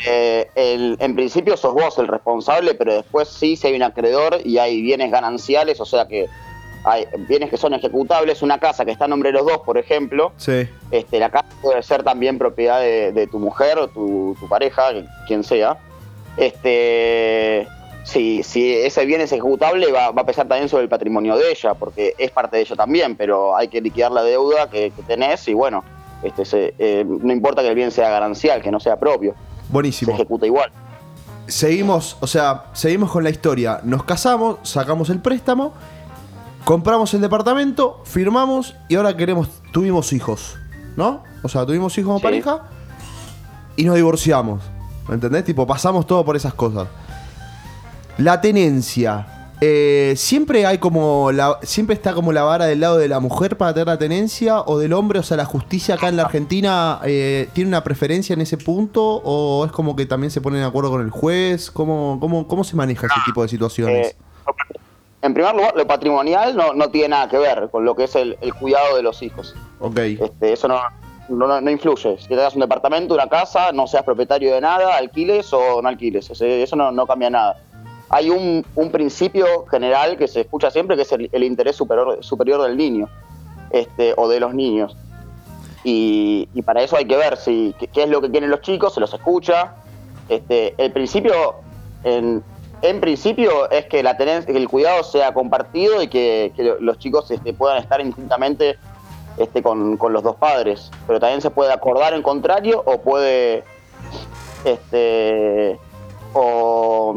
eh, 0.05 0.49
el- 0.53 0.97
en 0.99 1.15
principio 1.15 1.55
sos 1.55 1.73
vos 1.73 1.97
el 1.97 2.07
responsable, 2.09 2.73
pero 2.75 2.93
después 2.93 3.29
sí, 3.29 3.55
si 3.55 3.67
hay 3.67 3.75
un 3.75 3.83
acreedor 3.83 4.39
y 4.43 4.57
hay 4.57 4.81
bienes 4.81 5.09
gananciales, 5.11 5.79
o 5.79 5.85
sea 5.85 6.07
que 6.07 6.27
hay 6.85 7.05
bienes 7.27 7.49
que 7.49 7.57
son 7.57 7.73
ejecutables, 7.73 8.41
una 8.43 8.59
casa 8.59 8.85
que 8.85 8.91
está 8.91 9.05
a 9.05 9.07
nombre 9.07 9.29
de 9.31 9.37
los 9.39 9.45
dos, 9.47 9.59
por 9.65 9.77
ejemplo, 9.77 10.31
Sí. 10.37 10.67
este, 10.91 11.19
la 11.19 11.29
casa 11.31 11.47
puede 11.61 11.81
ser 11.83 12.03
también 12.03 12.37
propiedad 12.37 12.79
de, 12.79 13.11
de 13.11 13.27
tu 13.27 13.39
mujer 13.39 13.79
o 13.79 13.87
tu, 13.87 14.37
tu 14.39 14.47
pareja, 14.47 14.83
quien 15.27 15.43
sea. 15.43 15.77
Este, 16.37 17.67
si, 18.03 18.43
si 18.43 18.73
ese 18.75 19.05
bien 19.05 19.21
es 19.21 19.31
ejecutable, 19.31 19.91
va, 19.91 20.11
va 20.11 20.21
a 20.21 20.25
pesar 20.25 20.47
también 20.47 20.69
sobre 20.69 20.83
el 20.83 20.89
patrimonio 20.89 21.35
de 21.37 21.51
ella, 21.51 21.73
porque 21.73 22.13
es 22.17 22.31
parte 22.31 22.57
de 22.57 22.63
ella 22.63 22.75
también, 22.75 23.15
pero 23.15 23.55
hay 23.55 23.67
que 23.67 23.81
liquidar 23.81 24.11
la 24.11 24.21
deuda 24.23 24.69
que, 24.69 24.91
que 24.91 25.01
tenés 25.03 25.47
y 25.47 25.53
bueno, 25.53 25.83
este, 26.23 26.45
se- 26.45 26.73
eh, 26.77 27.03
no 27.07 27.31
importa 27.33 27.61
que 27.61 27.69
el 27.69 27.75
bien 27.75 27.91
sea 27.91 28.09
ganancial, 28.09 28.61
que 28.61 28.71
no 28.71 28.79
sea 28.79 28.97
propio, 28.97 29.33
Buenísimo. 29.69 30.11
se 30.11 30.15
ejecuta 30.21 30.45
igual. 30.45 30.71
Seguimos, 31.47 32.17
o 32.21 32.27
sea, 32.27 32.65
seguimos 32.73 33.11
con 33.11 33.23
la 33.23 33.29
historia. 33.29 33.79
Nos 33.83 34.03
casamos, 34.03 34.57
sacamos 34.63 35.09
el 35.11 35.19
préstamo, 35.19 35.73
compramos 36.65 37.13
el 37.13 37.21
departamento, 37.21 38.01
firmamos 38.05 38.75
y 38.89 38.95
ahora 38.95 39.15
queremos, 39.15 39.47
tuvimos 39.71 40.11
hijos, 40.13 40.57
¿no? 40.97 41.23
O 41.43 41.47
sea, 41.47 41.65
tuvimos 41.65 41.97
hijos 41.97 42.07
como 42.07 42.19
Sí. 42.19 42.23
pareja 42.23 42.63
y 43.77 43.83
nos 43.85 43.95
divorciamos. 43.95 44.61
¿Me 45.07 45.13
entendés? 45.15 45.45
Tipo, 45.45 45.67
pasamos 45.67 46.07
todo 46.07 46.25
por 46.25 46.35
esas 46.35 46.53
cosas. 46.55 46.87
La 48.17 48.41
tenencia, 48.41 49.51
eh, 49.61 50.13
siempre 50.17 50.65
hay 50.65 50.79
como 50.79 51.31
la, 51.31 51.59
siempre 51.61 51.93
está 51.93 52.13
como 52.13 52.31
la 52.33 52.43
vara 52.43 52.65
del 52.65 52.79
lado 52.79 52.97
de 52.97 53.07
la 53.07 53.19
mujer 53.19 53.57
para 53.57 53.73
tener 53.73 53.87
la 53.87 53.97
tenencia 53.99 54.61
o 54.61 54.79
del 54.79 54.93
hombre, 54.93 55.19
o 55.19 55.23
sea, 55.23 55.37
la 55.37 55.45
justicia 55.45 55.95
acá 55.95 56.07
en 56.07 56.15
la 56.15 56.23
Argentina 56.23 56.99
eh, 57.03 57.47
tiene 57.53 57.67
una 57.67 57.83
preferencia 57.83 58.33
en 58.33 58.41
ese 58.41 58.57
punto 58.57 59.03
o 59.23 59.65
es 59.65 59.71
como 59.71 59.95
que 59.95 60.05
también 60.07 60.31
se 60.31 60.41
ponen 60.41 60.61
de 60.61 60.65
acuerdo 60.65 60.89
con 60.89 61.01
el 61.01 61.11
juez, 61.11 61.69
¿cómo, 61.69 62.17
cómo, 62.19 62.47
cómo 62.47 62.63
se 62.63 62.75
maneja 62.75 63.05
ese 63.05 63.15
tipo 63.25 63.43
de 63.43 63.49
situaciones? 63.49 64.07
Eh, 64.07 64.15
en 65.25 65.33
primer 65.33 65.55
lugar, 65.55 65.73
lo 65.75 65.87
patrimonial 65.87 66.55
no, 66.55 66.73
no 66.73 66.89
tiene 66.89 67.09
nada 67.09 67.27
que 67.27 67.37
ver 67.37 67.69
con 67.71 67.83
lo 67.83 67.95
que 67.95 68.03
es 68.03 68.15
el, 68.15 68.37
el 68.41 68.53
cuidado 68.53 68.95
de 68.95 69.03
los 69.03 69.21
hijos. 69.23 69.55
ok. 69.79 69.97
Este, 69.97 70.53
eso 70.53 70.67
no, 70.67 70.79
no, 71.29 71.59
no 71.61 71.71
influye. 71.71 72.17
Si 72.19 72.27
te 72.27 72.35
das 72.35 72.53
un 72.53 72.61
departamento, 72.61 73.13
una 73.13 73.27
casa, 73.27 73.71
no 73.71 73.87
seas 73.87 74.03
propietario 74.03 74.53
de 74.53 74.61
nada, 74.61 74.95
alquiles 74.95 75.51
o 75.51 75.81
no 75.81 75.89
alquiles. 75.89 76.29
O 76.29 76.35
sea, 76.35 76.47
eso 76.47 76.75
no, 76.75 76.91
no 76.91 77.07
cambia 77.07 77.29
nada. 77.29 77.57
Hay 78.09 78.29
un, 78.29 78.63
un 78.75 78.91
principio 78.91 79.65
general 79.65 80.15
que 80.17 80.27
se 80.27 80.41
escucha 80.41 80.69
siempre, 80.69 80.95
que 80.95 81.01
es 81.01 81.11
el, 81.11 81.29
el 81.31 81.43
interés 81.43 81.75
superior, 81.75 82.23
superior 82.23 82.61
del 82.61 82.77
niño 82.77 83.09
este, 83.71 84.13
o 84.17 84.29
de 84.29 84.39
los 84.39 84.53
niños. 84.53 84.95
Y, 85.83 86.47
y 86.53 86.61
para 86.61 86.83
eso 86.83 86.97
hay 86.97 87.05
que 87.05 87.17
ver 87.17 87.37
si, 87.37 87.75
qué, 87.79 87.87
qué 87.87 88.03
es 88.03 88.09
lo 88.09 88.21
que 88.21 88.29
quieren 88.29 88.49
los 88.49 88.61
chicos, 88.61 88.93
se 88.93 88.99
los 88.99 89.13
escucha. 89.13 89.75
Este, 90.29 90.75
el 90.77 90.91
principio, 90.91 91.55
en, 92.03 92.43
en 92.89 92.99
principio, 92.99 93.69
es 93.71 93.85
que, 93.85 94.03
la 94.03 94.17
tenencia, 94.17 94.51
que 94.51 94.57
el 94.57 94.67
cuidado 94.67 95.03
sea 95.03 95.33
compartido 95.33 96.01
y 96.01 96.07
que, 96.07 96.51
que 96.55 96.75
los 96.79 96.97
chicos 96.99 97.29
este, 97.31 97.53
puedan 97.53 97.77
estar 97.77 97.99
indistintamente 98.01 98.77
este, 99.37 99.61
con, 99.61 99.97
con 99.97 100.13
los 100.13 100.23
dos 100.23 100.35
padres. 100.35 100.91
Pero 101.07 101.19
también 101.19 101.41
se 101.41 101.49
puede 101.49 101.71
acordar 101.73 102.13
en 102.13 102.21
contrario 102.21 102.81
o 102.85 103.01
puede. 103.01 103.63
Este. 104.63 105.79
O. 106.33 107.15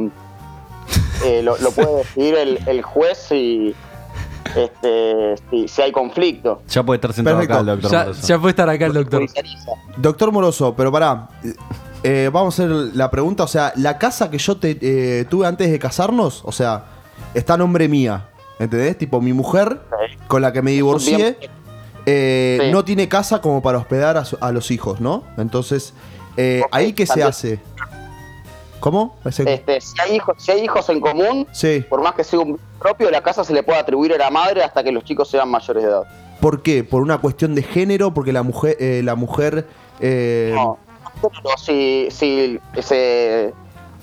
eh, 1.25 1.43
lo, 1.43 1.57
lo 1.59 1.71
puede 1.73 1.97
decidir 1.97 2.35
el, 2.37 2.59
el 2.67 2.83
juez 2.83 3.19
si, 3.19 3.75
este, 4.57 5.35
si, 5.51 5.69
si 5.69 5.83
hay 5.83 5.93
conflicto. 5.93 6.63
Ya 6.69 6.83
puede 6.83 6.97
estar 6.97 7.13
sentado 7.13 7.39
acá 7.39 7.61
el 7.61 7.67
doctor. 7.67 7.91
Ya, 7.91 7.99
Moroso. 8.05 8.27
ya 8.27 8.39
puede 8.39 8.51
estar 8.51 8.69
acá 8.69 8.87
el 8.87 8.93
doctor. 8.93 9.27
Doctor 9.97 10.33
Moroso, 10.33 10.75
pero 10.75 10.93
pará. 10.93 11.29
Eh, 12.03 12.31
vamos 12.33 12.59
a 12.59 12.63
hacer 12.65 12.71
la 12.95 13.11
pregunta. 13.11 13.45
O 13.45 13.49
sea, 13.49 13.73
la 13.77 13.99
casa 13.99 14.31
que 14.31 14.39
yo 14.39 14.57
te, 14.57 14.79
eh, 14.81 15.25
tuve 15.27 15.47
antes 15.47 15.71
de 15.71 15.79
casarnos, 15.79 16.43
o 16.45 16.53
sea, 16.53 16.85
está 17.35 17.55
a 17.55 17.57
nombre 17.57 17.89
mía. 17.89 18.29
¿Entendés? 18.61 18.99
Tipo, 18.99 19.21
mi 19.21 19.33
mujer, 19.33 19.81
con 20.27 20.43
la 20.43 20.53
que 20.53 20.63
me 20.63 20.73
divorcié, 20.73 21.37
eh, 22.07 22.59
Sí. 22.61 22.71
no 22.73 22.85
tiene 22.85 23.09
casa 23.09 23.41
como 23.41 23.63
para 23.63 23.79
hospedar 23.79 24.17
a, 24.17 24.25
su- 24.25 24.37
a 24.41 24.51
los 24.51 24.73
hijos, 24.73 25.01
¿no? 25.01 25.23
Entonces, 25.37 25.95
eh, 26.37 26.63
¿ahí 26.73 26.93
qué 26.93 27.07
se 27.07 27.23
hace? 27.23 27.61
¿Cómo? 28.81 29.17
Este, 29.25 29.81
si, 29.81 30.01
hay 30.01 30.17
hijos, 30.17 30.37
si 30.39 30.51
hay 30.53 30.65
hijos 30.65 30.89
en 30.89 31.01
común, 31.01 31.47
Sí. 31.53 31.85
por 31.89 32.01
más 32.03 32.15
que 32.15 32.23
sea 32.25 32.39
un 32.41 32.59
propio, 32.81 33.11
la 33.11 33.21
casa 33.23 33.43
se 33.45 33.53
le 33.53 33.63
puede 33.63 33.79
atribuir 33.79 34.13
a 34.15 34.19
la 34.19 34.31
madre 34.31 34.63
hasta 34.63 34.83
que 34.85 34.91
los 34.93 35.05
chicos 35.05 35.29
sean 35.29 35.49
mayores 35.51 35.83
de 35.85 35.89
edad. 35.91 36.03
¿Por 36.41 36.63
qué? 36.63 36.83
¿Por 36.85 37.03
una 37.03 37.19
cuestión 37.19 37.55
de 37.57 37.63
género? 37.63 38.15
Porque 38.15 38.33
la 38.33 38.43
mujer, 38.45 38.77
eh, 38.81 39.03
la 39.05 39.15
mujer 39.17 39.67
No, 40.55 40.79
pero 41.21 41.57
si, 41.59 42.09
si 42.11 42.61
se, 42.81 43.53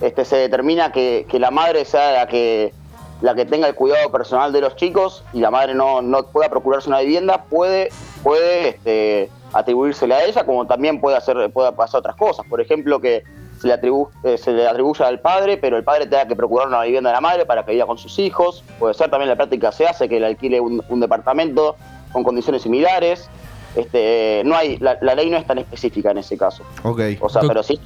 este, 0.01 0.25
se 0.25 0.35
determina 0.37 0.91
que, 0.91 1.25
que 1.29 1.39
la 1.39 1.51
madre 1.51 1.85
sea 1.85 2.11
la 2.11 2.27
que 2.27 2.73
la 3.21 3.33
que 3.33 3.45
tenga 3.45 3.67
el 3.67 3.75
cuidado 3.75 4.11
personal 4.11 4.51
de 4.51 4.59
los 4.59 4.75
chicos 4.75 5.23
y 5.31 5.39
la 5.39 5.49
madre 5.49 5.73
no, 5.73 6.01
no 6.01 6.23
pueda 6.27 6.49
procurarse 6.49 6.89
una 6.89 6.99
vivienda, 6.99 7.45
puede, 7.49 7.89
puede 8.23 8.69
este, 8.69 9.29
atribuírsele 9.53 10.13
a 10.13 10.25
ella, 10.25 10.45
como 10.45 10.67
también 10.67 10.99
puede 10.99 11.15
hacer 11.15 11.49
puede 11.51 11.71
pasar 11.71 11.99
otras 11.99 12.17
cosas. 12.17 12.45
Por 12.49 12.59
ejemplo, 12.59 12.99
que 12.99 13.23
se 13.61 13.67
le, 13.67 13.73
atribu- 13.81 14.09
eh, 14.25 14.37
se 14.37 14.51
le 14.51 14.67
atribuya 14.67 15.07
al 15.07 15.21
padre, 15.21 15.55
pero 15.55 15.77
el 15.77 15.85
padre 15.85 16.07
tenga 16.07 16.27
que 16.27 16.35
procurar 16.35 16.67
una 16.67 16.81
vivienda 16.81 17.09
a 17.09 17.13
la 17.13 17.21
madre 17.21 17.45
para 17.45 17.63
que 17.63 17.71
viva 17.71 17.85
con 17.85 17.97
sus 17.97 18.19
hijos. 18.19 18.65
Puede 18.77 18.93
ser 18.93 19.09
también 19.09 19.29
la 19.29 19.37
práctica 19.37 19.71
se 19.71 19.87
hace 19.87 20.09
que 20.09 20.19
le 20.19 20.25
alquile 20.25 20.59
un, 20.59 20.83
un 20.89 20.99
departamento 20.99 21.77
con 22.11 22.23
condiciones 22.25 22.63
similares. 22.63 23.29
Este, 23.75 24.41
no 24.45 24.55
hay, 24.55 24.77
la, 24.77 24.97
la 25.01 25.15
ley 25.15 25.29
no 25.29 25.37
es 25.37 25.45
tan 25.45 25.57
específica 25.57 26.11
en 26.11 26.19
ese 26.19 26.37
caso. 26.37 26.63
Ok. 26.83 27.01
O 27.19 27.29
sea, 27.29 27.41
pero 27.41 27.61
sí, 27.61 27.79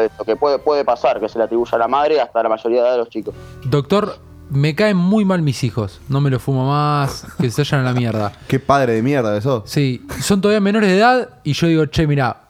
esto 0.00 0.24
que 0.24 0.36
puede, 0.36 0.58
puede 0.58 0.84
pasar, 0.84 1.20
que 1.20 1.28
se 1.28 1.38
le 1.38 1.44
atribuya 1.44 1.72
a 1.72 1.78
la 1.78 1.88
madre 1.88 2.20
hasta 2.20 2.42
la 2.42 2.48
mayoría 2.48 2.82
de 2.82 2.86
edad 2.86 2.92
de 2.92 2.98
los 2.98 3.08
chicos. 3.08 3.34
Doctor, 3.64 4.18
me 4.50 4.74
caen 4.74 4.96
muy 4.96 5.24
mal 5.24 5.42
mis 5.42 5.64
hijos. 5.64 6.00
No 6.08 6.20
me 6.20 6.30
los 6.30 6.42
fumo 6.42 6.66
más, 6.66 7.26
que 7.40 7.50
se 7.50 7.62
vayan 7.62 7.80
a 7.80 7.84
la 7.84 7.92
mierda. 7.92 8.32
Qué 8.48 8.58
padre 8.58 8.94
de 8.94 9.02
mierda 9.02 9.36
eso. 9.36 9.62
Sí, 9.66 10.04
son 10.20 10.40
todavía 10.40 10.60
menores 10.60 10.90
de 10.90 10.98
edad 10.98 11.28
y 11.44 11.52
yo 11.52 11.66
digo, 11.66 11.86
che, 11.86 12.06
mira, 12.06 12.42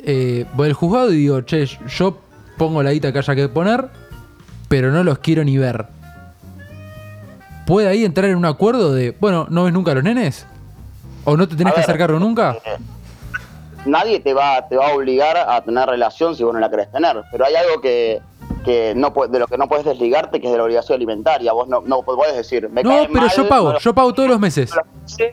eh, 0.00 0.46
voy 0.54 0.68
al 0.68 0.74
juzgado 0.74 1.12
y 1.12 1.16
digo, 1.16 1.40
che, 1.42 1.66
yo 1.66 2.18
pongo 2.56 2.82
la 2.82 2.92
guita 2.92 3.12
que 3.12 3.18
haya 3.18 3.34
que 3.34 3.48
poner, 3.48 3.88
pero 4.68 4.90
no 4.90 5.04
los 5.04 5.18
quiero 5.18 5.44
ni 5.44 5.58
ver. 5.58 5.86
¿Puede 7.66 7.88
ahí 7.88 8.04
entrar 8.04 8.30
en 8.30 8.36
un 8.36 8.46
acuerdo 8.46 8.92
de, 8.92 9.14
bueno, 9.20 9.46
no 9.50 9.64
ves 9.64 9.72
nunca 9.74 9.92
a 9.92 9.94
los 9.94 10.04
nenes? 10.04 10.46
¿O 11.28 11.36
no 11.36 11.46
te 11.46 11.56
tenés 11.56 11.74
que 11.74 11.98
cargo 11.98 12.18
nunca? 12.18 12.56
Nadie 13.84 14.20
te 14.20 14.34
va, 14.34 14.66
te 14.68 14.76
va 14.76 14.88
a 14.88 14.94
obligar 14.94 15.36
a 15.36 15.62
tener 15.62 15.88
relación 15.88 16.34
si 16.34 16.42
vos 16.42 16.52
no 16.52 16.60
la 16.60 16.70
querés 16.70 16.90
tener, 16.90 17.22
pero 17.30 17.44
hay 17.44 17.54
algo 17.54 17.80
que, 17.80 18.20
que 18.64 18.92
no 18.96 19.12
de 19.28 19.38
lo 19.38 19.46
que 19.46 19.56
no 19.56 19.68
puedes 19.68 19.84
desligarte, 19.84 20.40
que 20.40 20.46
es 20.46 20.52
de 20.52 20.58
la 20.58 20.64
obligación 20.64 20.96
alimentaria. 20.96 21.52
Vos 21.52 21.68
no, 21.68 21.82
no 21.82 22.02
podés 22.02 22.34
decir, 22.34 22.68
me 22.70 22.82
No, 22.82 23.06
pero 23.12 23.26
mal, 23.26 23.30
yo 23.30 23.48
pago, 23.48 23.72
no 23.74 23.78
yo 23.78 23.94
pago 23.94 24.12
todos 24.12 24.28
los 24.28 24.40
meses. 24.40 24.70
Sí, 25.06 25.24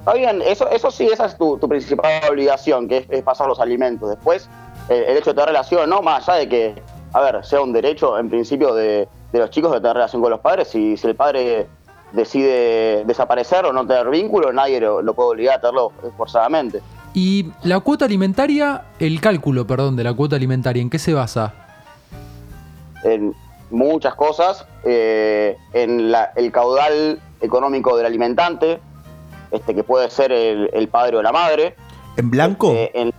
Está 0.00 0.14
bien, 0.14 0.42
eso, 0.42 0.70
eso 0.70 0.90
sí, 0.90 1.06
esa 1.06 1.26
es 1.26 1.36
tu, 1.36 1.58
tu 1.58 1.68
principal 1.68 2.22
obligación, 2.30 2.88
que 2.88 2.98
es, 2.98 3.06
es 3.10 3.22
pasar 3.22 3.46
los 3.46 3.60
alimentos. 3.60 4.08
Después, 4.08 4.48
eh, 4.88 5.04
el 5.08 5.16
hecho 5.18 5.30
de 5.30 5.34
tener 5.34 5.48
relación, 5.48 5.90
no, 5.90 6.00
más 6.00 6.28
allá 6.28 6.38
de 6.38 6.48
que, 6.48 6.82
a 7.12 7.20
ver, 7.20 7.44
sea 7.44 7.60
un 7.60 7.72
derecho 7.72 8.18
en 8.18 8.30
principio 8.30 8.74
de, 8.74 9.06
de 9.32 9.38
los 9.38 9.50
chicos 9.50 9.70
de 9.70 9.80
tener 9.80 9.94
relación 9.94 10.22
con 10.22 10.30
los 10.30 10.40
padres, 10.40 10.68
si, 10.68 10.96
si 10.96 11.06
el 11.06 11.14
padre 11.14 11.66
decide 12.12 13.04
desaparecer 13.04 13.64
o 13.66 13.72
no 13.72 13.86
tener 13.86 14.08
vínculo, 14.10 14.52
nadie 14.52 14.80
lo, 14.80 15.02
lo 15.02 15.14
puede 15.14 15.30
obligar 15.30 15.56
a 15.56 15.60
tenerlo 15.60 15.92
forzadamente. 16.16 16.80
Y 17.14 17.50
la 17.64 17.80
cuota 17.80 18.04
alimentaria, 18.04 18.82
el 18.98 19.20
cálculo, 19.20 19.66
perdón, 19.66 19.96
de 19.96 20.04
la 20.04 20.14
cuota 20.14 20.36
alimentaria, 20.36 20.80
¿en 20.82 20.90
qué 20.90 20.98
se 20.98 21.14
basa? 21.14 21.54
En 23.04 23.34
muchas 23.70 24.14
cosas, 24.14 24.66
eh, 24.84 25.56
en 25.72 26.10
la- 26.10 26.32
el 26.36 26.50
caudal 26.52 27.20
económico 27.40 27.96
del 27.96 28.06
alimentante, 28.06 28.80
este 29.50 29.74
que 29.74 29.84
puede 29.84 30.10
ser 30.10 30.32
el, 30.32 30.70
el 30.72 30.88
padre 30.88 31.16
o 31.16 31.22
la 31.22 31.32
madre. 31.32 31.74
¿En 32.16 32.30
blanco? 32.30 32.72
eh, 32.72 32.90
en- 32.94 33.12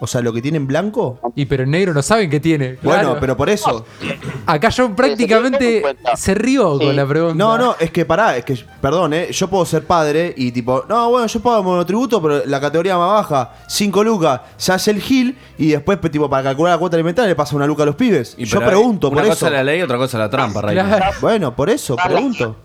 O 0.00 0.06
sea, 0.06 0.20
lo 0.20 0.32
que 0.32 0.40
tiene 0.40 0.58
en 0.58 0.66
blanco. 0.66 1.18
Y 1.34 1.46
pero 1.46 1.64
en 1.64 1.70
negro 1.72 1.92
no 1.92 2.02
saben 2.02 2.30
qué 2.30 2.38
tiene. 2.40 2.78
Bueno, 2.82 3.00
Claro. 3.02 3.16
pero 3.20 3.36
por 3.36 3.50
eso. 3.50 3.84
Acá 4.46 4.68
yo 4.68 4.94
prácticamente 4.94 5.82
se 6.16 6.34
rió 6.34 6.78
con 6.78 6.94
la 6.94 7.06
pregunta. 7.06 7.34
No, 7.34 7.58
no, 7.58 7.76
es 7.80 7.90
que 7.90 8.04
pará, 8.04 8.36
es 8.36 8.44
que, 8.44 8.56
perdón, 8.80 9.12
¿eh? 9.14 9.28
yo 9.32 9.48
puedo 9.48 9.64
ser 9.66 9.84
padre 9.84 10.32
y 10.36 10.52
tipo, 10.52 10.84
no, 10.88 11.10
bueno, 11.10 11.26
yo 11.26 11.40
pago 11.40 11.62
monotributo, 11.62 12.22
pero 12.22 12.42
la 12.46 12.60
categoría 12.60 12.96
más 12.96 13.10
baja, 13.10 13.54
5 13.66 14.04
lucas, 14.04 14.40
se 14.56 14.72
hace 14.72 14.90
el 14.92 15.00
gil 15.00 15.36
y 15.58 15.68
después, 15.70 15.98
tipo, 16.10 16.30
para 16.30 16.44
calcular 16.44 16.74
la 16.74 16.78
cuota 16.78 16.96
alimentaria 16.96 17.28
le 17.28 17.34
pasa 17.36 17.56
una 17.56 17.66
luca 17.66 17.82
a 17.82 17.86
los 17.86 17.96
pibes. 17.96 18.34
Y 18.38 18.44
yo 18.44 18.60
pregunto, 18.60 19.08
una 19.08 19.16
por 19.22 19.24
cosa 19.30 19.34
eso. 19.34 19.46
es 19.46 19.52
la 19.52 19.64
ley, 19.64 19.82
otra 19.82 19.96
cosa 19.98 20.16
es 20.16 20.20
la 20.20 20.30
trampa, 20.30 20.62
Rey. 20.62 20.78
Bueno, 21.20 21.54
por 21.56 21.68
eso, 21.70 21.96
pregunto. 21.96 22.56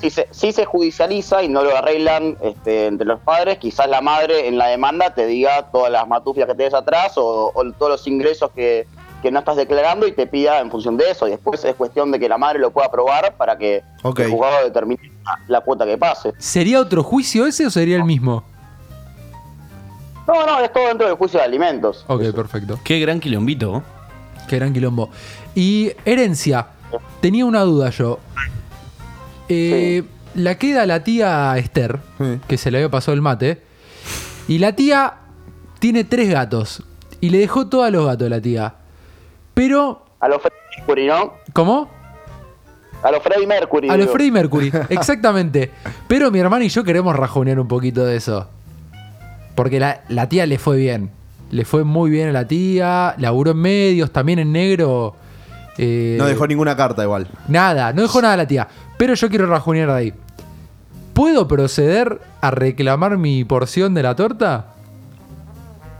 Si 0.00 0.10
se, 0.10 0.28
si 0.30 0.52
se 0.52 0.64
judicializa 0.64 1.42
y 1.42 1.48
no 1.48 1.62
lo 1.62 1.76
arreglan 1.76 2.36
este, 2.40 2.86
entre 2.86 3.06
los 3.06 3.20
padres, 3.20 3.58
quizás 3.58 3.88
la 3.88 4.00
madre 4.00 4.48
en 4.48 4.58
la 4.58 4.66
demanda 4.66 5.14
te 5.14 5.26
diga 5.26 5.70
todas 5.70 5.90
las 5.90 6.06
matufias 6.08 6.48
que 6.48 6.54
tenés 6.54 6.74
atrás 6.74 7.16
o, 7.16 7.52
o 7.54 7.72
todos 7.72 7.92
los 7.92 8.06
ingresos 8.06 8.50
que, 8.54 8.86
que 9.22 9.30
no 9.30 9.40
estás 9.40 9.56
declarando 9.56 10.06
y 10.06 10.12
te 10.12 10.26
pida 10.26 10.60
en 10.60 10.70
función 10.70 10.96
de 10.96 11.10
eso. 11.10 11.26
Y 11.26 11.30
después 11.30 11.64
es 11.64 11.74
cuestión 11.74 12.10
de 12.10 12.18
que 12.18 12.28
la 12.28 12.38
madre 12.38 12.58
lo 12.58 12.70
pueda 12.70 12.86
aprobar 12.86 13.36
para 13.36 13.56
que 13.58 13.82
el 14.04 14.30
juzgado 14.30 14.64
determine 14.64 15.12
la 15.48 15.60
cuota 15.60 15.84
que 15.84 15.98
pase. 15.98 16.32
¿Sería 16.38 16.80
otro 16.80 17.02
juicio 17.02 17.46
ese 17.46 17.66
o 17.66 17.70
sería 17.70 17.96
el 17.96 18.04
mismo? 18.04 18.44
No, 20.26 20.46
no, 20.46 20.60
es 20.60 20.72
todo 20.72 20.88
dentro 20.88 21.06
del 21.06 21.16
juicio 21.16 21.40
de 21.40 21.46
alimentos. 21.46 22.04
Ok, 22.06 22.22
perfecto. 22.34 22.78
Qué 22.84 23.00
gran 23.00 23.18
quilombito. 23.18 23.82
Qué 24.46 24.56
gran 24.56 24.72
quilombo. 24.72 25.10
Y 25.54 25.92
herencia. 26.04 26.66
Tenía 27.20 27.44
una 27.44 27.62
duda 27.62 27.90
yo. 27.90 28.18
Eh, 29.48 30.02
La 30.34 30.56
queda 30.56 30.86
la 30.86 31.02
tía 31.04 31.56
Esther, 31.58 31.98
que 32.46 32.58
se 32.58 32.70
le 32.70 32.78
había 32.78 32.90
pasado 32.90 33.14
el 33.14 33.22
mate. 33.22 33.62
Y 34.46 34.58
la 34.58 34.72
tía 34.76 35.14
tiene 35.78 36.04
tres 36.04 36.30
gatos. 36.30 36.82
Y 37.20 37.30
le 37.30 37.38
dejó 37.38 37.66
todos 37.68 37.90
los 37.90 38.06
gatos 38.06 38.28
la 38.30 38.40
tía. 38.40 38.74
Pero. 39.54 40.04
A 40.20 40.28
los 40.28 40.40
Freddie 40.40 40.58
Mercury, 40.78 41.06
¿no? 41.06 41.32
¿Cómo? 41.52 41.90
A 43.02 43.10
los 43.10 43.22
Freddie 43.22 43.46
Mercury. 43.46 43.88
A 43.88 43.96
los. 43.96 44.10
Freddie 44.10 44.30
Mercury, 44.32 44.72
exactamente. 44.90 45.70
Pero 46.06 46.30
mi 46.30 46.38
hermana 46.38 46.64
y 46.64 46.68
yo 46.68 46.84
queremos 46.84 47.16
rajonear 47.16 47.58
un 47.58 47.68
poquito 47.68 48.04
de 48.04 48.16
eso. 48.16 48.48
Porque 49.54 49.80
la, 49.80 50.02
la 50.08 50.28
tía 50.28 50.46
le 50.46 50.58
fue 50.58 50.76
bien. 50.76 51.10
Le 51.50 51.64
fue 51.64 51.82
muy 51.82 52.10
bien 52.10 52.28
a 52.28 52.32
la 52.32 52.46
tía. 52.46 53.14
Laburó 53.18 53.52
en 53.52 53.56
medios, 53.58 54.12
también 54.12 54.38
en 54.38 54.52
negro. 54.52 55.16
eh, 55.78 56.16
No 56.18 56.26
dejó 56.26 56.46
ninguna 56.46 56.76
carta 56.76 57.02
igual. 57.02 57.26
Nada, 57.48 57.92
no 57.92 58.02
dejó 58.02 58.22
nada 58.22 58.36
la 58.36 58.46
tía. 58.46 58.68
Pero 58.98 59.14
yo 59.14 59.28
quiero 59.30 59.46
rajonear 59.46 59.88
de 59.88 59.94
ahí. 59.94 60.14
¿Puedo 61.14 61.48
proceder 61.48 62.20
a 62.40 62.50
reclamar 62.50 63.16
mi 63.16 63.44
porción 63.44 63.94
de 63.94 64.02
la 64.02 64.14
torta? 64.14 64.66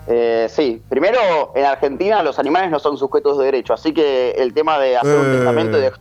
Eh, 0.06 0.46
sí, 0.50 0.82
primero, 0.88 1.52
en 1.54 1.64
Argentina 1.64 2.22
los 2.22 2.38
animales 2.38 2.70
no 2.70 2.78
son 2.78 2.96
sujetos 2.96 3.38
de 3.38 3.46
derecho, 3.46 3.72
así 3.74 3.92
que 3.92 4.30
el 4.32 4.54
tema 4.54 4.78
de 4.78 4.96
hacer 4.96 5.18
un 5.18 5.26
Eh. 5.26 5.36
testamento 5.36 5.78
y 5.78 5.80
de- 5.82 5.92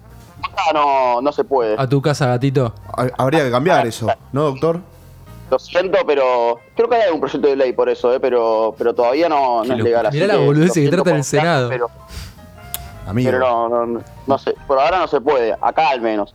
no, 0.74 1.22
no 1.22 1.32
se 1.32 1.44
puede. 1.44 1.76
A 1.78 1.88
tu 1.88 2.02
casa, 2.02 2.28
gatito. 2.28 2.74
Ha- 2.96 3.08
Habría 3.18 3.44
que 3.44 3.52
cambiar 3.52 3.86
eso, 3.88 4.08
¿no, 4.32 4.44
doctor? 4.44 4.80
Lo 5.50 5.60
siento, 5.60 6.00
pero 6.06 6.60
creo 6.76 6.90
que 6.90 6.96
hay 6.96 7.02
algún 7.04 7.20
proyecto 7.22 7.48
de 7.48 7.56
ley 7.56 7.74
por 7.74 7.90
eso, 7.90 8.14
¿eh? 8.14 8.20
pero, 8.20 8.76
pero 8.78 8.94
todavía 8.94 9.30
no, 9.30 9.64
no 9.64 9.74
es 9.76 9.80
legal. 9.84 10.06
así 10.06 10.18
Mirá 10.18 10.28
la 10.28 10.40
que 10.40 10.46
boludez 10.46 10.68
que 10.70 10.74
siento 10.82 10.96
trata 10.98 11.10
en 11.12 11.16
el 11.18 11.24
Senado. 11.24 11.70
Pero, 11.70 11.90
Amigo. 13.08 13.32
pero 13.32 13.40
no, 13.40 13.70
no, 13.70 13.86
no, 13.86 14.02
no 14.28 14.38
sé, 14.38 14.56
por 14.68 14.80
ahora 14.80 15.00
no 15.00 15.08
se 15.08 15.22
puede, 15.22 15.54
acá 15.62 15.90
al 15.90 16.02
menos. 16.02 16.34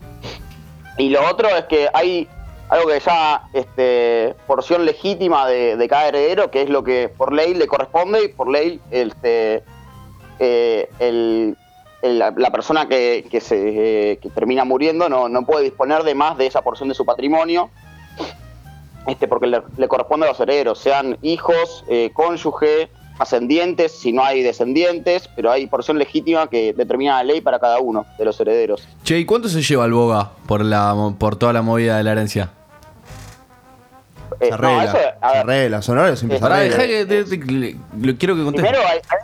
Y 0.99 1.09
lo 1.11 1.26
otro 1.28 1.49
es 1.49 1.64
que 1.64 1.88
hay 1.93 2.28
algo 2.68 2.88
que 2.88 3.01
llama 3.01 3.49
este, 3.53 4.34
porción 4.47 4.84
legítima 4.86 5.47
de, 5.49 5.86
cada 5.88 6.09
heredero, 6.09 6.51
que 6.51 6.62
es 6.62 6.70
lo 6.70 6.82
que 6.82 7.09
por 7.09 7.32
ley 7.32 7.55
le 7.55 7.66
corresponde 7.66 8.24
y 8.24 8.28
por 8.28 8.49
ley 8.51 8.80
este, 8.90 9.62
eh, 10.38 10.88
el- 10.99 11.57
la, 12.03 12.32
la 12.36 12.51
persona 12.51 12.88
que, 12.88 13.24
se, 13.40 14.11
eh, 14.12 14.18
que 14.18 14.28
termina 14.30 14.64
muriendo 14.64 15.09
no, 15.09 15.28
no 15.28 15.47
puede 15.47 15.62
disponer 15.64 16.03
de 16.03 16.16
más 16.16 16.36
de 16.36 16.47
esa 16.47 16.61
porción 16.62 16.88
de 16.88 16.97
su 16.97 17.05
patrimonio, 17.07 17.70
este, 19.07 19.28
porque 19.28 19.47
le, 19.47 19.62
le 19.76 19.86
corresponde 19.86 20.26
a 20.26 20.30
los 20.30 20.40
herederos, 20.40 20.78
sean 20.80 21.16
hijos, 21.22 21.84
eh, 21.88 22.11
cónyuge, 22.12 22.90
ascendientes, 23.22 23.92
si 23.92 24.12
no 24.12 24.22
hay 24.24 24.42
descendientes, 24.42 25.28
pero 25.34 25.50
hay 25.50 25.66
porción 25.66 25.98
legítima 25.98 26.48
que 26.48 26.72
determina 26.72 27.16
la 27.18 27.24
ley 27.24 27.40
para 27.40 27.58
cada 27.58 27.78
uno 27.80 28.04
de 28.18 28.24
los 28.24 28.38
herederos. 28.40 28.86
Che, 29.04 29.18
¿y 29.18 29.24
cuánto 29.24 29.48
se 29.48 29.62
lleva 29.62 29.84
el 29.86 29.92
boga 29.92 30.30
por, 30.46 30.62
la, 30.64 30.94
por 31.18 31.36
toda 31.36 31.52
la 31.52 31.62
movida 31.62 31.96
de 31.96 32.02
la 32.04 32.12
herencia? 32.12 32.50
Eh, 34.40 34.46
Se 34.46 34.50
no, 34.50 34.54
arregla, 34.56 34.84
eso, 34.84 34.98
a 35.20 35.30
se 35.32 35.38
arregla, 35.38 35.82
son 35.82 35.98
horarios 35.98 36.18
siempre 36.18 36.38
se 36.38 36.42
Pará, 36.42 36.56
arregla. 36.56 36.76
dejá 36.76 36.88
que 36.88 37.06
te- 37.06 37.24
te- 37.38 37.52
le- 37.52 37.76
lo 38.00 38.16
quiero 38.18 38.34
que 38.34 38.44
conteste. 38.44 38.68
Primero 38.68 38.88
hay, 38.88 38.98
hay 38.98 39.18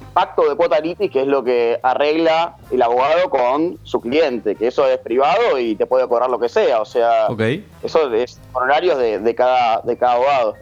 un 0.00 0.12
pacto 0.14 0.48
de 0.48 0.56
cuota 0.56 0.80
litis, 0.80 1.10
que 1.10 1.20
es 1.20 1.26
lo 1.26 1.44
que 1.44 1.78
arregla 1.82 2.56
el 2.70 2.82
abogado 2.82 3.28
con 3.30 3.78
su 3.82 4.00
cliente, 4.00 4.56
que 4.56 4.66
eso 4.68 4.86
es 4.88 4.98
privado 4.98 5.58
y 5.58 5.74
te 5.76 5.86
puede 5.86 6.08
cobrar 6.08 6.28
lo 6.30 6.38
que 6.40 6.48
sea, 6.48 6.80
o 6.80 6.84
sea, 6.84 7.26
Ok. 7.28 7.40
eso 7.82 8.12
es 8.12 8.40
honorarios 8.52 8.98
de, 8.98 9.18
de 9.18 9.34
cada, 9.34 9.80
de 9.82 9.96
cada 9.96 10.14
abogado. 10.14 10.54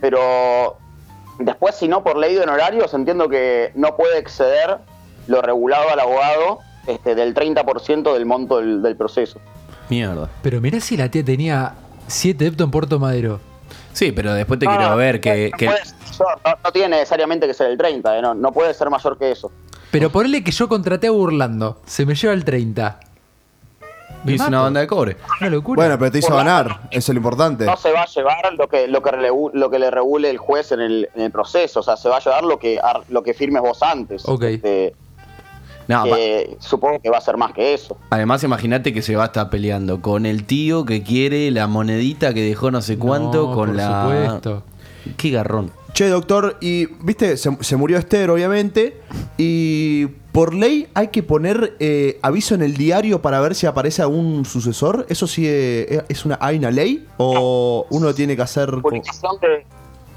Pero 0.00 0.76
después, 1.38 1.74
si 1.76 1.88
no 1.88 2.02
por 2.04 2.16
ley 2.16 2.34
de 2.34 2.42
honorarios, 2.42 2.92
entiendo 2.94 3.28
que 3.28 3.72
no 3.74 3.96
puede 3.96 4.18
exceder 4.18 4.78
lo 5.26 5.40
regulado 5.42 5.90
al 5.90 6.00
abogado 6.00 6.58
este, 6.86 7.14
del 7.14 7.34
30% 7.34 8.12
del 8.12 8.26
monto 8.26 8.58
del, 8.58 8.82
del 8.82 8.96
proceso. 8.96 9.40
Mierda. 9.88 10.28
Pero 10.42 10.60
mirá 10.60 10.80
si 10.80 10.96
la 10.96 11.10
tía 11.10 11.24
tenía 11.24 11.74
7 12.06 12.44
depto 12.44 12.64
en 12.64 12.70
Puerto 12.70 12.98
Madero. 12.98 13.40
Sí, 13.92 14.10
pero 14.12 14.32
después 14.34 14.58
te 14.58 14.66
No, 14.66 14.72
quiero 14.72 14.90
no, 14.90 14.96
ver 14.96 15.20
que... 15.20 15.50
no 15.52 15.58
que- 15.58 15.66
puede 15.66 15.84
ser 15.84 15.96
mayor, 16.18 16.40
no- 16.44 16.58
no 16.64 16.72
tiene 16.72 16.88
necesariamente 16.96 17.46
que 17.46 17.54
ser 17.54 17.70
el 17.70 17.76
30, 17.78 18.18
eh, 18.18 18.22
no, 18.22 18.34
no 18.34 18.52
puede 18.52 18.72
ser 18.74 18.88
mayor 18.90 19.18
que 19.18 19.30
eso. 19.32 19.50
Pero 19.90 20.10
ponele 20.10 20.42
que 20.42 20.50
yo 20.52 20.68
contraté 20.68 21.08
a 21.08 21.10
Burlando. 21.10 21.82
Se 21.86 22.06
me 22.06 22.14
lleva 22.14 22.32
el 22.32 22.44
30. 22.44 22.98
Me 24.24 24.32
hizo 24.32 24.44
una 24.46 24.58
mato. 24.58 24.62
banda 24.64 24.80
de 24.80 24.86
cobre. 24.86 25.16
Una 25.40 25.50
locura. 25.50 25.76
Bueno, 25.82 25.98
pero 25.98 26.10
te 26.12 26.18
hizo 26.18 26.34
ganar, 26.34 26.80
eso 26.90 27.12
es 27.12 27.14
lo 27.14 27.18
importante. 27.18 27.64
no 27.66 27.76
se 27.76 27.90
va 27.92 28.02
a 28.02 28.06
llevar 28.06 28.54
lo 28.56 28.68
que 28.68 28.86
lo 28.88 29.02
que 29.02 29.10
regu- 29.10 29.50
lo 29.52 29.70
que 29.70 29.78
le 29.78 29.90
regule 29.90 30.30
el 30.30 30.38
juez 30.38 30.72
en 30.72 30.80
el, 30.80 31.08
en 31.14 31.22
el 31.22 31.30
proceso, 31.30 31.80
o 31.80 31.82
sea, 31.82 31.96
se 31.96 32.08
va 32.08 32.16
a 32.18 32.20
llevar 32.20 32.44
lo 32.44 32.58
que 32.58 32.78
lo 33.08 33.22
que 33.22 33.34
firmes 33.34 33.62
vos 33.62 33.82
antes. 33.82 34.22
Ok. 34.28 34.42
Este, 34.44 34.94
No, 35.88 36.04
que 36.04 36.56
supongo 36.60 37.00
que 37.00 37.10
va 37.10 37.18
a 37.18 37.20
ser 37.20 37.36
más 37.36 37.52
que 37.52 37.74
eso. 37.74 37.96
Además, 38.10 38.44
imagínate 38.44 38.92
que 38.92 39.02
se 39.02 39.16
va 39.16 39.24
a 39.24 39.26
estar 39.26 39.50
peleando 39.50 40.00
con 40.00 40.26
el 40.26 40.44
tío 40.44 40.84
que 40.84 41.02
quiere 41.02 41.50
la 41.50 41.66
monedita 41.66 42.32
que 42.32 42.42
dejó 42.42 42.70
no 42.70 42.80
sé 42.80 42.98
cuánto, 42.98 43.48
No, 43.48 43.54
con 43.54 43.66
por 43.70 43.74
la. 43.76 44.02
supuesto. 44.04 44.62
Qué 45.16 45.30
garrón. 45.30 45.72
Che, 45.92 46.08
doctor, 46.08 46.56
y 46.60 46.86
viste, 47.04 47.36
se, 47.36 47.54
se 47.60 47.76
murió 47.76 47.98
Esther, 47.98 48.30
obviamente, 48.30 49.02
y 49.36 50.06
por 50.32 50.54
ley 50.54 50.88
hay 50.94 51.08
que 51.08 51.22
poner 51.22 51.76
eh, 51.78 52.18
aviso 52.22 52.54
en 52.54 52.62
el 52.62 52.76
diario 52.76 53.20
para 53.20 53.38
ver 53.40 53.54
si 53.54 53.66
aparece 53.66 54.00
algún 54.02 54.44
sucesor. 54.46 55.04
¿Eso 55.10 55.26
sí 55.26 55.44
eh, 55.46 56.02
es 56.08 56.24
una, 56.24 56.38
hay 56.40 56.56
una 56.58 56.70
ley? 56.70 57.06
¿O 57.18 57.86
uno 57.90 58.14
tiene 58.14 58.34
que 58.34 58.42
hacer... 58.42 58.70
Publicación 58.80 59.38
de, 59.40 59.66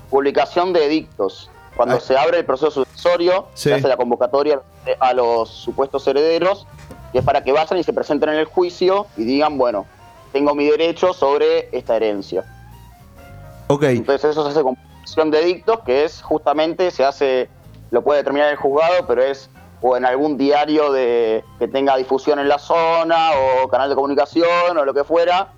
publicación 0.09 0.72
de 0.74 0.86
edictos. 0.86 1.49
Cuando 1.76 1.95
Ah. 1.97 1.99
se 1.99 2.18
abre 2.18 2.38
el 2.39 2.45
proceso 2.45 2.72
sucesorio, 2.72 3.47
Sí. 3.53 3.70
se 3.70 3.76
hace 3.76 3.88
la 3.89 3.97
convocatoria 3.97 4.61
a 5.01 5.13
los 5.13 5.49
supuestos 5.49 6.07
herederos, 6.07 6.66
que 7.11 7.20
es 7.20 7.26
para 7.26 7.43
que 7.43 7.51
vayan 7.51 7.78
y 7.78 7.84
se 7.84 7.91
presenten 7.91 8.30
en 8.30 8.36
el 8.36 8.45
juicio 8.45 9.07
y 9.18 9.26
digan, 9.26 9.57
bueno, 9.57 9.86
tengo 10.32 10.55
mi 10.55 10.66
derecho 10.66 11.13
sobre 11.13 11.68
esta 11.78 11.97
herencia. 11.97 12.45
Ok, 13.68 13.84
Entonces 13.84 14.32
eso 14.32 14.43
se 14.45 14.51
hace 14.51 14.61
con 14.63 14.76
publicación 14.76 15.32
de 15.32 15.41
edictos, 15.41 15.80
que 15.86 16.05
es 16.05 16.22
justamente, 16.22 16.91
se 16.91 17.03
hace, 17.03 17.49
lo 17.91 18.01
puede 18.01 18.20
determinar 18.20 18.49
el 18.51 18.55
juzgado, 18.57 19.05
pero 19.05 19.22
es 19.24 19.49
o 19.88 19.95
en 19.95 20.03
algún 20.03 20.36
diario 20.36 20.91
de 20.91 21.43
que 21.59 21.67
tenga 21.67 21.95
difusión 21.95 22.39
en 22.39 22.47
la 22.47 22.57
zona, 22.57 23.29
o 23.63 23.67
canal 23.67 23.88
de 23.88 23.93
comunicación, 23.95 24.75
o 24.75 24.83
lo 24.83 24.93
que 24.95 25.03
fuera, 25.03 25.49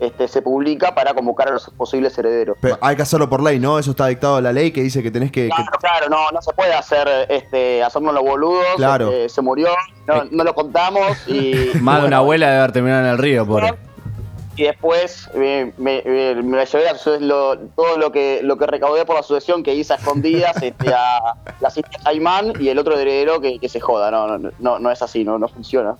este, 0.00 0.26
se 0.26 0.40
publica 0.40 0.94
para 0.94 1.12
convocar 1.12 1.48
a 1.48 1.52
los 1.52 1.68
posibles 1.76 2.16
herederos. 2.16 2.56
pero 2.62 2.78
hay 2.80 2.96
que 2.96 3.02
hacerlo 3.02 3.28
por 3.28 3.42
ley, 3.42 3.58
¿no? 3.60 3.78
Eso 3.78 3.90
está 3.90 4.06
dictado 4.06 4.38
en 4.38 4.44
la 4.44 4.52
ley 4.54 4.70
que 4.72 4.80
dice 4.82 5.02
que 5.02 5.10
tenés 5.10 5.30
que... 5.30 5.42
que- 5.42 5.48
Claro, 5.54 5.70
claro, 5.80 6.08
no, 6.08 6.30
no 6.32 6.40
se 6.40 6.52
puede 6.54 6.72
hacer, 6.72 7.06
este, 7.28 7.82
hacernos 7.82 8.14
los 8.14 8.22
boludos, 8.22 8.64
Claro. 8.76 9.08
este, 9.10 9.28
se 9.28 9.42
murió, 9.42 9.68
no, 10.06 10.24
no 10.30 10.44
lo 10.44 10.54
contamos 10.54 11.02
y... 11.28 11.52
Más 11.80 11.96
de 11.96 12.00
bueno, 12.00 12.06
una 12.06 12.16
abuela 12.18 12.50
de 12.50 12.56
haber 12.56 12.72
terminado 12.72 13.04
en 13.04 13.10
el 13.12 13.18
río, 13.18 13.46
pobre. 13.46 13.74
Y 14.56 14.62
después 14.64 15.28
eh, 15.34 15.72
me, 15.78 16.02
me- 16.02 16.42
me 16.42 16.64
llevé 16.66 16.88
a 16.88 16.94
lo- 17.20 17.58
todo 17.58 17.98
lo 17.98 18.12
que 18.12 18.40
lo 18.42 18.56
que 18.56 18.66
recaudé 18.66 19.04
por 19.04 19.16
la 19.16 19.22
sucesión 19.22 19.62
que 19.62 19.74
hice 19.74 19.92
a 19.94 19.96
escondidas 19.96 20.56
este, 20.62 20.92
a 20.94 21.34
las 21.60 21.76
Islas 21.76 22.02
Caimán 22.04 22.52
y 22.60 22.68
el 22.68 22.78
otro 22.78 22.96
heredero 22.98 23.40
que, 23.40 23.58
que 23.58 23.68
se 23.68 23.80
joda. 23.80 24.10
No, 24.10 24.38
no, 24.38 24.50
no, 24.58 24.78
no 24.78 24.90
es 24.90 25.02
así, 25.02 25.24
no, 25.24 25.38
no 25.38 25.48
funciona. 25.48 25.96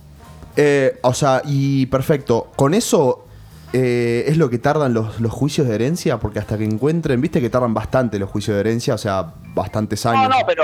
Eh, 0.55 0.99
o 1.01 1.13
sea, 1.13 1.41
y 1.43 1.85
perfecto. 1.87 2.47
Con 2.55 2.73
eso 2.73 3.25
eh, 3.73 4.23
es 4.27 4.37
lo 4.37 4.49
que 4.49 4.57
tardan 4.57 4.93
los, 4.93 5.19
los 5.19 5.33
juicios 5.33 5.67
de 5.67 5.75
herencia, 5.75 6.17
porque 6.17 6.39
hasta 6.39 6.57
que 6.57 6.63
encuentren, 6.63 7.19
viste 7.19 7.41
que 7.41 7.49
tardan 7.49 7.73
bastante 7.73 8.17
los 8.19 8.29
juicios 8.29 8.55
de 8.55 8.61
herencia, 8.61 8.93
o 8.93 8.97
sea, 8.97 9.33
bastantes 9.53 10.05
años. 10.05 10.29
No, 10.29 10.39
no, 10.39 10.45
pero 10.47 10.63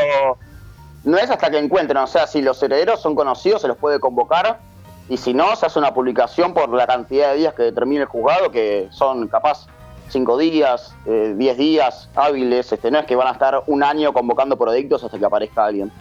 no 1.04 1.18
es 1.18 1.30
hasta 1.30 1.50
que 1.52 1.58
encuentren. 1.58 1.98
O 1.98 2.08
sea, 2.08 2.26
si 2.26 2.42
los 2.42 2.64
herederos 2.64 3.02
son 3.02 3.16
conocidos, 3.16 3.62
se 3.64 3.68
los 3.68 3.76
puede 3.76 4.00
convocar. 4.00 4.60
Y 5.12 5.18
si 5.18 5.34
no, 5.34 5.54
se 5.58 5.66
hace 5.66 5.78
una 5.78 5.94
publicación 5.94 6.54
por 6.54 6.70
la 6.70 6.88
cantidad 6.88 7.32
de 7.34 7.40
días 7.40 7.54
que 7.54 7.64
determine 7.64 8.02
el 8.04 8.08
juzgado, 8.08 8.50
que 8.50 8.88
son 8.92 9.28
capaz 9.28 9.68
cinco 10.08 10.38
días, 10.38 10.96
eh, 11.06 11.36
diez 11.38 11.58
días 11.58 12.10
hábiles. 12.16 12.72
Este, 12.72 12.90
no 12.90 13.00
es 13.00 13.06
que 13.06 13.18
van 13.18 13.28
a 13.28 13.32
estar 13.32 13.62
un 13.68 13.84
año 13.84 14.14
convocando 14.14 14.58
por 14.58 14.70
hasta 15.04 15.20
que 15.20 15.26
aparezca 15.26 15.66
alguien. 15.66 15.92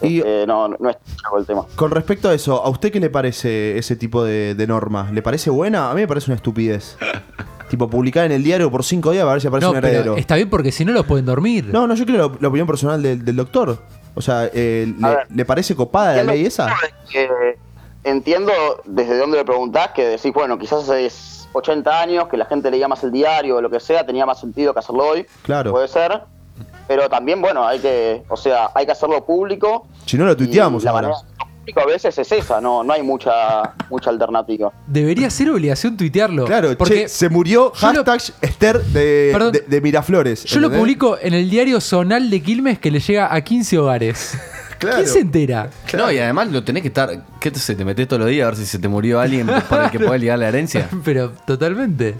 Y- 0.00 0.18
Este, 0.20 0.46
no, 0.46 0.68
no 0.68 0.88
es 0.88 0.96
el 1.38 1.44
tema. 1.44 1.66
Con 1.76 1.90
respecto 1.90 2.30
a 2.30 2.34
eso, 2.34 2.64
¿a 2.64 2.70
usted 2.70 2.90
qué 2.90 3.00
le 3.00 3.10
parece 3.10 3.76
ese 3.76 3.96
tipo 3.96 4.24
de, 4.24 4.54
de 4.54 4.66
norma? 4.66 5.10
¿Le 5.12 5.20
parece 5.20 5.50
buena? 5.50 5.90
A 5.90 5.94
mí 5.94 6.00
me 6.00 6.08
parece 6.08 6.30
una 6.30 6.36
estupidez. 6.36 6.96
tipo, 7.68 7.90
publicar 7.90 8.24
en 8.24 8.32
el 8.32 8.42
diario 8.42 8.70
por 8.70 8.82
cinco 8.82 9.10
días 9.10 9.24
para 9.24 9.32
ver 9.34 9.42
si 9.42 9.48
aparece 9.48 9.66
No, 9.66 9.72
un 9.72 9.74
pero 9.82 9.88
heredero. 9.88 10.16
está 10.16 10.36
bien 10.36 10.48
porque 10.48 10.72
si 10.72 10.86
no 10.86 10.92
los 10.92 11.04
pueden 11.04 11.26
dormir. 11.26 11.66
No, 11.70 11.86
no, 11.86 11.94
yo 11.94 12.06
quiero 12.06 12.28
la, 12.30 12.34
la 12.40 12.48
opinión 12.48 12.66
personal 12.66 13.02
del, 13.02 13.22
del 13.22 13.36
doctor. 13.36 13.76
O 14.14 14.22
sea, 14.22 14.48
eh, 14.54 14.90
A 15.02 15.18
le, 15.28 15.44
parece 15.44 15.76
copada 15.76 16.16
la 16.16 16.24
ley 16.32 16.46
esa? 16.46 16.74
que 17.10 17.28
entiendo 18.04 18.52
desde 18.84 19.18
dónde 19.18 19.38
le 19.38 19.44
preguntás 19.44 19.88
que 19.92 20.04
decís, 20.06 20.32
bueno, 20.32 20.58
quizás 20.58 20.88
hace 20.88 21.10
80 21.52 22.00
años 22.00 22.28
que 22.28 22.36
la 22.36 22.44
gente 22.46 22.70
leía 22.70 22.88
más 22.88 23.02
el 23.04 23.12
diario 23.12 23.56
o 23.56 23.60
lo 23.62 23.70
que 23.70 23.80
sea, 23.80 24.04
tenía 24.06 24.26
más 24.26 24.40
sentido 24.40 24.72
que 24.72 24.80
hacerlo 24.80 25.06
hoy. 25.08 25.26
Claro. 25.42 25.70
Puede 25.72 25.88
ser. 25.88 26.20
Pero 26.86 27.08
también, 27.08 27.40
bueno, 27.42 27.66
hay 27.66 27.78
que, 27.80 28.22
o 28.28 28.36
sea, 28.36 28.70
hay 28.74 28.86
que 28.86 28.92
hacerlo 28.92 29.24
público. 29.24 29.86
Si 30.06 30.16
no 30.16 30.24
lo 30.24 30.36
tuiteamos 30.36 30.82
la 30.84 30.90
ahora. 30.92 31.10
público 31.60 31.80
a 31.80 31.84
veces 31.86 32.18
es 32.18 32.32
esa, 32.32 32.62
no, 32.62 32.82
no 32.82 32.94
hay 32.94 33.02
mucha, 33.02 33.74
mucha 33.90 34.08
alternativa. 34.08 34.72
Debería 34.86 35.28
ser 35.28 35.50
obligación 35.50 35.98
tuitearlo. 35.98 36.46
Claro, 36.46 36.70
porque 36.78 37.02
che, 37.02 37.08
se 37.08 37.28
murió 37.28 37.64
lo- 37.64 38.04
hashtag 38.04 38.22
Esther 38.40 38.82
de, 38.84 39.28
Perdón. 39.34 39.52
de- 39.52 39.60
de 39.60 39.80
Miraflores. 39.82 40.44
Yo 40.44 40.60
lo 40.60 40.70
publico 40.70 41.18
en 41.20 41.34
el 41.34 41.50
diario 41.50 41.78
Zonal 41.82 42.30
de 42.30 42.42
Quilmes 42.42 42.78
que 42.78 42.90
le 42.90 43.00
llega 43.00 43.34
a 43.34 43.40
15 43.42 43.78
hogares. 43.78 44.38
Claro. 44.78 44.96
¿Quién 44.98 45.08
se 45.08 45.18
entera? 45.20 45.70
No, 45.94 46.10
y 46.12 46.18
además 46.18 46.48
lo 46.48 46.62
tenés 46.62 46.82
que 46.82 46.88
estar. 46.88 47.10
¿Qué 47.40 47.50
te, 47.50 47.58
se 47.58 47.74
te 47.74 47.84
metes 47.84 48.06
todos 48.06 48.20
los 48.20 48.28
días 48.30 48.44
a 48.46 48.50
ver 48.50 48.56
si 48.56 48.66
se 48.66 48.78
te 48.78 48.86
murió 48.88 49.18
alguien 49.20 49.48
para 49.68 49.86
el 49.86 49.90
que 49.90 49.98
pueda 49.98 50.16
ligar 50.18 50.38
la 50.38 50.48
herencia? 50.48 50.88
Pero 51.04 51.32
totalmente. 51.46 52.14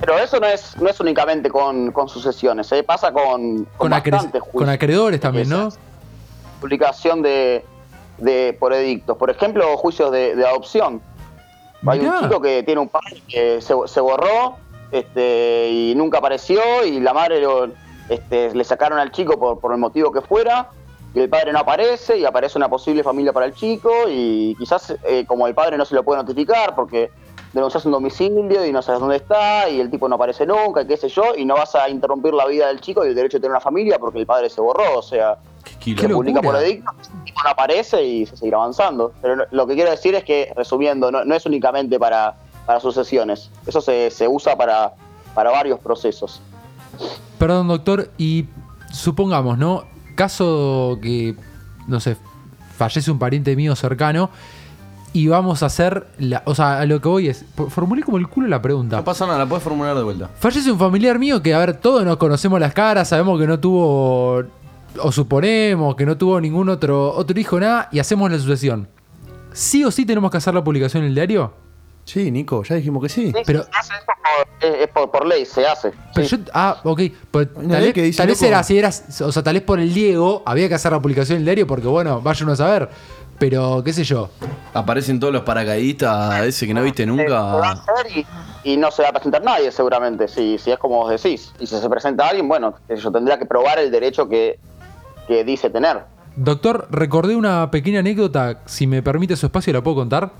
Pero 0.00 0.18
eso 0.18 0.38
no 0.40 0.46
es, 0.46 0.76
no 0.76 0.88
es 0.88 0.98
únicamente 1.00 1.50
con, 1.50 1.90
con 1.92 2.08
sucesiones, 2.08 2.70
¿eh? 2.72 2.82
pasa 2.82 3.10
con, 3.12 3.64
con, 3.64 3.90
Con, 3.90 3.92
acre- 3.92 4.40
con 4.52 4.68
acreedores 4.68 5.20
también, 5.20 5.48
¿no? 5.48 5.68
publicación 6.60 7.22
de, 7.22 7.64
de 8.18 8.56
por 8.58 8.72
edictos. 8.72 9.16
Por 9.16 9.30
ejemplo, 9.30 9.76
juicios 9.76 10.10
de, 10.12 10.34
de 10.36 10.46
adopción. 10.46 11.00
Hay 11.86 12.00
un 12.00 12.18
chico 12.20 12.40
que 12.40 12.62
tiene 12.64 12.80
un 12.80 12.88
padre 12.88 13.22
que 13.28 13.60
se, 13.62 13.72
se 13.86 14.00
borró 14.00 14.56
este, 14.90 15.68
y 15.70 15.94
nunca 15.96 16.18
apareció 16.18 16.60
y 16.84 16.98
la 17.00 17.12
madre 17.12 17.40
lo- 17.40 17.70
este, 18.08 18.54
le 18.54 18.64
sacaron 18.64 18.98
al 18.98 19.12
chico 19.12 19.38
por, 19.38 19.60
por 19.60 19.72
el 19.72 19.78
motivo 19.78 20.10
que 20.10 20.20
fuera 20.20 20.70
y 21.14 21.20
el 21.20 21.28
padre 21.28 21.52
no 21.52 21.60
aparece 21.60 22.18
y 22.18 22.24
aparece 22.24 22.58
una 22.58 22.68
posible 22.68 23.02
familia 23.02 23.32
para 23.32 23.46
el 23.46 23.54
chico 23.54 23.90
y 24.08 24.54
quizás 24.58 24.94
eh, 25.04 25.24
como 25.26 25.46
el 25.46 25.54
padre 25.54 25.78
no 25.78 25.84
se 25.84 25.94
lo 25.94 26.02
puede 26.02 26.22
notificar 26.22 26.74
porque 26.74 27.10
denuncias 27.52 27.84
un 27.86 27.92
domicilio 27.92 28.64
y 28.64 28.72
no 28.72 28.82
sabes 28.82 29.00
dónde 29.00 29.16
está 29.16 29.68
y 29.68 29.80
el 29.80 29.90
tipo 29.90 30.08
no 30.08 30.16
aparece 30.16 30.46
nunca, 30.46 30.82
y 30.82 30.86
qué 30.86 30.96
sé 30.96 31.08
yo, 31.08 31.34
y 31.36 31.44
no 31.44 31.54
vas 31.54 31.74
a 31.74 31.88
interrumpir 31.88 32.34
la 32.34 32.46
vida 32.46 32.68
del 32.68 32.80
chico 32.80 33.04
y 33.04 33.08
el 33.08 33.14
derecho 33.14 33.38
de 33.38 33.42
tener 33.42 33.52
una 33.52 33.60
familia 33.60 33.98
porque 33.98 34.18
el 34.18 34.26
padre 34.26 34.50
se 34.50 34.60
borró, 34.60 34.98
o 34.98 35.02
sea, 35.02 35.38
Qué 35.80 35.96
se 35.96 36.08
publica 36.08 36.42
por 36.42 36.56
edicto, 36.56 36.90
el 37.00 37.24
tipo 37.24 37.40
no 37.42 37.50
aparece 37.50 38.02
y 38.02 38.26
se 38.26 38.36
seguirá 38.36 38.58
avanzando. 38.58 39.12
Pero 39.20 39.46
lo 39.50 39.66
que 39.66 39.74
quiero 39.74 39.90
decir 39.90 40.14
es 40.14 40.24
que, 40.24 40.52
resumiendo, 40.56 41.10
no, 41.10 41.24
no 41.24 41.34
es 41.34 41.46
únicamente 41.46 41.98
para, 41.98 42.34
para 42.66 42.80
sucesiones, 42.80 43.50
eso 43.66 43.80
se, 43.80 44.10
se 44.10 44.28
usa 44.28 44.56
para, 44.56 44.94
para 45.34 45.50
varios 45.50 45.78
procesos. 45.80 46.40
Perdón, 47.38 47.68
doctor, 47.68 48.10
y 48.18 48.46
supongamos, 48.92 49.58
¿no? 49.58 49.84
Caso 50.18 50.98
que, 51.00 51.36
no 51.86 52.00
sé, 52.00 52.16
fallece 52.76 53.08
un 53.08 53.20
pariente 53.20 53.54
mío 53.54 53.76
cercano 53.76 54.30
y 55.12 55.28
vamos 55.28 55.62
a 55.62 55.66
hacer, 55.66 56.08
la, 56.18 56.42
o 56.44 56.56
sea, 56.56 56.80
a 56.80 56.86
lo 56.86 57.00
que 57.00 57.08
voy 57.08 57.28
es, 57.28 57.44
formulé 57.68 58.02
como 58.02 58.18
el 58.18 58.26
culo 58.26 58.48
la 58.48 58.60
pregunta. 58.60 58.96
No 58.96 59.04
pasa 59.04 59.26
nada, 59.26 59.38
la 59.38 59.46
puedes 59.46 59.62
formular 59.62 59.96
de 59.96 60.02
vuelta. 60.02 60.28
Fallece 60.40 60.72
un 60.72 60.78
familiar 60.80 61.20
mío 61.20 61.40
que, 61.40 61.54
a 61.54 61.58
ver, 61.60 61.74
todos 61.74 62.04
nos 62.04 62.16
conocemos 62.16 62.58
las 62.58 62.74
caras, 62.74 63.10
sabemos 63.10 63.38
que 63.38 63.46
no 63.46 63.60
tuvo, 63.60 64.42
o 65.00 65.12
suponemos 65.12 65.94
que 65.94 66.04
no 66.04 66.18
tuvo 66.18 66.40
ningún 66.40 66.68
otro, 66.68 67.14
otro 67.14 67.38
hijo, 67.38 67.60
nada, 67.60 67.88
y 67.92 68.00
hacemos 68.00 68.28
la 68.28 68.40
sucesión. 68.40 68.88
¿Sí 69.52 69.84
o 69.84 69.92
sí 69.92 70.04
tenemos 70.04 70.32
que 70.32 70.38
hacer 70.38 70.52
la 70.52 70.64
publicación 70.64 71.04
en 71.04 71.10
el 71.10 71.14
diario? 71.14 71.52
Sí, 72.08 72.30
Nico, 72.30 72.62
ya 72.62 72.76
dijimos 72.76 73.02
que 73.02 73.08
sí. 73.10 73.32
Pero, 73.44 73.66
Es, 74.62 74.74
es 74.82 74.88
por, 74.88 75.10
por 75.10 75.26
ley, 75.26 75.44
se 75.44 75.66
hace. 75.66 75.92
pero 76.14 76.26
yo, 76.26 76.38
ah, 76.54 76.80
ok, 76.82 77.00
pues, 77.30 77.48
tal 77.52 77.66
vez, 77.82 77.92
que 77.92 78.02
dice 78.02 78.16
tal 78.16 78.28
vez 78.28 78.40
loco. 78.40 78.48
era, 78.48 78.62
si 78.62 78.78
eras, 78.78 79.20
o 79.20 79.30
sea, 79.30 79.42
tal 79.42 79.54
vez 79.54 79.62
por 79.62 79.78
el 79.78 79.92
Diego 79.92 80.42
había 80.46 80.68
que 80.70 80.74
hacer 80.74 80.90
la 80.90 81.00
publicación 81.02 81.36
en 81.36 81.40
el 81.40 81.44
diario 81.44 81.66
porque, 81.66 81.86
bueno, 81.86 82.22
vaya 82.22 82.44
uno 82.44 82.52
a 82.52 82.56
saber. 82.56 82.88
Pero, 83.38 83.82
qué 83.84 83.92
sé 83.92 84.04
yo. 84.04 84.30
Aparecen 84.72 85.20
todos 85.20 85.32
los 85.34 85.42
paracaidistas, 85.42 86.44
ese 86.46 86.66
que 86.66 86.72
no 86.74 86.82
viste 86.82 87.04
Se 87.04 87.10
va 87.10 87.12
a 87.12 87.16
nunca. 87.16 87.70
hacer 87.72 88.16
y, 88.16 88.26
y 88.72 88.76
no 88.78 88.90
se 88.90 89.02
va 89.02 89.10
a 89.10 89.12
presentar 89.12 89.44
nadie 89.44 89.70
seguramente, 89.70 90.28
si, 90.28 90.56
si 90.58 90.70
es 90.72 90.78
como 90.78 90.96
vos 90.96 91.10
decís. 91.10 91.52
Y 91.60 91.66
si 91.66 91.78
se 91.78 91.88
presenta 91.90 92.26
alguien, 92.26 92.48
bueno, 92.48 92.74
yo 92.88 93.12
tendría 93.12 93.38
que 93.38 93.44
probar 93.46 93.78
el 93.78 93.90
derecho 93.90 94.28
que, 94.28 94.58
que 95.28 95.44
dice 95.44 95.68
tener. 95.68 95.98
Doctor, 96.36 96.88
recordé 96.90 97.36
una 97.36 97.70
pequeña 97.70 98.00
anécdota, 98.00 98.60
si 98.64 98.86
me 98.86 99.02
permite 99.02 99.36
su 99.36 99.44
espacio, 99.46 99.72
¿la 99.72 99.82
puedo 99.82 99.96
contar? 99.98 100.30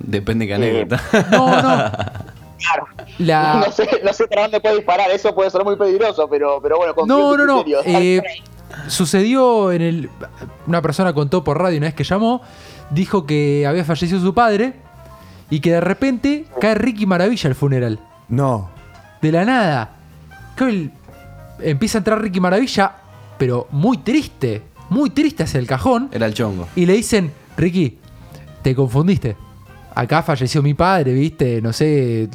Depende 0.00 0.46
qué 0.46 0.54
anécdota. 0.54 1.02
No, 1.30 1.62
no. 1.62 1.92
Claro. 2.58 2.86
La... 3.18 3.62
No 3.64 3.70
sé, 3.72 3.88
no 4.04 4.12
sé 4.12 4.26
para 4.26 4.42
dónde 4.42 4.60
puede 4.60 4.74
disparar, 4.78 5.08
eso 5.12 5.32
puede 5.32 5.48
ser 5.48 5.62
muy 5.62 5.76
peligroso, 5.76 6.28
pero, 6.28 6.60
pero 6.60 6.76
bueno, 6.78 6.92
confío 6.92 7.16
No, 7.16 7.36
no, 7.36 7.46
no. 7.46 7.64
Eh, 7.84 8.20
sucedió 8.88 9.70
en 9.72 9.82
el. 9.82 10.10
Una 10.66 10.82
persona 10.82 11.12
contó 11.12 11.44
por 11.44 11.58
radio 11.60 11.78
una 11.78 11.86
vez 11.86 11.94
que 11.94 12.02
llamó, 12.02 12.42
dijo 12.90 13.26
que 13.26 13.64
había 13.66 13.84
fallecido 13.84 14.20
su 14.20 14.34
padre 14.34 14.74
y 15.50 15.60
que 15.60 15.70
de 15.72 15.80
repente 15.80 16.46
cae 16.60 16.74
Ricky 16.74 17.06
Maravilla 17.06 17.48
al 17.48 17.54
funeral. 17.54 18.00
No. 18.28 18.70
De 19.22 19.30
la 19.32 19.44
nada. 19.44 19.90
El- 20.60 20.90
empieza 21.60 21.98
a 21.98 22.00
entrar 22.00 22.20
Ricky 22.20 22.40
Maravilla, 22.40 22.92
pero 23.38 23.68
muy 23.70 23.98
triste, 23.98 24.62
muy 24.90 25.10
triste 25.10 25.44
hacia 25.44 25.60
el 25.60 25.66
cajón. 25.68 26.08
Era 26.12 26.26
el 26.26 26.34
chongo. 26.34 26.66
Y 26.74 26.86
le 26.86 26.94
dicen, 26.94 27.32
Ricky, 27.56 27.98
te 28.62 28.74
confundiste. 28.74 29.36
Acá 29.98 30.22
falleció 30.22 30.62
mi 30.62 30.74
padre, 30.74 31.12
viste, 31.12 31.60
no 31.60 31.72
sé, 31.72 32.28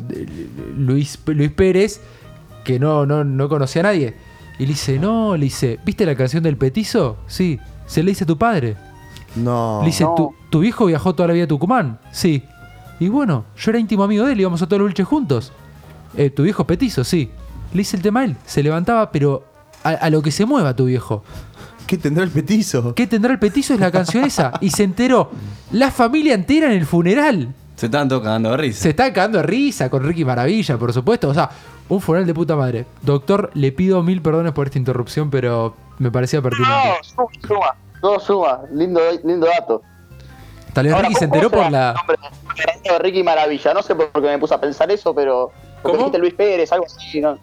Luis, 0.76 1.18
Luis 1.28 1.50
Pérez, 1.52 2.02
que 2.66 2.78
no, 2.78 3.06
no, 3.06 3.24
no 3.24 3.48
conocía 3.48 3.80
a 3.80 3.84
nadie. 3.84 4.16
Y 4.60 4.64
le 4.64 4.74
dice, 4.74 5.00
no, 5.00 5.38
le 5.38 5.46
dice, 5.46 5.80
¿viste 5.86 6.06
la 6.06 6.14
canción 6.14 6.44
del 6.44 6.58
petizo? 6.58 7.16
Sí, 7.26 7.58
se 7.86 8.04
le 8.04 8.12
dice 8.12 8.26
a 8.26 8.28
tu 8.28 8.38
padre. 8.38 8.76
No. 9.38 9.80
Le 9.80 9.86
dice, 9.88 10.06
¿Tu, 10.14 10.36
¿tu 10.50 10.60
viejo 10.60 10.88
viajó 10.88 11.16
toda 11.16 11.28
la 11.28 11.34
vida 11.36 11.46
a 11.46 11.48
Tucumán? 11.48 12.00
Sí. 12.12 12.44
Y 13.00 13.08
bueno, 13.08 13.46
yo 13.58 13.72
era 13.72 13.80
íntimo 13.80 14.04
amigo 14.04 14.26
de 14.26 14.34
él, 14.34 14.42
íbamos 14.42 14.62
a 14.62 14.68
todos 14.68 14.82
los 14.82 14.90
luches 14.90 15.08
juntos. 15.08 15.54
"Eh, 16.18 16.30
¿Tu 16.30 16.44
viejo 16.44 16.68
petizo? 16.68 17.06
Sí. 17.06 17.32
Le 17.74 17.82
hice 17.84 17.96
el 17.96 18.04
tema 18.04 18.20
a 18.20 18.26
él, 18.26 18.36
se 18.46 18.62
levantaba, 18.62 19.10
pero 19.10 19.46
a, 19.86 19.92
a 19.92 20.10
lo 20.10 20.22
que 20.22 20.32
se 20.32 20.46
mueva 20.46 20.76
tu 20.76 20.84
viejo. 20.86 21.24
¿Qué 21.94 22.00
tendrá 22.00 22.24
el 22.24 22.32
petizo? 22.32 22.96
¿Qué 22.96 23.06
tendrá 23.06 23.34
el 23.34 23.38
petizo? 23.38 23.76
Es 23.76 23.80
la 23.80 23.92
canción 23.92 24.24
esa. 24.24 24.54
Y 24.62 24.72
se 24.72 24.82
enteró 24.82 25.30
la 25.72 25.92
familia 25.92 26.34
entera 26.34 26.66
en 26.66 26.72
el 26.72 26.88
funeral. 26.88 27.54
Se 27.76 27.86
estaban 27.86 28.10
todos 28.10 28.24
cagando 28.24 28.50
de 28.50 28.58
risa. 28.58 28.82
Se 28.82 28.90
está 28.90 29.14
cagando 29.14 29.38
de 29.38 29.44
risa 29.44 29.92
con 29.92 30.02
Ricky 30.04 30.26
Maravilla, 30.26 30.76
por 30.80 30.92
supuesto. 30.92 31.30
O 31.30 31.36
sea, 31.36 31.52
un 31.90 32.02
funeral 32.02 32.26
de 32.26 32.34
puta 32.34 32.56
madre. 32.56 32.88
Doctor, 33.04 33.52
le 33.54 33.72
pido 33.72 34.02
mil 34.02 34.24
perdones 34.24 34.54
por 34.54 34.66
esta 34.66 34.80
interrupción, 34.80 35.30
pero 35.30 35.76
me 36.00 36.10
parecía 36.10 36.42
pertinente. 36.42 36.74
No, 36.76 37.04
suma, 37.04 37.28
suma, 37.48 37.76
todo 38.02 38.20
suma, 38.20 38.62
lindo, 38.72 39.00
lindo 39.24 39.46
dato. 39.46 39.84
Tal 40.74 40.86
vez 40.86 40.96
Ahora, 40.96 41.10
Ricky 41.10 41.20
se 41.20 41.28
¿cómo 41.28 41.36
enteró 41.36 41.52
por 41.52 41.72
la. 41.72 41.94
nombre 41.94 42.18
de 42.84 42.98
Ricky 42.98 43.22
Maravilla, 43.22 43.72
no 43.72 43.84
sé 43.84 43.94
por 43.94 44.12
qué 44.12 44.22
me 44.22 44.40
puse 44.40 44.56
a 44.56 44.60
pensar 44.60 44.90
eso, 44.90 45.14
pero. 45.14 45.52
¿Cómo? 45.84 46.12
Luis 46.18 46.34
Pérez, 46.34 46.72
algo 46.72 46.88
así, 46.88 47.22
¿no? 47.22 47.38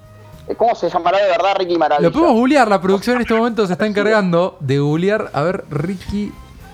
Eh, 0.51 0.55
¿Cómo 0.57 0.75
se 0.75 0.89
llamará 0.91 1.19
de 1.19 1.29
verdad 1.29 1.55
Ricky 1.59 1.77
Maravilla? 1.79 2.09
Lo 2.09 2.13
podemos 2.13 2.35
googlear, 2.35 2.69
la 2.69 2.81
producción 2.81 3.17
en 3.17 3.23
este 3.23 3.35
momento 3.35 3.67
se 3.67 3.73
está 3.75 3.87
encargando 3.87 4.57
de 4.61 4.79
googlear. 4.79 5.31
A 5.33 5.43
ver, 5.43 5.65
Ricky. 5.71 6.33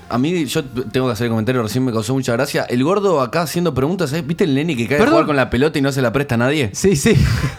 A 0.08 0.18
mí, 0.18 0.44
yo 0.46 0.64
tengo 0.64 1.06
que 1.08 1.12
hacer 1.12 1.24
el 1.26 1.30
comentario, 1.32 1.62
recién 1.62 1.84
me 1.84 1.92
causó 1.92 2.14
mucha 2.14 2.32
gracia. 2.32 2.62
El 2.68 2.84
gordo 2.84 3.20
acá 3.20 3.42
haciendo 3.42 3.74
preguntas, 3.74 4.10
¿sabes? 4.10 4.24
¿Viste 4.26 4.44
el 4.44 4.54
nene 4.54 4.76
que 4.76 4.86
cae 4.86 5.02
a 5.02 5.06
jugar 5.06 5.26
con 5.26 5.34
la 5.36 5.50
pelota 5.50 5.78
y 5.78 5.82
no 5.82 5.90
se 5.90 6.00
la 6.00 6.12
presta 6.12 6.36
a 6.36 6.38
nadie? 6.38 6.70
Sí, 6.74 6.94
sí. 6.94 7.14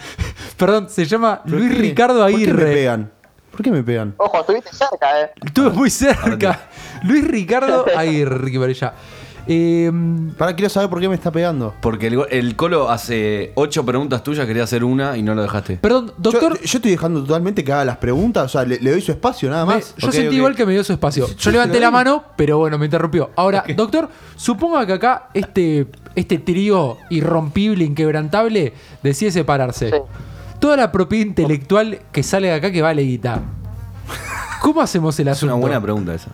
Perdón, 0.58 0.90
se 0.90 1.06
llama 1.06 1.42
¿Pero 1.44 1.58
Luis 1.58 1.72
qué? 1.74 1.78
Ricardo 1.82 2.20
¿Por 2.22 2.28
qué 2.30 2.38
me 2.38 2.44
Aguirre. 2.44 2.74
pegan? 2.74 3.12
¿Por 3.52 3.62
qué 3.64 3.72
me 3.72 3.84
pegan? 3.84 4.14
Ojo, 4.18 4.40
estuviste 4.40 4.70
cerca, 4.74 5.22
eh. 5.22 5.32
Estuve 5.46 5.70
muy 5.72 5.90
cerca. 5.90 6.70
Luis 7.04 7.28
Ricardo 7.28 7.86
Aguirre, 7.96 8.38
Ricky 8.38 8.58
Maravilla. 8.58 8.94
Eh, 9.48 9.92
Para, 10.38 10.56
quiero 10.56 10.70
saber 10.70 10.90
por 10.90 11.00
qué 11.00 11.08
me 11.10 11.16
está 11.16 11.32
pegando. 11.32 11.74
Porque 11.82 12.08
el, 12.08 12.56
Colo 12.56 12.90
hace 12.90 13.52
ocho 13.56 13.86
preguntas 13.86 14.24
tuyas, 14.24 14.46
quería 14.46 14.64
hacer 14.64 14.84
una 14.84 15.18
y 15.18 15.24
no 15.24 15.34
lo 15.36 15.42
dejaste. 15.42 15.78
perdón, 15.78 16.12
doctor. 16.18 16.56
Yo, 16.60 16.64
yo 16.66 16.78
estoy 16.80 16.92
dejando 16.92 17.22
totalmente 17.24 17.64
que 17.64 17.72
haga 17.72 17.86
las 17.86 17.98
preguntas, 17.98 18.46
o 18.46 18.50
sea, 18.50 18.66
le, 18.66 18.80
le 18.80 18.92
doy 18.92 19.02
su 19.02 19.12
espacio 19.12 19.50
nada 19.50 19.66
Me- 19.66 19.76
más. 19.76 19.96
yo 19.98 20.12
sentí 20.12 20.36
igual 20.36 20.56
que 20.56 20.66
me 20.66 20.74
dio 20.74 20.84
su 20.84 20.94
espacio. 20.94 21.28
Yo 21.38 21.52
levanté 21.52 21.80
la 21.80 21.92
mano, 21.92 22.24
pero 22.36 22.58
bueno, 22.58 22.78
me 22.78 22.86
interrumpió. 22.86 23.32
Ahora, 23.36 23.64
doctor, 23.76 24.10
suponga 24.36 24.86
que 24.86 24.94
acá 24.94 25.30
este, 25.34 25.88
este 26.16 26.38
trío 26.40 26.98
irrompible, 27.10 27.84
inquebrantable, 27.86 28.74
decide 29.02 29.32
separarse. 29.32 29.90
Sí. 29.92 29.96
Toda 30.60 30.76
la 30.76 30.92
propiedad 30.92 31.26
intelectual 31.26 32.00
que 32.12 32.24
sale 32.24 32.48
de 32.48 32.54
acá 32.56 32.72
que 32.72 32.82
vale 32.82 33.04
guita. 33.04 33.42
¿Cómo 34.62 34.82
hacemos 34.82 35.18
el 35.20 35.28
Es 35.28 35.44
una 35.44 35.52
asunto? 35.54 35.68
buena 35.68 35.80
pregunta 35.82 36.14
esa. 36.16 36.30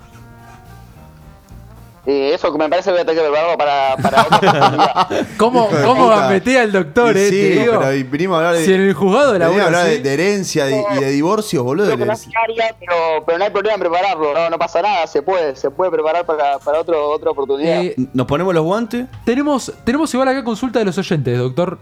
Eh, 2.05 2.33
eso 2.33 2.51
que 2.51 2.57
me 2.57 2.67
parece 2.67 2.89
que 2.89 2.91
voy 2.91 3.01
a 3.01 3.05
tener 3.05 3.23
que 3.23 3.29
prepararlo 3.29 3.57
para, 3.57 3.95
para 3.95 4.21
otra 4.23 4.37
oportunidad. 4.37 5.07
¿Cómo, 5.37 5.69
cómo 5.85 6.07
gambetea 6.09 6.63
el 6.63 6.71
doctor, 6.73 7.15
Y 7.15 7.19
eh? 7.19 7.29
sí, 7.29 7.31
te 7.31 7.49
digo? 7.61 7.79
pero 7.79 7.93
y 7.93 8.03
vinimos 8.03 8.35
a 8.35 8.37
hablar 8.39 8.55
de. 8.55 8.65
Si 8.65 8.73
en 8.73 8.81
el 8.81 8.93
juzgado 8.93 9.39
la 9.39 9.45
a 9.45 9.65
hablar 9.65 9.85
de, 9.85 9.99
de 9.99 10.13
herencia 10.13 10.69
y, 10.69 10.73
y 10.97 10.99
de 10.99 11.11
divorcios, 11.11 11.63
boludo. 11.63 11.95
No 11.95 12.03
área, 12.03 12.75
pero, 12.77 12.95
pero 13.25 13.37
no 13.37 13.43
hay 13.45 13.51
problema 13.51 13.75
en 13.75 13.79
prepararlo, 13.79 14.33
no, 14.33 14.49
no 14.49 14.59
pasa 14.59 14.81
nada, 14.81 15.07
se 15.07 15.21
puede, 15.21 15.55
se 15.55 15.71
puede 15.71 15.91
preparar 15.91 16.25
para, 16.25 16.59
para 16.59 16.79
otro, 16.81 17.09
otra 17.09 17.29
oportunidad. 17.31 17.81
Eh, 17.83 17.95
¿Nos 18.13 18.27
ponemos 18.27 18.53
los 18.53 18.63
guantes? 18.65 19.05
tenemos, 19.23 19.71
tenemos 19.85 20.13
igual 20.13 20.27
acá 20.27 20.43
consulta 20.43 20.79
de 20.79 20.85
los 20.85 20.97
oyentes, 20.97 21.37
doctor. 21.37 21.77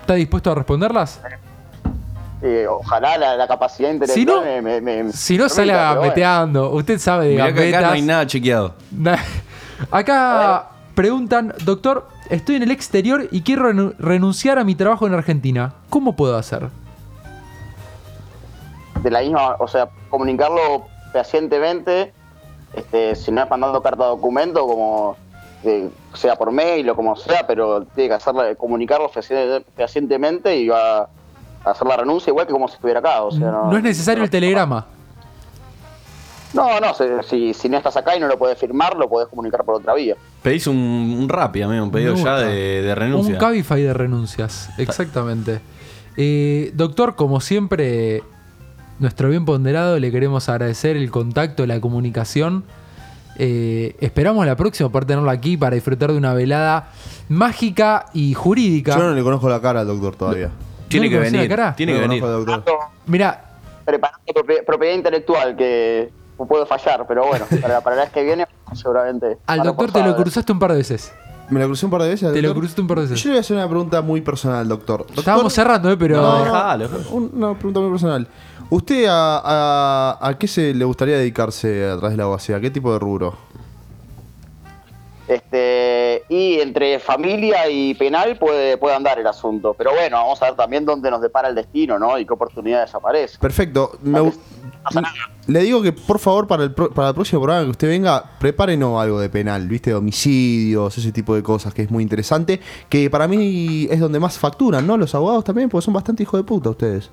¿Está 0.00 0.14
dispuesto 0.14 0.50
a 0.50 0.56
responderlas? 0.56 1.20
Eh, 2.42 2.66
ojalá 2.68 3.16
la, 3.16 3.36
la 3.36 3.46
capacidad 3.46 3.90
Si 3.90 3.94
intelectual 3.94 4.26
no- 4.40 4.42
me, 4.62 4.80
me, 4.80 5.04
me- 5.04 5.12
Si 5.12 5.38
no 5.38 5.44
me 5.44 5.50
sale 5.50 5.72
pero 5.72 5.84
bueno. 5.84 6.00
gambeteando, 6.00 6.70
usted 6.72 6.98
sabe 6.98 7.26
de 7.28 7.32
Mirá 7.34 7.44
que 7.44 7.50
acá 7.52 7.60
gambetas. 7.60 7.82
no 7.84 7.90
hay 7.92 8.02
nada 8.02 8.26
chequeado. 8.26 8.74
Acá 9.90 10.68
preguntan, 10.94 11.54
doctor, 11.64 12.06
estoy 12.30 12.56
en 12.56 12.62
el 12.62 12.70
exterior 12.70 13.28
y 13.30 13.42
quiero 13.42 13.70
renu- 13.70 13.94
renunciar 13.98 14.58
a 14.58 14.64
mi 14.64 14.74
trabajo 14.74 15.06
en 15.06 15.14
Argentina. 15.14 15.74
¿Cómo 15.90 16.14
puedo 16.16 16.36
hacer? 16.36 16.68
de 19.02 19.10
la 19.10 19.20
misma, 19.20 19.56
o 19.58 19.66
sea, 19.66 19.88
comunicarlo 20.10 20.84
fehacientemente, 21.12 22.12
este, 22.72 23.16
si 23.16 23.32
no 23.32 23.42
es 23.42 23.50
mandando 23.50 23.82
carta 23.82 24.04
de 24.04 24.10
documento, 24.10 24.64
como 24.64 25.16
eh, 25.64 25.90
sea 26.14 26.36
por 26.36 26.52
mail 26.52 26.88
o 26.88 26.94
como 26.94 27.16
sea, 27.16 27.44
pero 27.44 27.82
tiene 27.96 28.10
que 28.10 28.14
hacerla, 28.14 28.54
comunicarlo 28.54 29.08
fehacientemente 29.76 30.56
y 30.56 30.68
va 30.68 31.00
a 31.00 31.08
hacer 31.64 31.86
la 31.88 31.96
renuncia 31.96 32.30
igual 32.30 32.46
que 32.46 32.52
como 32.52 32.68
si 32.68 32.74
estuviera 32.74 33.00
acá. 33.00 33.22
O 33.22 33.32
sea, 33.32 33.50
no, 33.50 33.72
No 33.72 33.76
es 33.76 33.82
necesario 33.82 34.22
el 34.22 34.30
telegrama. 34.30 34.86
No, 36.54 36.80
no, 36.80 36.92
si, 36.94 37.04
si, 37.28 37.54
si 37.54 37.68
no 37.68 37.78
estás 37.78 37.96
acá 37.96 38.14
y 38.16 38.20
no 38.20 38.28
lo 38.28 38.36
podés 38.38 38.58
firmar, 38.58 38.96
lo 38.96 39.08
podés 39.08 39.28
comunicar 39.28 39.64
por 39.64 39.76
otra 39.76 39.94
vía. 39.94 40.16
Pedís 40.42 40.66
un, 40.66 40.76
un 40.76 41.28
Rappi, 41.28 41.62
amigo, 41.62 41.82
un 41.84 41.90
pedido 41.90 42.14
ya 42.14 42.36
de, 42.38 42.82
de 42.82 42.94
renuncia. 42.94 43.34
Un 43.34 43.40
Cabify 43.40 43.82
de 43.82 43.94
renuncias, 43.94 44.68
exactamente. 44.78 45.60
Eh, 46.16 46.72
doctor, 46.74 47.16
como 47.16 47.40
siempre, 47.40 48.22
nuestro 48.98 49.30
bien 49.30 49.44
ponderado, 49.46 49.98
le 49.98 50.10
queremos 50.10 50.48
agradecer 50.50 50.96
el 50.96 51.10
contacto, 51.10 51.64
la 51.66 51.80
comunicación. 51.80 52.64
Eh, 53.38 53.96
esperamos 54.00 54.44
la 54.44 54.56
próxima 54.56 54.90
poder 54.90 55.06
tenerlo 55.06 55.30
aquí 55.30 55.56
para 55.56 55.74
disfrutar 55.74 56.12
de 56.12 56.18
una 56.18 56.34
velada 56.34 56.90
mágica 57.30 58.06
y 58.12 58.34
jurídica. 58.34 58.94
Yo 58.96 59.04
no 59.04 59.14
le 59.14 59.22
conozco 59.22 59.48
la 59.48 59.60
cara 59.62 59.80
al 59.80 59.86
doctor 59.86 60.16
todavía. 60.16 60.50
Tiene 60.88 61.06
¿No 61.06 61.12
que 61.12 61.18
venir. 61.18 61.40
la 61.40 61.48
cara? 61.48 61.74
Tiene 61.74 61.92
No 61.94 61.98
que 62.00 62.08
venir. 62.08 62.22
doctor. 62.22 62.62
Mira, 63.06 63.44
Preparando 63.86 64.20
propie- 64.34 64.64
propiedad 64.66 64.94
intelectual, 64.94 65.56
que 65.56 66.10
puedo 66.36 66.66
fallar, 66.66 67.04
pero 67.06 67.26
bueno, 67.26 67.44
para, 67.62 67.80
para 67.80 67.96
la 67.96 68.02
vez 68.02 68.12
que 68.12 68.22
viene, 68.22 68.46
seguramente. 68.74 69.38
al 69.46 69.62
doctor 69.62 69.86
te 69.92 69.98
lo 69.98 70.04
reforzado. 70.06 70.22
cruzaste 70.24 70.52
un 70.52 70.58
par 70.58 70.70
de 70.72 70.78
veces. 70.78 71.12
Me 71.50 71.60
la 71.60 71.66
crucé 71.66 71.84
un 71.84 71.90
par 71.90 72.02
de 72.02 72.08
veces. 72.08 72.32
Te 72.32 72.40
lo 72.40 72.54
cruzaste 72.54 72.80
un 72.80 72.86
par 72.86 72.96
de 72.98 73.02
veces. 73.04 73.20
Yo 73.22 73.28
le 73.28 73.32
voy 73.34 73.38
a 73.38 73.40
hacer 73.40 73.56
una 73.56 73.68
pregunta 73.68 74.00
muy 74.00 74.20
personal, 74.22 74.66
doctor. 74.66 75.00
Doctor- 75.00 75.18
Estábamos 75.18 75.52
cerrando, 75.52 75.90
¿eh? 75.90 75.96
Pero. 75.98 76.16
No, 76.22 76.44
Dejalo. 76.44 76.88
una 77.10 77.54
pregunta 77.54 77.80
muy 77.80 77.90
personal. 77.90 78.26
¿Usted 78.70 79.04
a, 79.06 79.38
a- 79.44 80.28
a 80.28 80.38
qué 80.38 80.48
se 80.48 80.72
le 80.72 80.84
gustaría 80.86 81.18
dedicarse 81.18 81.84
a 81.90 81.96
través 81.98 82.12
de 82.12 82.16
la 82.16 82.22
abogacía? 82.22 82.58
¿Qué 82.60 82.70
tipo 82.70 82.90
de 82.92 82.98
rubro? 82.98 83.34
Este, 85.28 86.24
y 86.28 86.60
entre 86.60 86.98
familia 86.98 87.68
y 87.70 87.94
penal 87.94 88.36
puede, 88.38 88.76
puede 88.76 88.96
andar 88.96 89.18
el 89.18 89.26
asunto. 89.26 89.74
Pero 89.76 89.92
bueno, 89.92 90.16
vamos 90.18 90.42
a 90.42 90.46
ver 90.46 90.54
también 90.56 90.84
dónde 90.84 91.10
nos 91.10 91.20
depara 91.22 91.48
el 91.48 91.54
destino, 91.54 91.98
¿no? 91.98 92.18
Y 92.18 92.26
qué 92.26 92.32
oportunidades 92.32 92.94
aparecen. 92.94 93.40
Perfecto. 93.40 93.92
Me 94.02 94.20
le 95.46 95.60
digo 95.60 95.82
que 95.82 95.92
por 95.92 96.18
favor 96.18 96.46
para 96.46 96.64
el, 96.64 96.72
pro- 96.72 96.90
para 96.90 97.08
el 97.08 97.14
próximo 97.14 97.40
programa 97.42 97.64
que 97.64 97.70
usted 97.70 97.88
venga, 97.88 98.24
prepárenos 98.38 99.00
algo 99.00 99.18
de 99.20 99.28
penal, 99.28 99.66
¿viste? 99.68 99.90
De 99.90 99.96
homicidios, 99.96 100.96
ese 100.98 101.12
tipo 101.12 101.34
de 101.34 101.42
cosas 101.42 101.72
que 101.74 101.82
es 101.82 101.90
muy 101.90 102.02
interesante. 102.02 102.60
Que 102.88 103.10
para 103.10 103.26
mí 103.28 103.86
es 103.90 104.00
donde 104.00 104.20
más 104.20 104.38
facturan, 104.38 104.86
¿no? 104.86 104.96
Los 104.96 105.14
abogados 105.14 105.44
también, 105.44 105.68
porque 105.68 105.84
son 105.84 105.94
bastante 105.94 106.22
hijos 106.22 106.38
de 106.40 106.44
puta 106.44 106.70
ustedes. 106.70 107.10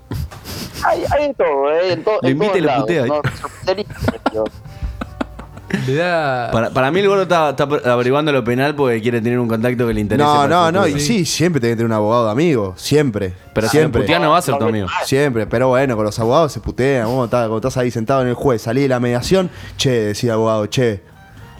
Hay, 0.86 1.04
hay 1.12 1.28
de 1.30 1.34
todo, 1.34 1.72
¿eh? 1.72 1.94
En, 1.94 2.04
to- 2.04 2.20
Lo 2.22 2.28
en 2.28 2.32
invita 2.38 2.58
y 2.58 2.62
lo 2.62 2.76
putea, 2.78 3.06
¿eh? 3.06 3.10
Sortería, 5.72 5.88
Le 5.88 5.96
da. 5.96 6.50
Para, 6.52 6.70
para 6.72 6.92
mí 6.92 7.00
el 7.00 7.08
gordo 7.08 7.24
está, 7.24 7.50
está 7.52 7.64
averiguando 7.92 8.32
lo 8.32 8.44
penal 8.44 8.76
porque 8.76 9.02
quiere 9.02 9.22
tener 9.22 9.40
un 9.40 9.48
contacto 9.48 9.88
que 9.88 9.94
le 9.94 10.02
interese. 10.02 10.24
No, 10.26 10.48
no, 10.48 10.72
no. 10.72 10.88
Y 10.88 11.00
sí, 11.00 11.26
siempre 11.26 11.60
tenés 11.62 11.74
que 11.74 11.78
tener 11.78 11.88
un 11.88 11.94
abogado 11.94 12.26
de 12.26 12.32
amigo. 12.32 12.74
Siempre. 12.78 13.34
Pero 13.54 13.68
si 13.68 13.78
siempre. 13.78 14.02
putea 14.02 14.20
no 14.20 14.32
va 14.32 14.38
a 14.38 14.42
ser 14.42 14.58
tu 14.58 14.66
amigo. 14.66 14.88
Siempre, 15.06 15.48
pero 15.48 15.70
bueno, 15.70 15.96
con 15.96 16.06
los 16.06 16.18
abogados 16.20 16.52
se 16.52 16.60
putean. 16.60 17.08
Vos 17.08 17.26
estás, 17.26 17.42
cuando 17.48 17.58
estás 17.58 17.78
ahí 17.78 17.92
sentado 17.92 18.22
en 18.22 18.30
el 18.30 18.34
juez, 18.34 18.62
salí 18.62 18.82
de 18.82 18.88
la 18.88 19.00
mediación, 19.00 19.50
che, 19.78 19.90
decía 19.92 20.34
abogado, 20.34 20.66
che, 20.68 21.04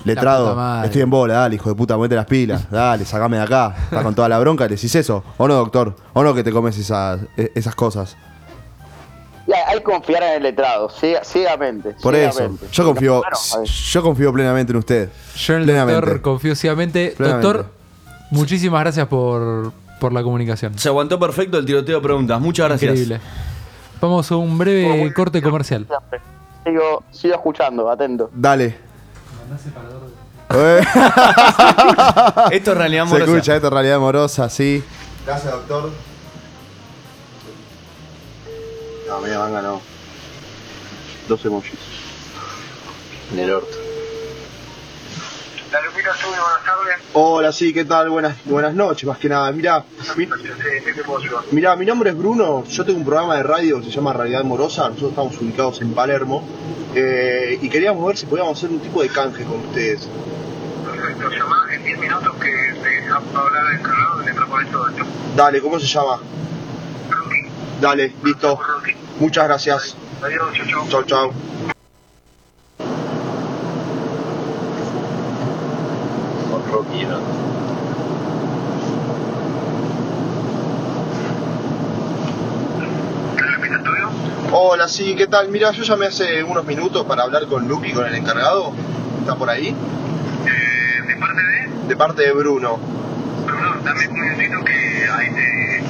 letrado, 0.06 0.84
estoy 0.84 1.02
en 1.02 1.10
bola, 1.10 1.34
dale, 1.36 1.56
hijo 1.56 1.70
de 1.70 1.76
puta, 1.76 1.98
mete 1.98 2.16
las 2.16 2.26
pilas, 2.26 2.70
dale, 2.70 3.06
sacame 3.06 3.38
de 3.38 3.44
acá. 3.44 3.76
Estás 3.86 4.04
con 4.04 4.16
toda 4.16 4.30
la 4.30 4.40
bronca, 4.40 4.64
le 4.66 4.76
decís 4.76 4.94
eso. 4.96 5.24
¿O 5.38 5.48
no, 5.48 5.56
doctor? 5.56 5.96
¿O 6.14 6.24
no 6.24 6.34
que 6.34 6.44
te 6.44 6.52
comes 6.52 6.78
esas, 6.78 7.22
e- 7.38 7.52
esas 7.56 7.76
cosas? 7.76 8.16
Hay, 9.54 9.62
hay 9.68 9.78
que 9.80 9.84
confiar 9.84 10.24
en 10.24 10.34
el 10.34 10.44
letrado, 10.44 10.90
ciega- 10.90 11.24
ciegamente. 11.24 11.96
Por 12.02 12.16
eso, 12.16 12.34
ciegamente. 12.38 12.68
yo 12.72 12.86
confío, 12.86 13.22
ver. 13.22 13.64
yo 13.70 14.02
confío 14.04 14.34
plenamente 14.34 14.72
en 14.72 14.78
usted. 14.78 15.10
Yo 15.36 15.54
en 15.54 15.60
el 15.62 15.66
Plenamente. 15.66 16.02
doctor 16.02 16.22
confío 16.22 16.56
ciegamente. 16.56 17.14
Plenamente. 17.18 17.48
Doctor, 17.48 17.72
muchísimas 18.32 18.82
gracias 18.82 19.08
por, 19.08 19.72
por 20.00 20.14
la 20.14 20.22
comunicación. 20.24 20.78
Se 20.78 20.88
aguantó 20.90 21.20
perfecto 21.20 21.58
el 21.58 21.66
tiroteo 21.66 21.98
de 21.98 22.04
preguntas. 22.04 22.40
Muchas 22.40 22.68
gracias. 22.70 22.92
Increíble. 22.92 23.20
Vamos 24.02 24.32
a 24.32 24.36
un 24.38 24.58
breve 24.58 25.12
corte 25.14 25.42
comercial. 25.42 25.86
Sigo, 26.66 27.04
sigo 27.12 27.34
escuchando, 27.36 27.90
atento. 27.90 28.30
Dale. 28.34 28.78
Eh. 30.52 30.82
Esto 32.52 32.72
es 32.72 32.78
realidad 32.78 33.04
Se 33.06 33.10
amorosa. 33.10 33.32
escucha, 33.32 33.56
esto 33.56 33.68
es 33.68 33.74
realidad 33.74 33.96
amorosa, 33.98 34.50
sí. 34.50 34.84
Gracias, 35.26 35.52
doctor. 35.52 35.92
No, 39.10 39.20
media 39.22 39.40
manga 39.40 39.62
no. 39.62 39.82
Dos 41.28 41.44
emojis. 41.46 41.80
En 43.34 43.40
el 43.40 43.52
orto. 43.52 43.78
La 45.72 45.82
Lupita 45.82 46.16
sube, 46.16 46.32
buenas 46.32 46.66
tardes. 46.66 46.96
Hola, 47.14 47.52
sí, 47.52 47.74
¿qué 47.74 47.86
tal? 47.86 48.10
Buenas, 48.10 48.36
buenas 48.46 48.74
noches, 48.74 49.08
más 49.08 49.18
que 49.20 49.30
nada. 49.30 49.52
Mira, 49.52 49.84
mi, 50.16 50.28
mira, 51.52 51.76
mi 51.76 51.86
nombre 51.86 52.10
es 52.12 52.18
Bruno. 52.18 52.64
Yo 52.66 52.86
tengo 52.86 52.98
un 53.00 53.06
programa 53.06 53.36
de 53.36 53.44
radio 53.44 53.80
que 53.80 53.86
se 53.86 53.92
llama 53.92 54.14
Realidad 54.14 54.44
Morosa. 54.44 54.90
Nosotros 54.90 55.12
estamos 55.12 55.38
ubicados 55.40 55.82
en 55.82 55.94
Palermo. 55.94 56.44
eh, 56.96 57.60
y 57.62 57.70
queríamos 57.70 58.06
ver 58.06 58.18
si 58.18 58.26
podíamos 58.26 58.58
hacer 58.58 58.70
un 58.72 58.80
tipo 58.80 59.02
de 59.04 59.10
canje 59.10 59.44
con 59.44 59.60
ustedes. 59.60 60.08
Perfecto, 60.86 61.30
llamá 61.30 61.68
en 61.72 61.84
10 61.84 62.00
minutos 62.00 62.36
que 62.36 62.50
te 62.50 63.10
a 63.10 63.16
hablar 63.18 63.66
el 63.74 63.80
encargado 63.80 64.18
mientras 64.24 64.50
pones 64.50 64.72
todo 64.72 64.90
esto. 64.90 65.04
Dale, 65.36 65.62
¿cómo 65.62 65.80
se 65.80 65.86
llama? 65.86 66.20
Dale, 67.80 68.14
listo. 68.24 68.60
Muchas 69.20 69.46
gracias. 69.46 69.96
Adiós, 70.22 70.54
chau, 70.54 70.66
chau. 70.68 70.88
Chau, 70.90 71.04
chau. 71.04 71.34
¿La 83.36 83.48
Lupita 83.52 83.76
estudio? 83.78 84.10
Hola, 84.52 84.88
sí, 84.88 85.16
¿qué 85.16 85.28
tal? 85.28 85.50
Mira, 85.50 85.72
yo 85.72 85.84
llamé 85.84 86.08
hace 86.08 86.44
unos 86.44 86.66
minutos 86.66 87.06
para 87.06 87.24
hablar 87.24 87.46
con 87.48 87.68
Luqui, 87.68 87.94
con 87.94 88.06
el 88.06 88.16
encargado. 88.16 88.74
¿Está 89.22 89.36
por 89.36 89.50
ahí? 89.50 89.68
Eh, 89.70 91.02
¿De 91.08 91.16
parte 91.16 91.42
de? 91.44 91.88
De 91.88 91.96
parte 91.96 92.22
de 92.24 92.32
Bruno. 92.34 92.78
Bruno, 93.46 93.76
dame 93.84 94.08
un 94.08 94.20
minutito 94.20 94.64
que 94.66 95.08
ahí 95.12 95.30
te, 95.34 95.84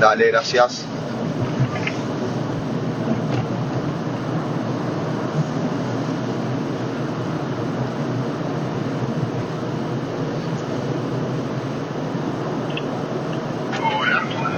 Dale, 0.00 0.28
gracias. 0.28 0.84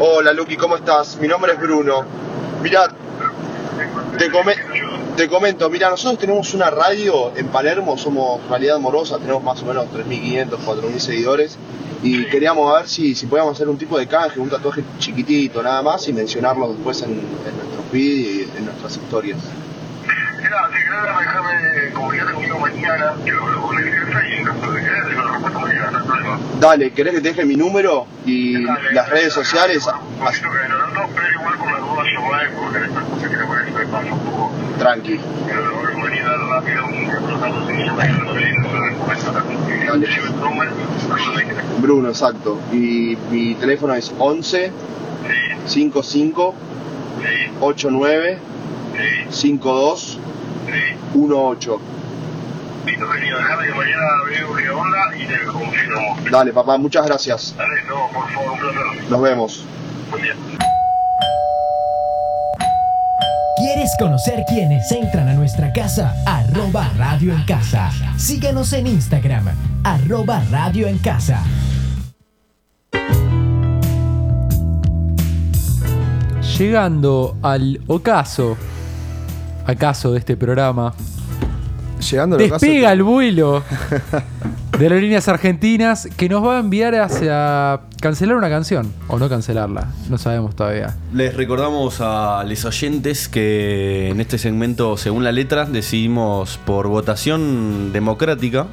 Hola, 0.01 0.33
Luqui, 0.33 0.57
¿cómo 0.57 0.77
estás? 0.77 1.17
Mi 1.21 1.29
nombre 1.29 1.53
es 1.53 1.59
Bruno. 1.59 2.05
Mira, 2.63 2.89
te, 4.19 4.31
te 5.17 5.29
comento, 5.29 5.71
mira, 5.71 5.91
nosotros 5.91 6.19
tenemos 6.19 6.55
una 6.55 6.71
radio 6.71 7.33
en 7.37 7.49
Palermo, 7.49 7.97
somos 7.97 8.41
Realidad 8.49 8.79
Morosa, 8.79 9.19
tenemos 9.19 9.43
más 9.43 9.63
o 9.63 9.67
menos 9.67 9.87
3.500, 9.87 10.51
4.000 10.65 10.99
seguidores 10.99 11.59
y 12.03 12.25
queríamos 12.27 12.73
ver 12.75 12.89
si, 12.89 13.15
si 13.15 13.27
podíamos 13.27 13.55
hacer 13.55 13.69
un 13.69 13.77
tipo 13.77 13.99
de 13.99 14.07
canje, 14.07 14.39
un 14.39 14.49
tatuaje 14.49 14.85
chiquitito 14.99 15.63
nada 15.63 15.83
más 15.83 16.07
y 16.09 16.13
mencionarlo 16.13 16.73
después 16.73 17.03
en, 17.03 17.11
en 17.11 17.57
nuestros 17.57 17.93
vídeos 17.93 18.49
y 18.55 18.59
en 18.59 18.65
nuestras 18.67 18.97
historias. 18.97 19.39
Mira, 20.37 20.69
si 20.73 20.85
querés 20.85 21.03
déjame 21.03 21.93
comunicarte 21.93 22.33
conmigo 22.33 22.59
mañana, 22.59 23.15
que 23.25 23.33
lo 23.33 23.73
el 23.73 23.85
jefe 23.85 24.29
y 24.29 24.35
en 24.35 24.45
caso 24.45 24.73
de 24.73 24.81
querer, 24.81 25.07
te 25.07 25.13
lo 25.13 25.58
Dale, 26.61 26.93
¿querés 26.93 27.15
que 27.15 27.21
te 27.21 27.29
deje 27.29 27.45
mi 27.45 27.57
número 27.57 28.07
y 28.27 28.59
las 28.93 29.09
redes 29.11 29.33
sociales? 29.33 29.89
Tranqui. 34.79 35.21
Bruno, 41.81 42.09
exacto. 42.09 42.59
Y 42.73 43.17
mi 43.31 43.55
teléfono 43.55 43.95
es 43.95 44.13
11 44.19 44.73
55 45.67 46.55
89 47.61 48.39
52 49.31 50.19
18. 51.15 51.81
Listo, 52.89 53.07
querido, 53.11 53.37
que 53.37 53.75
mañana 53.75 54.07
veo 54.31 54.55
qué 54.57 54.71
onda 54.71 54.99
y 55.15 55.27
te 55.27 55.45
confirmo. 55.45 56.17
Dale, 56.31 56.55
papá, 56.55 56.79
muchas 56.79 57.05
gracias. 57.05 57.55
Dale, 57.55 57.83
no, 57.87 58.09
por 58.15 58.27
favor, 58.33 58.53
un 58.53 58.59
placer. 58.59 59.11
Nos 59.11 59.21
vemos. 59.21 59.65
Buen 60.11 60.23
día. 60.23 60.33
¿Quieres 63.59 63.91
conocer 63.99 64.43
quiénes 64.49 64.91
entran 64.91 65.29
a 65.29 65.35
nuestra 65.35 65.71
casa? 65.71 66.15
Arroba 66.25 66.91
Radio 66.97 67.35
en 67.35 67.45
Casa. 67.45 67.91
Síguenos 68.17 68.73
en 68.73 68.87
Instagram. 68.87 69.49
Arroba 69.85 70.43
Radio 70.51 70.89
en 70.89 70.97
Casa. 70.99 71.43
Llegando 76.57 77.37
al 77.43 77.83
ocaso, 77.87 78.57
acaso 79.67 80.13
de 80.13 80.21
este 80.21 80.39
programa, 80.39 80.95
Llegando 81.99 82.37
despega 82.37 82.93
el 82.93 83.03
vuelo 83.03 83.63
de 84.79 84.85
aerolíneas 84.85 85.27
argentinas 85.29 86.09
que 86.17 86.29
nos 86.29 86.45
va 86.45 86.57
a 86.57 86.61
enviar 86.61 86.95
hacia 86.95 87.81
cancelar 88.01 88.37
una 88.37 88.49
canción 88.49 88.93
o 89.09 89.19
no 89.19 89.29
cancelarla, 89.29 89.89
no 90.09 90.19
sabemos 90.19 90.55
todavía. 90.55 90.97
Les 91.13 91.35
recordamos 91.35 92.01
a 92.01 92.45
los 92.47 92.65
oyentes 92.65 93.29
que 93.29 94.11
en 94.11 94.21
este 94.21 94.39
segmento, 94.39 94.97
según 94.97 95.25
la 95.25 95.33
letra, 95.33 95.65
decidimos 95.65 96.59
por 96.59 96.87
votación 96.87 97.93
democrática 97.93 98.67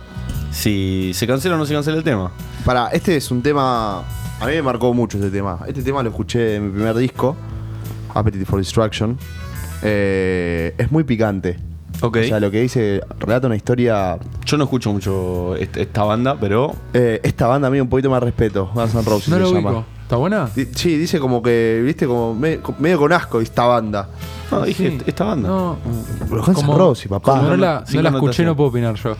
si 0.51 1.11
se 1.13 1.25
cancela 1.25 1.55
o 1.55 1.57
no 1.57 1.65
se 1.65 1.73
cancela 1.73 1.97
el 1.97 2.03
tema. 2.03 2.31
Para, 2.63 2.87
este 2.89 3.17
es 3.17 3.31
un 3.31 3.41
tema. 3.41 3.99
A 4.39 4.45
mí 4.45 4.53
me 4.53 4.61
marcó 4.61 4.93
mucho 4.93 5.17
este 5.17 5.31
tema. 5.31 5.59
Este 5.67 5.81
tema 5.81 6.03
lo 6.03 6.09
escuché 6.09 6.55
en 6.55 6.67
mi 6.67 6.71
primer 6.73 6.95
disco, 6.95 7.35
Appetite 8.13 8.45
for 8.45 8.59
Destruction. 8.59 9.17
Eh, 9.81 10.73
es 10.77 10.91
muy 10.91 11.03
picante. 11.03 11.57
Ok. 12.07 12.17
O 12.21 12.23
sea, 12.27 12.39
lo 12.39 12.51
que 12.51 12.61
dice, 12.61 13.01
relata 13.19 13.47
una 13.47 13.55
historia. 13.55 14.17
Yo 14.45 14.57
no 14.57 14.63
escucho 14.65 14.91
mucho 14.93 15.55
est- 15.55 15.77
esta 15.77 16.03
banda, 16.03 16.37
pero. 16.39 16.73
Eh, 16.93 17.19
esta 17.23 17.47
banda 17.47 17.67
a 17.67 17.71
mí 17.71 17.79
un 17.79 17.87
poquito 17.89 18.09
más 18.09 18.21
respeto. 18.21 18.69
Guns 18.73 18.93
N' 18.95 19.01
Roses 19.03 19.29
No 19.29 19.35
se 19.35 19.41
lo 19.41 19.51
llama. 19.53 19.69
ubico. 19.71 19.85
¿Está 20.03 20.15
buena? 20.17 20.49
Di- 20.55 20.67
Sí, 20.75 20.97
dice 20.97 21.19
como 21.19 21.41
que, 21.41 21.81
viste, 21.83 22.05
como 22.05 22.35
me- 22.35 22.59
medio 22.79 22.99
con 22.99 23.11
asco 23.11 23.41
esta 23.41 23.65
banda. 23.65 24.07
No, 24.51 24.61
dije 24.61 24.89
Sí. 24.91 24.97
esta 25.07 25.23
banda. 25.23 25.47
No. 25.49 25.77
Pero 26.29 26.43
Guns 26.43 26.47
N' 26.49 26.53
Como- 26.53 26.77
Roses, 26.77 27.07
papá. 27.07 27.31
como 27.39 27.49
no 27.49 27.57
la, 27.57 27.83
Sin 27.85 27.95
no 27.97 28.01
la 28.03 28.09
escuché, 28.09 28.19
connotación. 28.19 28.47
no 28.47 28.55
puedo 28.55 28.69
opinar 28.69 28.95
yo. 28.95 29.15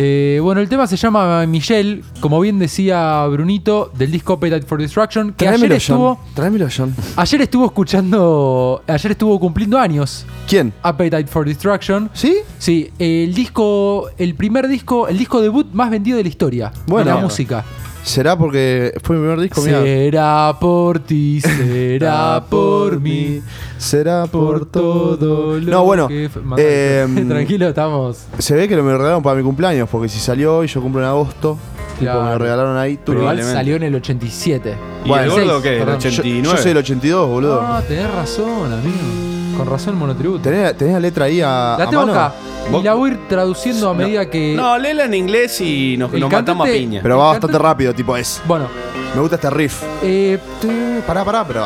Eh, 0.00 0.38
bueno, 0.40 0.60
el 0.60 0.68
tema 0.68 0.86
se 0.86 0.96
llama 0.96 1.44
Michelle, 1.46 2.02
como 2.20 2.38
bien 2.40 2.60
decía 2.60 3.26
Brunito, 3.26 3.90
del 3.98 4.12
disco 4.12 4.34
Appetite 4.34 4.64
for 4.64 4.80
Destruction, 4.80 5.32
que 5.32 5.48
ayer 5.48 5.58
Tráemelo, 5.58 5.74
estuvo, 5.74 6.14
John. 6.14 6.34
Tráemelo, 6.34 6.68
John. 6.74 6.94
ayer 7.16 7.42
estuvo 7.42 7.66
escuchando, 7.66 8.82
ayer 8.86 9.10
estuvo 9.10 9.40
cumpliendo 9.40 9.76
años. 9.76 10.24
¿Quién? 10.48 10.72
Appetite 10.82 11.26
for 11.26 11.44
Destruction. 11.44 12.10
¿Sí? 12.12 12.36
Sí, 12.58 12.92
el 13.00 13.34
disco, 13.34 14.08
el 14.18 14.36
primer 14.36 14.68
disco, 14.68 15.08
el 15.08 15.18
disco 15.18 15.40
debut 15.40 15.66
más 15.72 15.90
vendido 15.90 16.16
de 16.16 16.22
la 16.22 16.28
historia. 16.28 16.72
Bueno. 16.86 17.10
de 17.10 17.16
la 17.16 17.20
música. 17.20 17.64
¿Será 18.08 18.38
porque 18.38 18.94
fue 19.02 19.16
mi 19.16 19.22
primer 19.22 19.38
disco? 19.40 19.60
Mirá. 19.60 19.82
Será 19.82 20.56
por 20.58 20.98
ti, 21.00 21.40
será 21.42 22.42
por 22.48 22.98
mí. 23.00 23.42
Será 23.76 24.26
por 24.26 24.64
todo 24.64 25.58
lo 25.60 25.70
No, 25.70 25.84
bueno. 25.84 26.08
que 26.08 26.30
eh, 26.56 27.06
Tranquilo, 27.28 27.68
estamos. 27.68 28.24
Se 28.38 28.54
ve 28.54 28.66
que 28.66 28.76
lo 28.76 28.82
me 28.82 28.92
regalaron 28.92 29.22
para 29.22 29.36
mi 29.36 29.42
cumpleaños, 29.42 29.90
porque 29.90 30.08
si 30.08 30.18
salió 30.18 30.64
y 30.64 30.68
yo 30.68 30.80
cumplo 30.80 31.02
en 31.02 31.06
agosto, 31.08 31.58
tipo, 31.98 32.10
Claro. 32.10 32.22
me 32.30 32.38
regalaron 32.38 32.76
ahí. 32.78 32.98
Pero 33.04 33.20
igual 33.20 33.42
salió 33.42 33.76
en 33.76 33.82
el 33.82 33.94
87. 33.96 34.74
¿Y 35.04 35.12
el 35.12 35.30
gordo 35.30 35.60
qué? 35.60 35.74
¿El 35.74 35.78
perdón. 35.80 35.96
89? 35.96 36.42
Yo, 36.44 36.50
yo 36.52 36.56
soy 36.56 36.68
del 36.68 36.76
82, 36.78 37.28
boludo. 37.28 37.60
Ah, 37.60 37.82
tenés 37.86 38.10
razón, 38.10 38.72
amigo. 38.72 39.37
Con 39.58 39.66
razón 39.68 39.94
el 39.94 39.98
monotributo. 40.00 40.40
¿Tenés, 40.42 40.74
tenés 40.78 40.94
la 40.94 41.00
letra 41.00 41.24
ahí 41.26 41.40
a, 41.42 41.74
La 41.78 41.84
a 41.84 41.90
tengo 41.90 42.06
mano? 42.06 42.12
acá. 42.18 42.34
Y 42.78 42.82
la 42.82 42.94
voy 42.94 43.10
a 43.10 43.12
ir 43.14 43.28
traduciendo 43.28 43.90
a 43.90 43.94
medida 43.94 44.30
que. 44.30 44.54
No, 44.56 44.78
léela 44.78 45.04
en 45.04 45.14
inglés 45.14 45.60
y 45.60 45.96
nos, 45.98 46.10
nos 46.12 46.30
matamos 46.32 46.66
a 46.68 46.70
piña. 46.72 47.00
Pero 47.02 47.18
va 47.18 47.24
bastante 47.32 47.48
cantante- 47.56 47.62
rápido, 47.62 47.94
tipo 47.94 48.16
es. 48.16 48.40
Bueno, 48.46 48.68
Me 49.14 49.20
gusta 49.20 49.36
este 49.36 49.50
riff. 49.50 49.82
eh. 50.02 50.38
Eh, 50.64 51.00
Pará, 51.06 51.24
pará, 51.24 51.44
pero 51.46 51.64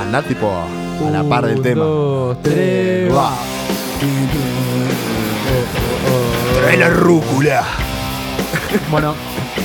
andá 0.00 0.22
tipo 0.22 0.50
a 1.06 1.10
la 1.10 1.22
par 1.24 1.46
del 1.46 1.60
tema. 1.62 1.82
Dos, 1.84 2.42
tres, 2.42 3.14
va. 3.14 3.30
Trae 6.62 6.76
la 6.76 6.88
rúcula. 6.90 7.64
Bueno, 8.90 9.14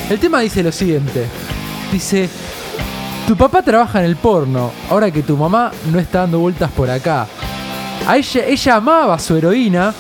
el 0.10 0.20
tema 0.20 0.40
dice 0.42 0.64
lo 0.64 0.72
siguiente. 0.72 1.26
Dice, 1.92 2.30
tu 3.28 3.36
papá 3.36 3.62
trabaja 3.62 4.00
en 4.00 4.06
el 4.06 4.16
porno, 4.16 4.72
ahora 4.90 5.12
que 5.12 5.24
tu 5.24 5.36
mamá 5.38 5.72
no 5.92 6.00
está 6.00 6.20
dando 6.22 6.40
vueltas 6.40 6.70
por 6.72 6.90
acá. 6.90 7.28
A 8.08 8.18
ella, 8.18 8.46
ella 8.46 8.76
amaba 8.76 9.16
a 9.16 9.20
su 9.20 9.36
heroína, 9.36 9.94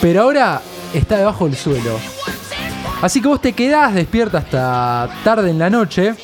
pero 0.00 0.22
ahora 0.22 0.62
está 0.94 1.16
debajo 1.16 1.46
del 1.46 1.56
suelo. 1.56 1.98
Así 3.02 3.20
que 3.20 3.28
vos 3.28 3.40
te 3.40 3.52
quedás 3.52 3.94
despierta 3.94 4.38
hasta 4.38 5.08
tarde 5.24 5.50
en 5.50 5.58
la 5.58 5.70
noche. 5.70 6.14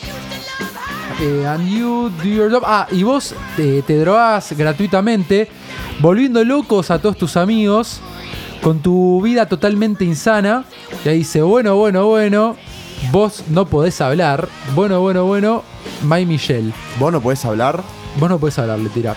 Eh, 1.21 1.47
and 1.47 1.69
you 1.69 2.11
do 2.23 2.25
your 2.25 2.51
job. 2.51 2.63
Ah, 2.67 2.87
y 2.91 3.03
vos 3.03 3.35
te, 3.57 3.83
te 3.83 3.99
drogás 3.99 4.53
gratuitamente, 4.57 5.49
volviendo 6.01 6.43
locos 6.45 6.91
a 6.91 6.99
todos 6.99 7.17
tus 7.17 7.37
amigos, 7.37 8.01
con 8.63 8.81
tu 8.81 9.23
vida 9.23 9.47
totalmente 9.47 10.05
insana. 10.05 10.65
Y 11.05 11.09
ahí 11.09 11.19
dice, 11.19 11.43
bueno, 11.43 11.77
bueno, 11.77 12.07
bueno, 12.07 12.57
vos 13.13 13.45
no 13.49 13.67
podés 13.67 14.01
hablar. 14.01 14.49
Bueno, 14.75 15.01
bueno, 15.01 15.25
bueno, 15.25 15.63
My 16.03 16.27
Michelle. 16.27 16.73
¿Vos 16.99 17.13
no 17.13 17.21
podés 17.21 17.45
hablar? 17.45 17.83
Vos 18.19 18.29
no 18.29 18.39
podés 18.39 18.59
hablar, 18.59 18.79
le 18.81 18.89
tira. 18.89 19.15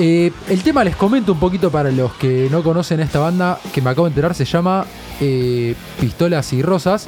Eh, 0.00 0.30
el 0.48 0.62
tema 0.62 0.84
les 0.84 0.94
comento 0.94 1.32
un 1.32 1.40
poquito 1.40 1.72
para 1.72 1.90
los 1.90 2.12
que 2.14 2.48
no 2.52 2.62
conocen 2.62 3.00
esta 3.00 3.18
banda, 3.18 3.58
que 3.72 3.82
me 3.82 3.90
acabo 3.90 4.06
de 4.06 4.10
enterar, 4.10 4.32
se 4.32 4.44
llama 4.44 4.86
eh, 5.20 5.74
Pistolas 6.00 6.52
y 6.52 6.62
Rosas. 6.62 7.06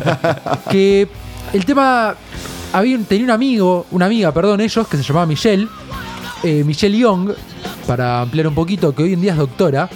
que 0.70 1.08
el 1.52 1.64
tema 1.64 2.14
había 2.72 2.96
tenía 3.00 3.24
un 3.24 3.30
amigo, 3.30 3.86
una 3.90 4.06
amiga, 4.06 4.32
perdón, 4.32 4.60
ellos, 4.60 4.86
que 4.86 4.96
se 4.96 5.02
llamaba 5.02 5.26
Michelle, 5.26 5.66
eh, 6.44 6.62
Michelle 6.64 6.96
Young, 6.96 7.30
para 7.88 8.20
ampliar 8.20 8.46
un 8.46 8.54
poquito, 8.54 8.94
que 8.94 9.02
hoy 9.02 9.14
en 9.14 9.20
día 9.20 9.32
es 9.32 9.38
doctora. 9.38 9.90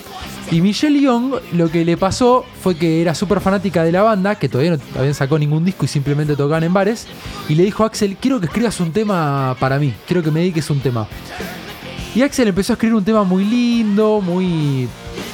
Y 0.51 0.61
Michelle 0.61 1.01
Young 1.01 1.35
lo 1.53 1.70
que 1.70 1.85
le 1.85 1.97
pasó 1.97 2.45
fue 2.62 2.77
que 2.77 3.03
era 3.03 3.14
súper 3.14 3.41
fanática 3.41 3.83
de 3.85 3.93
la 3.93 4.03
banda, 4.03 4.37
que 4.37 4.49
todavía 4.49 4.77
no 4.77 4.79
habían 4.99 5.14
sacado 5.14 5.39
ningún 5.39 5.64
disco 5.64 5.85
y 5.85 5.89
simplemente 5.89 6.35
tocaban 6.37 6.64
en 6.64 6.72
bares. 6.72 7.07
Y 7.49 7.55
le 7.55 7.64
dijo 7.64 7.85
a 7.85 7.87
Axel, 7.87 8.16
quiero 8.20 8.41
que 8.41 8.47
escribas 8.47 8.79
un 8.81 8.93
tema 8.93 9.57
para 9.59 9.79
mí, 9.79 9.95
quiero 10.07 10.22
que 10.22 10.31
me 10.31 10.41
dediques 10.41 10.70
un 10.70 10.81
tema. 10.81 11.09
Y 12.17 12.23
Axel 12.23 12.49
empezó 12.49 12.73
a 12.73 12.75
escribir 12.75 12.95
un 12.95 13.05
tema 13.05 13.25
muy 13.25 13.45
lindo, 13.45 14.23
muy... 14.23 14.89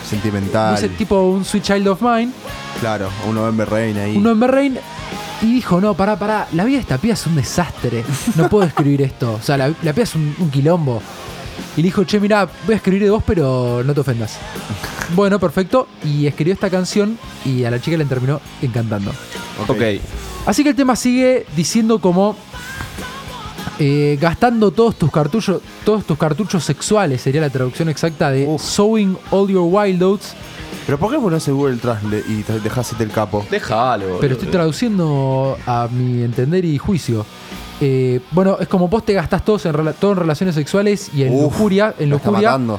Sentimental. 0.04 0.76
sé, 0.76 0.88
tipo 0.88 1.28
un 1.28 1.44
Sweet 1.44 1.62
Child 1.62 1.86
of 1.86 2.02
Mine. 2.02 2.32
Claro, 2.80 3.08
un 3.28 3.36
November 3.36 3.70
Rain 3.70 3.96
ahí. 3.96 4.16
Un 4.16 4.24
November 4.24 4.50
Rain. 4.50 4.78
Y 5.42 5.46
dijo, 5.46 5.80
no, 5.80 5.94
pará, 5.94 6.18
pará, 6.18 6.48
la 6.52 6.64
vida 6.64 6.78
de 6.78 6.82
esta 6.82 6.98
piba 6.98 7.14
es 7.14 7.24
un 7.24 7.36
desastre. 7.36 8.02
No 8.34 8.48
puedo 8.48 8.64
escribir 8.66 9.00
esto. 9.02 9.34
O 9.34 9.40
sea, 9.40 9.56
la, 9.56 9.68
la 9.68 9.92
piba 9.92 10.02
es 10.02 10.16
un, 10.16 10.34
un 10.40 10.50
quilombo. 10.50 11.00
Y 11.76 11.82
le 11.82 11.84
dijo, 11.84 12.02
che, 12.02 12.18
mira, 12.18 12.48
voy 12.66 12.72
a 12.72 12.76
escribir 12.78 13.04
de 13.04 13.10
vos, 13.10 13.22
pero 13.24 13.84
no 13.84 13.94
te 13.94 14.00
ofendas. 14.00 14.38
Bueno, 15.14 15.38
perfecto. 15.38 15.86
Y 16.04 16.26
escribió 16.26 16.52
esta 16.52 16.68
canción 16.68 17.16
y 17.44 17.62
a 17.62 17.70
la 17.70 17.80
chica 17.80 17.96
le 17.96 18.06
terminó 18.06 18.40
encantando. 18.60 19.12
Ok. 19.68 19.82
Así 20.46 20.64
que 20.64 20.70
el 20.70 20.74
tema 20.76 20.96
sigue 20.96 21.46
diciendo 21.54 22.00
como 22.00 22.36
eh, 23.84 24.16
gastando 24.20 24.70
todos 24.70 24.94
tus 24.94 25.10
cartuchos, 25.10 25.60
todos 25.84 26.04
tus 26.04 26.16
cartuchos 26.16 26.62
sexuales 26.62 27.20
sería 27.20 27.40
la 27.40 27.50
traducción 27.50 27.88
exacta 27.88 28.30
de 28.30 28.56
sowing 28.56 29.18
all 29.32 29.48
your 29.48 29.66
wild 29.68 30.00
oats. 30.04 30.34
Pero 30.86 30.98
¿por 30.98 31.10
qué 31.10 31.16
vos 31.16 31.32
no 31.32 31.36
haces 31.36 31.52
Google 31.52 31.78
Translate 31.78 32.22
y 32.28 32.44
te 32.44 32.60
dejás 32.60 32.94
el 33.00 33.10
capo? 33.10 33.44
Déjalo. 33.50 34.18
Pero 34.20 34.34
estoy 34.34 34.50
traduciendo 34.50 35.58
a 35.66 35.88
mi 35.90 36.22
entender 36.22 36.64
y 36.64 36.78
juicio. 36.78 37.26
Eh, 37.80 38.20
bueno, 38.30 38.56
es 38.60 38.68
como 38.68 38.86
vos 38.86 39.04
te 39.04 39.14
gastás 39.14 39.44
todos 39.44 39.66
en, 39.66 39.74
todo 39.98 40.12
en 40.12 40.18
relaciones 40.18 40.54
sexuales 40.54 41.10
y 41.12 41.24
en 41.24 41.34
Uf, 41.34 41.42
lujuria. 41.42 41.92
En 41.98 42.10
lujuria. 42.10 42.50
matando. 42.50 42.78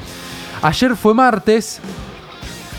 Ayer 0.62 0.96
fue 0.96 1.12
martes, 1.12 1.80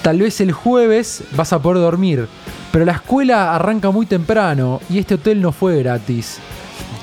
tal 0.02 0.18
vez 0.18 0.42
el 0.42 0.52
jueves 0.52 1.22
vas 1.36 1.54
a 1.54 1.60
poder 1.62 1.84
dormir, 1.84 2.28
pero 2.72 2.86
la 2.86 2.94
escuela 2.94 3.54
arranca 3.54 3.92
muy 3.92 4.08
temprano 4.08 4.82
y 4.90 4.98
este 4.98 5.14
hotel 5.14 5.44
no 5.44 5.52
fue 5.52 5.78
gratis. 5.84 6.40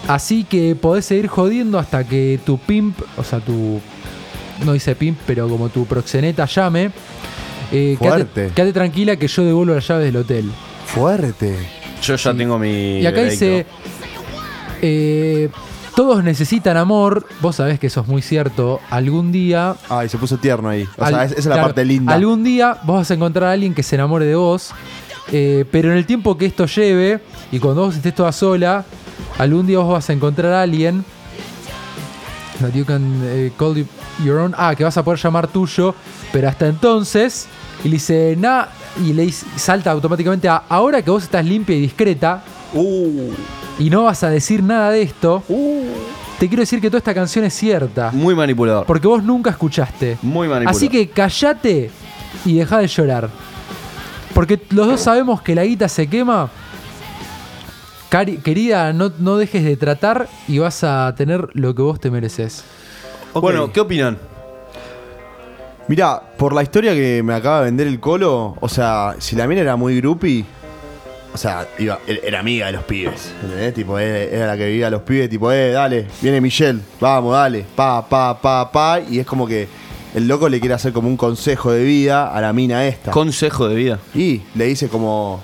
Así 0.09 0.44
que 0.44 0.74
podés 0.74 1.05
seguir 1.07 1.28
jodiendo 1.28 1.78
hasta 1.78 2.05
que 2.05 2.40
tu 2.44 2.59
pimp, 2.59 2.98
o 3.16 3.24
sea, 3.24 3.40
tu... 3.40 3.80
No 4.64 4.72
dice 4.72 4.94
pimp, 4.94 5.18
pero 5.26 5.48
como 5.48 5.68
tu 5.68 5.86
proxeneta 5.86 6.44
llame. 6.46 6.90
Eh, 7.72 7.96
quédate, 8.00 8.24
Fuerte. 8.24 8.50
quédate 8.55 8.72
tranquila 8.72 9.16
que 9.16 9.26
yo 9.28 9.44
devuelvo 9.44 9.74
las 9.74 9.86
llaves 9.88 10.05
del 10.07 10.16
hotel. 10.16 10.50
Fuerte. 10.86 11.57
Yo 12.03 12.16
ya 12.16 12.34
tengo 12.34 12.59
mi. 12.59 12.98
Y 12.98 13.07
acá 13.07 13.22
veredicto. 13.22 13.44
dice, 13.44 13.66
eh, 14.82 15.48
todos 15.96 16.22
necesitan 16.24 16.76
amor, 16.76 17.26
vos 17.40 17.57
sabés 17.57 17.78
que 17.78 17.86
eso 17.86 18.00
es 18.00 18.07
muy 18.09 18.22
cierto, 18.22 18.80
algún 18.90 19.30
día... 19.32 19.76
Ay, 19.88 20.09
se 20.09 20.18
puso 20.18 20.36
tierno 20.38 20.68
ahí. 20.68 20.86
O 20.96 21.05
al- 21.05 21.14
sea, 21.14 21.24
esa 21.24 21.34
es 21.38 21.46
la 21.46 21.55
claro, 21.55 21.68
parte 21.68 21.84
linda. 21.84 22.12
Algún 22.12 22.42
día 22.42 22.78
vos 22.84 22.96
vas 22.96 23.11
a 23.11 23.14
encontrar 23.14 23.48
a 23.50 23.53
alguien 23.53 23.74
que 23.74 23.82
se 23.82 23.96
enamore 23.96 24.26
de 24.26 24.34
vos, 24.34 24.70
eh, 25.30 25.64
pero 25.70 25.90
en 25.92 25.98
el 25.98 26.07
tiempo 26.07 26.36
que 26.36 26.46
esto 26.46 26.66
lleve, 26.66 27.20
y 27.50 27.59
cuando 27.59 27.84
vos 27.86 27.94
estés 27.96 28.14
toda 28.14 28.32
sola, 28.32 28.84
algún 29.39 29.66
día 29.66 29.79
vos 29.79 29.93
vas 29.93 30.09
a 30.11 30.12
encontrar 30.12 30.53
a 30.53 30.62
alguien 30.62 31.05
that 32.61 32.73
you 32.75 32.85
can 32.85 33.20
eh, 33.25 33.51
call 33.57 33.75
you- 33.77 33.87
your 34.25 34.39
own, 34.39 34.55
ah, 34.57 34.75
que 34.77 34.85
vas 34.85 34.97
a 34.97 35.03
poder 35.03 35.18
llamar 35.20 35.49
tuyo, 35.49 35.95
pero 36.33 36.49
hasta 36.49 36.66
entonces, 36.68 37.47
y 37.83 37.89
le 37.89 37.95
dice, 37.95 38.37
nah, 38.39 38.66
y 39.05 39.12
le 39.12 39.23
dice- 39.27 39.47
salta 39.57 39.91
automáticamente 39.91 40.49
a, 40.49 40.62
ahora 40.68 41.03
que 41.03 41.11
vos 41.11 41.23
estás 41.25 41.45
limpia 41.45 41.75
y 41.77 41.81
discreta, 41.81 42.43
y 43.79 43.91
no 43.91 44.05
vas 44.05 44.23
a 44.23 44.31
decir 44.31 44.62
nada 44.62 44.91
de 44.91 45.03
esto, 45.03 45.43
te 46.39 46.49
quiero 46.49 46.61
decir 46.62 46.81
que 46.81 46.89
toda 46.89 46.99
esta 46.99 47.14
canción 47.14 47.45
es 47.45 47.55
cierta. 47.55 48.11
Muy 48.12 48.35
manipulador. 48.35 48.87
Porque 48.87 49.07
vos 49.09 49.23
nunca 49.23 49.51
escuchaste. 49.51 50.18
Muy 50.23 50.47
manipulador. 50.49 50.77
Así 50.77 50.89
que 50.89 51.09
callate 51.09 51.91
y 52.45 52.55
deja 52.57 52.79
de 52.79 52.87
llorar. 52.87 53.29
Porque 54.35 54.59
los 54.70 54.87
dos 54.87 55.01
sabemos 55.01 55.43
que 55.43 55.55
la 55.55 55.64
guita 55.64 55.89
se 55.89 56.07
quema. 56.07 56.49
Cari- 58.12 58.42
querida, 58.42 58.92
no, 58.92 59.10
no 59.18 59.38
dejes 59.38 59.64
de 59.64 59.74
tratar 59.78 60.28
y 60.46 60.58
vas 60.58 60.84
a 60.84 61.14
tener 61.16 61.48
lo 61.54 61.74
que 61.74 61.80
vos 61.80 61.98
te 61.98 62.10
mereces. 62.10 62.62
Bueno, 63.32 63.72
¿qué 63.72 63.80
opinan? 63.80 64.18
Mirá, 65.88 66.20
por 66.36 66.52
la 66.54 66.62
historia 66.62 66.92
que 66.92 67.22
me 67.24 67.32
acaba 67.32 67.60
de 67.60 67.64
vender 67.64 67.86
el 67.86 68.00
colo, 68.00 68.56
o 68.60 68.68
sea, 68.68 69.16
si 69.18 69.34
la 69.34 69.46
mina 69.46 69.62
era 69.62 69.76
muy 69.76 69.96
groupie, 69.98 70.44
o 71.32 71.38
sea, 71.38 71.66
iba, 71.78 71.98
era 72.06 72.20
era 72.22 72.40
amiga 72.40 72.66
de 72.66 72.72
los 72.72 72.84
pibes, 72.84 73.32
¿entendés? 73.42 73.72
Tipo, 73.72 73.98
era, 73.98 74.18
era 74.18 74.46
la 74.48 74.56
que 74.58 74.66
vivía 74.66 74.88
a 74.88 74.90
los 74.90 75.00
pibes, 75.02 75.30
tipo, 75.30 75.50
eh, 75.50 75.70
dale, 75.72 76.06
viene 76.20 76.40
Michelle, 76.42 76.80
vamos, 77.00 77.32
dale, 77.32 77.64
pa, 77.74 78.06
pa, 78.06 78.38
pa, 78.38 78.70
pa, 78.70 79.00
y 79.00 79.18
es 79.20 79.26
como 79.26 79.46
que 79.46 79.66
el 80.14 80.28
loco 80.28 80.50
le 80.50 80.60
quiere 80.60 80.74
hacer 80.74 80.92
como 80.92 81.08
un 81.08 81.16
consejo 81.16 81.72
de 81.72 81.82
vida 81.82 82.30
a 82.30 82.40
la 82.42 82.52
mina 82.52 82.86
esta. 82.86 83.10
Consejo 83.10 83.68
de 83.68 83.74
vida. 83.74 83.98
Y 84.14 84.42
le 84.54 84.66
dice 84.66 84.88
como, 84.88 85.40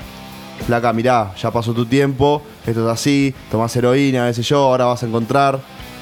flaca, 0.67 0.93
mirá, 0.93 1.33
ya 1.41 1.51
pasó 1.51 1.73
tu 1.73 1.87
tiempo, 1.87 2.43
esto 2.67 2.87
es 2.87 2.93
así, 2.93 3.35
tomás 3.51 3.75
heroína, 3.77 4.27
qué 4.29 4.35
sé 4.35 4.43
yo, 4.43 4.59
ahora 4.59 4.87
vas 4.87 5.03
a 5.03 5.07
encontrar, 5.07 5.59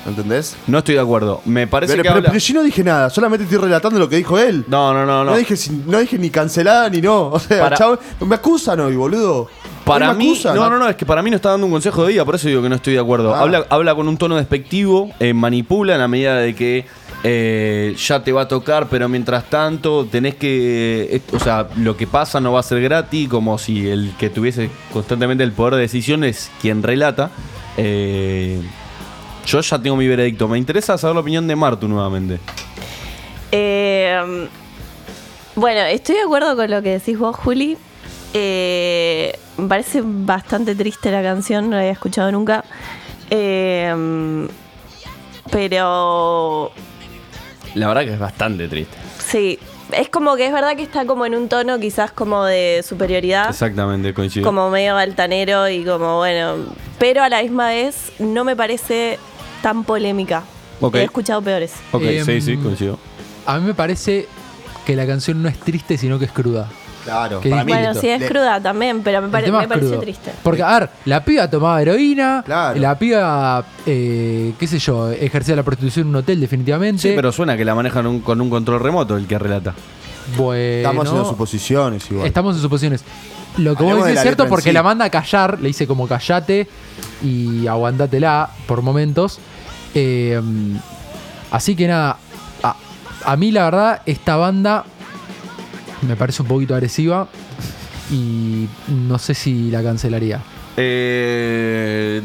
¿entendés? 0.06 0.56
No 0.66 0.78
estoy 0.78 0.94
de 0.96 1.00
acuerdo. 1.00 1.40
Me 1.44 1.66
parece 1.66 1.92
Pero, 1.92 2.02
que 2.02 2.08
pero- 2.08 2.16
habla- 2.18 2.28
pero 2.30 2.38
yo 2.40 2.54
no 2.54 2.62
dije 2.62 2.84
nada, 2.84 3.10
solamente 3.10 3.44
estoy 3.44 3.58
relatando 3.58 3.98
lo 3.98 4.08
que 4.08 4.16
dijo 4.16 4.38
él. 4.38 4.64
No, 4.68 4.92
no, 4.92 5.04
no, 5.06 5.24
no. 5.24 5.32
No 5.32 5.36
dije, 5.36 5.54
no 5.86 5.98
dije 5.98 6.18
ni 6.18 6.30
cancelada 6.30 6.88
ni 6.90 7.00
no. 7.00 7.28
O 7.32 7.38
sea, 7.38 7.68
Para- 7.68 7.98
me 8.26 8.34
acusan 8.34 8.80
hoy, 8.80 8.96
boludo. 8.96 9.48
Para 9.84 10.10
Hoy 10.10 10.16
me 10.16 10.24
mí, 10.24 10.30
acusan. 10.32 10.56
no, 10.56 10.68
no, 10.68 10.78
no, 10.80 10.88
es 10.88 10.96
que 10.96 11.06
para 11.06 11.22
mí 11.22 11.30
no 11.30 11.36
está 11.36 11.50
dando 11.50 11.66
un 11.66 11.70
consejo 11.72 12.02
de 12.04 12.08
vida, 12.12 12.24
por 12.24 12.34
eso 12.34 12.48
digo 12.48 12.60
que 12.60 12.68
no 12.68 12.74
estoy 12.74 12.94
de 12.94 12.98
acuerdo. 12.98 13.32
Ah. 13.32 13.40
Habla, 13.42 13.66
habla 13.70 13.94
con 13.94 14.08
un 14.08 14.16
tono 14.16 14.34
despectivo, 14.34 15.12
eh, 15.20 15.32
manipula 15.32 15.92
en 15.94 16.00
la 16.00 16.08
medida 16.08 16.36
de 16.38 16.56
que 16.56 16.84
eh, 17.28 17.96
ya 17.98 18.22
te 18.22 18.30
va 18.30 18.42
a 18.42 18.48
tocar, 18.48 18.88
pero 18.88 19.08
mientras 19.08 19.50
tanto 19.50 20.06
tenés 20.06 20.36
que, 20.36 21.08
eh, 21.10 21.20
o 21.32 21.40
sea, 21.40 21.66
lo 21.76 21.96
que 21.96 22.06
pasa 22.06 22.40
no 22.40 22.52
va 22.52 22.60
a 22.60 22.62
ser 22.62 22.80
gratis, 22.80 23.28
como 23.28 23.58
si 23.58 23.88
el 23.88 24.12
que 24.16 24.30
tuviese 24.30 24.70
constantemente 24.92 25.42
el 25.42 25.50
poder 25.50 25.74
de 25.74 25.80
decisión 25.80 26.22
es 26.22 26.52
quien 26.62 26.84
relata. 26.84 27.32
Eh, 27.78 28.62
yo 29.44 29.60
ya 29.60 29.82
tengo 29.82 29.96
mi 29.96 30.06
veredicto. 30.06 30.46
Me 30.46 30.56
interesa 30.56 30.96
saber 30.96 31.16
la 31.16 31.22
opinión 31.22 31.48
de 31.48 31.56
Martu 31.56 31.88
nuevamente. 31.88 32.38
Bueno, 35.56 35.80
estoy 35.80 36.14
de 36.14 36.22
acuerdo 36.22 36.54
con 36.54 36.70
lo 36.70 36.80
que 36.80 36.90
decís 36.90 37.18
vos, 37.18 37.34
Juli. 37.34 37.76
Me 38.32 39.32
parece 39.68 40.00
bastante 40.04 40.76
triste 40.76 41.10
la 41.10 41.24
canción, 41.24 41.70
no 41.70 41.72
la 41.72 41.80
había 41.80 41.90
escuchado 41.90 42.30
nunca. 42.30 42.64
Pero 45.50 46.72
La 47.76 47.88
verdad 47.88 48.02
que 48.04 48.12
es 48.14 48.18
bastante 48.18 48.68
triste. 48.68 48.96
sí, 49.18 49.58
es 49.92 50.08
como 50.08 50.34
que 50.34 50.46
es 50.46 50.52
verdad 50.52 50.74
que 50.76 50.82
está 50.82 51.06
como 51.06 51.26
en 51.26 51.34
un 51.36 51.48
tono 51.48 51.78
quizás 51.78 52.10
como 52.10 52.44
de 52.44 52.82
superioridad. 52.84 53.50
Exactamente, 53.50 54.12
coincido. 54.14 54.44
como 54.44 54.68
medio 54.70 54.96
altanero 54.96 55.68
y 55.68 55.84
como 55.84 56.16
bueno, 56.16 56.56
pero 56.98 57.22
a 57.22 57.28
la 57.28 57.42
misma 57.42 57.68
vez 57.68 58.10
no 58.18 58.42
me 58.42 58.56
parece 58.56 59.18
tan 59.62 59.84
polémica. 59.84 60.42
Ok. 60.80 60.96
He 60.96 61.04
escuchado 61.04 61.40
peores. 61.42 61.72
Ok, 61.92 62.02
Em, 62.02 62.24
sí, 62.26 62.40
sí, 62.40 62.56
coincido. 62.56 62.98
A 63.46 63.58
mí 63.58 63.66
me 63.66 63.74
parece 63.74 64.26
que 64.84 64.96
la 64.96 65.06
canción 65.06 65.40
no 65.42 65.48
es 65.48 65.58
triste, 65.58 65.96
sino 65.98 66.18
que 66.18 66.24
es 66.24 66.32
cruda. 66.32 66.68
Claro, 67.06 67.40
Que 67.40 67.48
para 67.50 67.64
mí. 67.64 67.72
Bueno, 67.72 67.94
sí 67.94 68.08
es 68.08 68.20
Le- 68.20 68.28
cruda 68.28 68.60
también, 68.60 69.02
pero 69.02 69.22
me, 69.22 69.28
pare- 69.28 69.50
me 69.50 69.66
crudo. 69.68 70.00
triste. 70.00 70.32
Porque, 70.42 70.62
a 70.62 70.80
ver, 70.80 70.90
la 71.06 71.24
piba 71.24 71.48
tomaba 71.48 71.80
heroína, 71.80 72.42
Claro. 72.44 72.78
la 72.78 72.98
piba, 72.98 73.64
eh, 73.86 74.52
qué 74.58 74.66
sé 74.66 74.78
yo, 74.78 75.10
ejercía 75.12 75.54
la 75.56 75.62
prostitución 75.62 76.06
en 76.06 76.10
un 76.10 76.16
hotel 76.16 76.40
definitivamente. 76.40 77.00
Sí, 77.02 77.12
pero 77.16 77.30
suena 77.32 77.56
que 77.56 77.64
la 77.64 77.74
manejan 77.74 78.06
un- 78.06 78.20
con 78.20 78.40
un 78.40 78.50
control 78.50 78.80
remoto 78.80 79.16
el 79.16 79.26
que 79.26 79.38
relata. 79.38 79.72
bueno, 80.36 80.60
Estamos 80.88 81.06
haciendo 81.06 81.28
suposiciones 81.30 82.10
igual. 82.10 82.26
estamos 82.26 82.56
en 82.56 82.62
suposiciones. 82.62 83.04
Lo 83.58 83.76
que 83.76 83.84
vos 83.84 83.94
de 83.98 84.02
decís 84.02 84.16
es 84.16 84.22
cierto 84.22 84.42
en 84.42 84.48
porque 84.48 84.70
sí. 84.70 84.72
la 84.72 84.82
manda 84.82 85.04
a 85.04 85.10
callar, 85.10 85.60
le 85.60 85.68
dice 85.68 85.86
como 85.86 86.08
callate 86.08 86.66
y 87.22 87.66
aguantátela 87.68 88.50
por 88.66 88.82
momentos. 88.82 89.38
Eh, 89.94 90.38
así 91.52 91.76
que 91.76 91.86
nada, 91.86 92.16
a, 92.62 92.74
a 93.24 93.36
mí 93.36 93.52
la 93.52 93.64
verdad 93.64 94.02
esta 94.04 94.36
banda 94.36 94.84
me 96.06 96.16
parece 96.16 96.42
un 96.42 96.48
poquito 96.48 96.74
agresiva 96.74 97.28
y 98.10 98.68
no 98.88 99.18
sé 99.18 99.34
si 99.34 99.70
la 99.70 99.82
cancelaría. 99.82 100.40
Eh, 100.76 102.22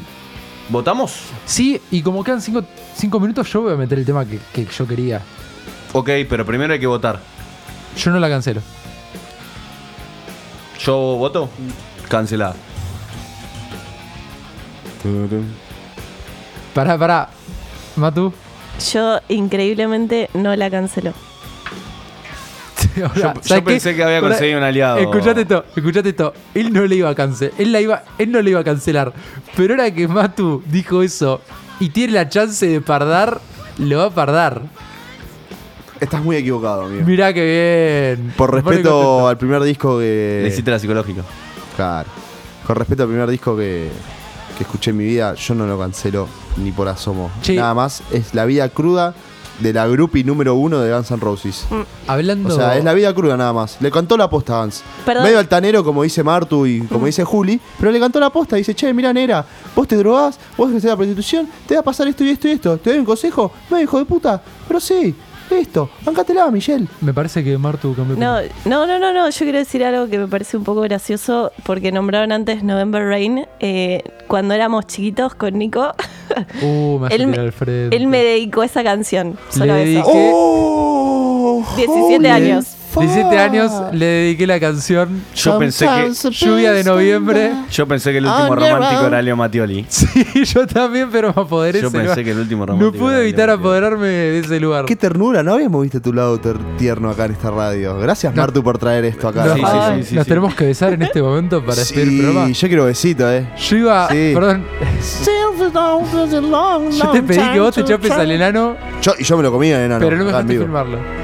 ¿Votamos? 0.69 1.23
Sí, 1.45 1.82
y 1.91 2.01
como 2.01 2.23
quedan 2.23 2.41
cinco, 2.41 2.63
cinco 2.95 3.19
minutos, 3.19 3.51
yo 3.51 3.61
voy 3.61 3.73
a 3.73 3.75
meter 3.75 3.99
el 3.99 4.05
tema 4.05 4.25
que, 4.25 4.39
que 4.53 4.65
yo 4.65 4.88
quería. 4.88 5.21
Ok, 5.93 6.09
pero 6.29 6.45
primero 6.45 6.73
hay 6.73 6.79
que 6.79 6.88
votar. 6.88 7.19
Yo 7.97 8.11
no 8.11 8.19
la 8.19 8.29
cancelo. 8.29 8.61
¿Yo 10.79 10.95
voto? 10.95 11.49
Cancelada. 12.07 12.55
Pará, 16.73 16.97
pará. 16.97 17.29
Matu. 17.95 18.34
Yo 18.93 19.19
increíblemente 19.27 20.29
no 20.34 20.55
la 20.55 20.69
canceló. 20.69 21.13
Ahora, 23.03 23.33
Yo- 23.43 23.63
pensé 23.63 23.95
que 23.95 24.03
había 24.03 24.17
Ahora, 24.17 24.29
conseguido 24.29 24.57
un 24.57 24.63
aliado. 24.63 24.97
Escuchate 24.99 25.41
esto, 25.41 25.65
escuchate 25.75 26.09
esto. 26.09 26.33
Él 26.53 26.73
no 26.73 26.85
le 26.85 26.95
iba 26.95 27.09
a 27.09 27.15
cancelar. 27.15 27.53
Él, 27.57 27.71
la 27.71 27.81
iba, 27.81 28.03
él 28.17 28.31
no 28.31 28.41
le 28.41 28.49
iba 28.51 28.59
a 28.59 28.63
cancelar. 28.63 29.13
Pero 29.55 29.73
ahora 29.73 29.91
que 29.93 30.07
Matu 30.07 30.63
dijo 30.67 31.01
eso 31.01 31.41
y 31.79 31.89
tiene 31.89 32.13
la 32.13 32.29
chance 32.29 32.67
de 32.67 32.81
pardar, 32.81 33.39
lo 33.77 33.97
va 33.99 34.05
a 34.05 34.09
pardar. 34.09 34.61
Estás 35.99 36.23
muy 36.23 36.35
equivocado, 36.35 36.85
amigo. 36.85 37.05
Mirá 37.05 37.31
que 37.33 38.15
bien. 38.17 38.33
Por 38.35 38.53
respeto 38.53 39.27
al 39.27 39.37
primer 39.37 39.61
disco 39.61 39.99
que. 39.99 40.39
Le 40.43 40.47
hiciste 40.49 40.71
la 40.71 40.79
psicológica. 40.79 41.21
Claro. 41.75 42.09
Con 42.65 42.75
respeto 42.75 43.03
al 43.03 43.09
primer 43.09 43.29
disco 43.29 43.55
que, 43.55 43.89
que 44.57 44.63
escuché 44.63 44.91
en 44.91 44.97
mi 44.97 45.03
vida, 45.05 45.35
yo 45.35 45.53
no 45.53 45.67
lo 45.67 45.77
cancelo 45.77 46.27
ni 46.57 46.71
por 46.71 46.87
asomo. 46.87 47.31
Nada 47.49 47.73
más, 47.73 48.01
es 48.11 48.33
la 48.33 48.45
vida 48.45 48.67
cruda 48.69 49.13
de 49.62 49.74
la 49.74 49.88
groupie 49.88 50.24
número 50.24 50.55
uno 50.55 50.80
de 50.80 50.93
Guns 50.93 51.12
N' 51.12 51.20
Roses. 51.20 51.66
Hablando. 52.07 52.49
O 52.49 52.51
sea, 52.55 52.78
es 52.78 52.84
la 52.84 52.93
vida 52.93 53.14
cruda 53.14 53.38
nada 53.38 53.53
más. 53.53 53.78
Le 53.80 53.91
cantó 53.91 54.18
la 54.18 54.30
posta 54.30 54.57
a 54.57 54.62
Guns. 54.62 54.84
Perdón. 55.05 55.24
Medio 55.24 55.39
altanero, 55.39 55.84
como 55.84 56.03
dice 56.03 56.24
Martu 56.24 56.66
y 56.66 56.82
como 56.82 57.05
dice 57.05 57.24
Juli, 57.24 57.59
pero 57.80 57.91
le 57.91 57.99
cantó 57.99 58.20
la 58.20 58.30
posta. 58.30 58.55
Dice, 58.55 58.74
che, 58.74 58.93
mira, 58.93 59.14
nera, 59.14 59.45
vos 59.76 59.88
te 59.88 59.95
drogás, 59.95 60.39
vos 60.57 60.70
ejercés 60.70 60.89
la 60.89 60.97
prostitución, 60.97 61.47
te 61.68 61.76
va 61.76 61.82
a 61.82 61.84
pasar 61.84 62.07
esto 62.07 62.24
y 62.24 62.30
esto 62.30 62.47
y 62.47 62.51
esto. 62.51 62.78
¿Te 62.78 62.91
doy 62.91 62.99
un 62.99 63.05
consejo? 63.05 63.51
No, 63.70 63.80
hijo 63.80 63.97
de 63.99 64.05
puta. 64.05 64.41
Pero 64.68 64.80
sí, 64.80 65.16
listo, 65.56 65.89
bancatela, 66.04 66.49
Michelle. 66.52 66.88
Me 67.02 67.14
parece 67.14 67.43
que 67.43 67.58
Martu 67.58 67.93
cambió. 67.95 68.16
No, 68.18 68.39
no, 68.66 68.88
no, 68.88 68.99
no, 68.99 69.14
no. 69.14 69.30
Yo 69.30 69.39
quiero 69.39 69.58
decir 69.60 69.84
algo 69.84 70.08
que 70.10 70.18
me 70.18 70.28
parece 70.28 70.58
un 70.58 70.64
poco 70.64 70.82
gracioso 70.82 71.52
porque 71.64 71.91
nombraron 71.91 72.32
antes 72.32 72.64
November 72.64 73.04
Rain. 73.08 73.45
Eh, 73.60 74.02
cuando 74.28 74.54
éramos 74.54 74.88
chiquitos 74.88 75.36
con 75.36 75.58
Nico, 75.58 75.93
Uh, 76.62 76.97
me 76.99 77.08
hace 77.08 77.16
él, 77.18 77.91
él 77.91 78.08
me 78.08 78.24
dedicó 78.24 78.64
esa 78.64 78.84
canción. 78.86 79.38
Solo 79.49 79.76
Le 79.76 79.84
eso. 79.99 80.08
dediqué- 80.10 80.32
¡Oh! 80.34 81.64
17 81.76 82.30
años. 82.32 82.66
17 82.99 83.37
años 83.39 83.71
le 83.93 84.05
dediqué 84.05 84.45
la 84.47 84.59
canción 84.59 85.23
Yo 85.35 85.57
pensé 85.57 85.85
que. 85.87 86.29
Lluvia 86.31 86.71
de 86.73 86.83
Noviembre. 86.83 87.51
Yo 87.71 87.87
pensé 87.87 88.11
que 88.11 88.17
el 88.19 88.25
último 88.25 88.55
romántico 88.55 89.05
era 89.07 89.21
Leo 89.21 89.35
Mattioli. 89.35 89.85
Sí, 89.89 90.45
yo 90.45 90.67
también, 90.67 91.09
pero 91.11 91.33
me 91.35 91.41
apoderé 91.41 91.81
Yo 91.81 91.87
ese 91.87 91.97
pensé 91.97 92.09
lugar. 92.09 92.23
que 92.25 92.31
el 92.31 92.39
último 92.39 92.65
No 92.65 92.73
romántico 92.73 93.03
pude 93.03 93.13
era 93.15 93.21
evitar 93.23 93.49
Leo 93.49 93.53
apoderarme 93.53 94.07
de 94.07 94.39
ese 94.39 94.59
lugar. 94.59 94.85
Qué 94.85 94.95
ternura, 94.95 95.41
¿no 95.43 95.53
habíamos 95.53 95.81
visto 95.83 96.01
tu 96.01 96.11
lado 96.13 96.39
tierno 96.77 97.09
acá 97.09 97.25
en 97.25 97.31
esta 97.33 97.51
radio? 97.51 97.97
Gracias, 97.97 98.33
No. 98.35 98.41
Martu, 98.41 98.63
por 98.63 98.77
traer 98.77 99.05
esto 99.05 99.27
acá. 99.27 99.45
Nos, 99.45 99.55
Sí, 99.55 99.61
sí, 99.61 99.67
sí, 99.97 100.03
sí, 100.09 100.15
nos 100.15 100.23
sí. 100.25 100.29
tenemos 100.29 100.55
que 100.55 100.65
besar 100.65 100.93
en 100.93 101.01
este 101.03 101.21
momento 101.21 101.63
para 101.63 101.75
despedir 101.77 102.07
el 102.07 102.13
Sí, 102.15 102.21
programa. 102.21 102.49
yo 102.51 102.67
quiero 102.67 102.85
besito, 102.85 103.31
eh. 103.31 103.47
Yo 103.57 103.77
iba. 103.77 104.07
Sí. 104.09 104.31
Perdón. 104.33 104.65
Yo 106.91 107.11
te 107.11 107.23
pedí 107.23 107.39
que 107.53 107.59
vos 107.59 107.73
te 107.75 107.83
chapes 107.83 108.11
al 108.11 108.31
enano, 108.31 108.75
Yo, 109.01 109.13
y 109.17 109.23
yo 109.23 109.37
me 109.37 109.43
lo 109.43 109.51
comía, 109.51 109.83
enano. 109.83 110.03
pero 110.05 110.17
no 110.17 110.25
me 110.25 110.31
dejaste 110.31 110.57
filmarlo. 110.59 111.20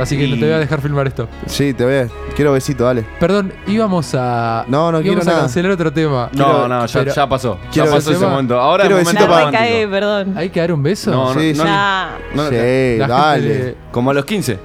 Así 0.00 0.16
que 0.16 0.26
no 0.26 0.36
Y- 0.36 0.40
te 0.40 0.46
voy 0.46 0.54
a 0.54 0.58
dejar 0.58 0.80
filmar 0.80 1.06
esto. 1.06 1.28
Sí, 1.46 1.74
te 1.74 1.84
ve. 1.84 2.08
Quiero 2.34 2.52
besito, 2.52 2.84
dale. 2.84 3.04
Perdón, 3.20 3.52
íbamos 3.66 4.14
a. 4.14 4.64
No, 4.68 4.90
no 4.90 4.98
quiero 4.98 5.12
íbamos 5.12 5.26
a 5.28 5.30
nada. 5.30 5.42
cancelar 5.42 5.72
otro 5.72 5.92
tema. 5.92 6.28
No, 6.32 6.44
Quiero- 6.44 6.68
no, 6.68 6.86
ya, 6.86 7.00
pero- 7.00 7.14
ya 7.14 7.28
pasó. 7.28 7.58
Ya 7.64 7.70
Quiero 7.70 7.90
pasó 7.92 8.10
ese 8.12 8.26
momento. 8.26 8.58
Ahora 8.60 8.84
Quiero 8.84 8.98
es 8.98 9.04
besito 9.06 9.26
para- 9.28 9.46
romántico. 9.50 9.90
perdón. 9.90 10.34
¿Hay 10.36 10.50
que 10.50 10.60
dar 10.60 10.72
un 10.72 10.82
beso? 10.82 11.10
No, 11.10 11.34
no, 11.34 11.40
Sí, 11.40 11.52
no, 11.54 11.62
sí. 11.64 11.70
No, 12.34 12.48
sí, 12.48 12.96
dale. 12.98 13.48
gente- 13.48 13.76
Como 13.92 14.10
a 14.10 14.14
los 14.14 14.24
15. 14.24 14.58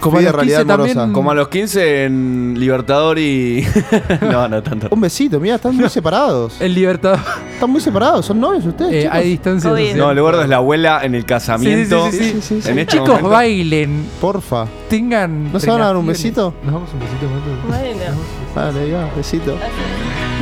Como 0.00 0.18
a 0.18 0.20
los 0.22 0.30
15 0.32 0.36
realidad 0.36 0.66
también. 0.66 0.96
amorosa. 0.98 1.12
Como 1.14 1.30
a 1.30 1.34
los 1.34 1.48
15 1.48 2.04
en 2.04 2.54
Libertador 2.58 3.18
y. 3.18 3.66
no, 4.22 4.48
no 4.48 4.62
tanto. 4.62 4.88
Un 4.90 5.00
besito, 5.00 5.38
mira, 5.40 5.56
están 5.56 5.76
muy 5.76 5.88
separados. 5.88 6.60
El 6.60 6.74
Libertador. 6.74 7.20
Están 7.54 7.70
muy 7.70 7.80
separados, 7.80 8.26
son 8.26 8.40
novios 8.40 8.64
ustedes. 8.66 8.92
Eh, 8.92 9.00
chicos? 9.02 9.14
hay 9.16 9.28
distancia. 9.28 9.70
COVID. 9.70 9.94
No, 9.96 10.14
lo 10.14 10.22
gordo 10.22 10.42
es 10.42 10.48
la 10.48 10.56
abuela 10.56 11.00
en 11.04 11.14
el 11.14 11.24
casamiento. 11.24 12.10
Sí, 12.10 12.18
sí, 12.18 12.24
sí, 12.24 12.32
sí, 12.32 12.40
sí, 12.42 12.62
sí. 12.62 12.70
En 12.70 12.78
este 12.78 12.92
Chicos, 12.92 13.08
momento- 13.08 13.28
bailen. 13.30 14.06
Porfa. 14.20 14.66
Tengan. 14.88 15.52
¿No 15.52 15.60
se 15.60 15.70
van 15.70 15.80
a 15.82 15.86
dar 15.86 15.96
un 15.96 16.06
relaciones. 16.06 16.22
besito? 16.36 16.54
Nos 16.64 16.72
damos 16.74 16.90
un 16.92 17.00
besito, 17.00 17.26
Matu. 17.26 17.68
Bueno. 17.68 18.20
Dale, 18.54 18.84
diga, 18.86 19.10
besito. 19.16 19.56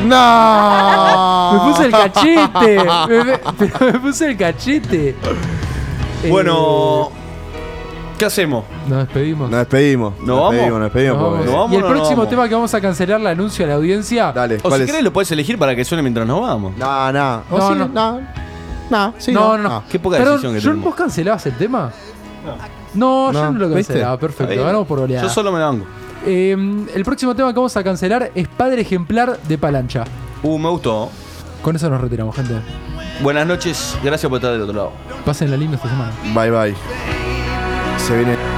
¡No! 0.07 1.52
Me 1.52 1.70
puse 1.70 1.84
el 1.86 1.90
cachete. 1.90 2.78
me, 3.09 3.24
me- 3.24 3.38
pero 3.59 3.92
me 3.92 3.98
puse 4.00 4.30
el 4.30 4.36
cachete. 4.36 5.09
Eh, 6.22 6.28
Bueno, 6.30 7.11
¿qué 8.18 8.24
hacemos? 8.24 8.64
nos 8.88 8.98
despedimos. 8.98 9.50
Nos 9.50 9.58
despedimos. 9.60 10.14
¿Nos 10.18 10.26
nos 10.26 10.36
vamos? 10.38 10.52
despedimos, 10.52 10.80
nos 10.80 10.92
despedimos. 10.92 11.18
Nos 11.18 11.28
porque- 11.28 11.38
vamos. 11.38 11.46
¿Nos 11.46 11.54
vamos 11.54 11.72
y 11.72 11.76
el 11.76 11.82
o 11.82 11.84
no 11.84 11.88
nos 11.90 11.98
próximo 11.98 12.16
vamos? 12.18 12.30
tema 12.30 12.48
que 12.48 12.54
vamos 12.54 12.74
a 12.74 12.80
cancelar 12.80 13.20
la 13.20 13.30
anuncio 13.30 13.64
a 13.64 13.68
la 13.68 13.74
audiencia. 13.74 14.32
Dale, 14.32 14.56
O 14.56 14.62
¿cuál 14.62 14.74
si 14.76 14.80
es? 14.82 14.86
querés 14.86 15.02
lo 15.04 15.12
puedes 15.12 15.30
elegir 15.32 15.58
para 15.58 15.74
que 15.76 15.84
suene 15.84 16.02
mientras 16.02 16.26
nos 16.26 16.40
vamos. 16.40 16.76
No, 16.76 17.12
no. 17.12 17.42
O 17.50 17.58
No, 17.58 17.68
sí, 17.68 17.74
no. 17.78 17.88
no. 17.88 18.20
No, 18.88 19.14
sí, 19.18 19.32
no, 19.32 19.56
no, 19.56 19.62
no. 19.64 19.74
Ah. 19.76 19.82
Qué 19.90 19.98
poca 19.98 20.16
Perdón, 20.18 20.34
decisión 20.34 20.54
que 20.54 20.60
¿yo- 20.60 20.70
tenemos. 20.70 20.84
¿Vos 20.84 20.94
cancelabas 20.94 21.44
el 21.46 21.54
tema? 21.54 21.90
No, 22.94 23.32
yo 23.32 23.42
No, 23.42 23.52
no 23.52 23.58
lo 23.58 23.68
¿viste? 23.70 23.92
cancelaba. 23.94 24.18
Perfecto, 24.18 24.54
ganamos 24.64 24.86
por 24.86 25.00
goleada. 25.00 25.22
Yo 25.26 25.28
solo 25.32 25.50
me 25.52 25.58
la 25.58 25.66
banco. 25.66 25.86
Eh, 26.24 26.56
el 26.94 27.04
próximo 27.04 27.34
tema 27.34 27.50
que 27.52 27.56
vamos 27.56 27.76
a 27.76 27.82
cancelar 27.84 28.30
es 28.34 28.48
Padre 28.48 28.82
Ejemplar 28.82 29.38
de 29.46 29.58
Palancha. 29.58 30.04
Uh, 30.42 30.58
me 30.58 30.68
gustó. 30.70 31.10
Con 31.62 31.74
eso 31.76 31.90
nos 31.90 32.00
retiramos, 32.00 32.34
gente. 32.36 32.54
Buenas 33.22 33.46
noches, 33.46 33.98
gracias 34.04 34.28
por 34.28 34.36
estar 34.36 34.52
del 34.52 34.62
otro 34.62 34.74
lado. 34.74 34.92
Pasen 35.24 35.50
la 35.50 35.56
linda 35.56 35.76
esta 35.76 35.88
semana. 35.88 36.12
Bye, 36.34 36.50
bye. 36.50 37.15
Se 38.07 38.14
viene. 38.14 38.55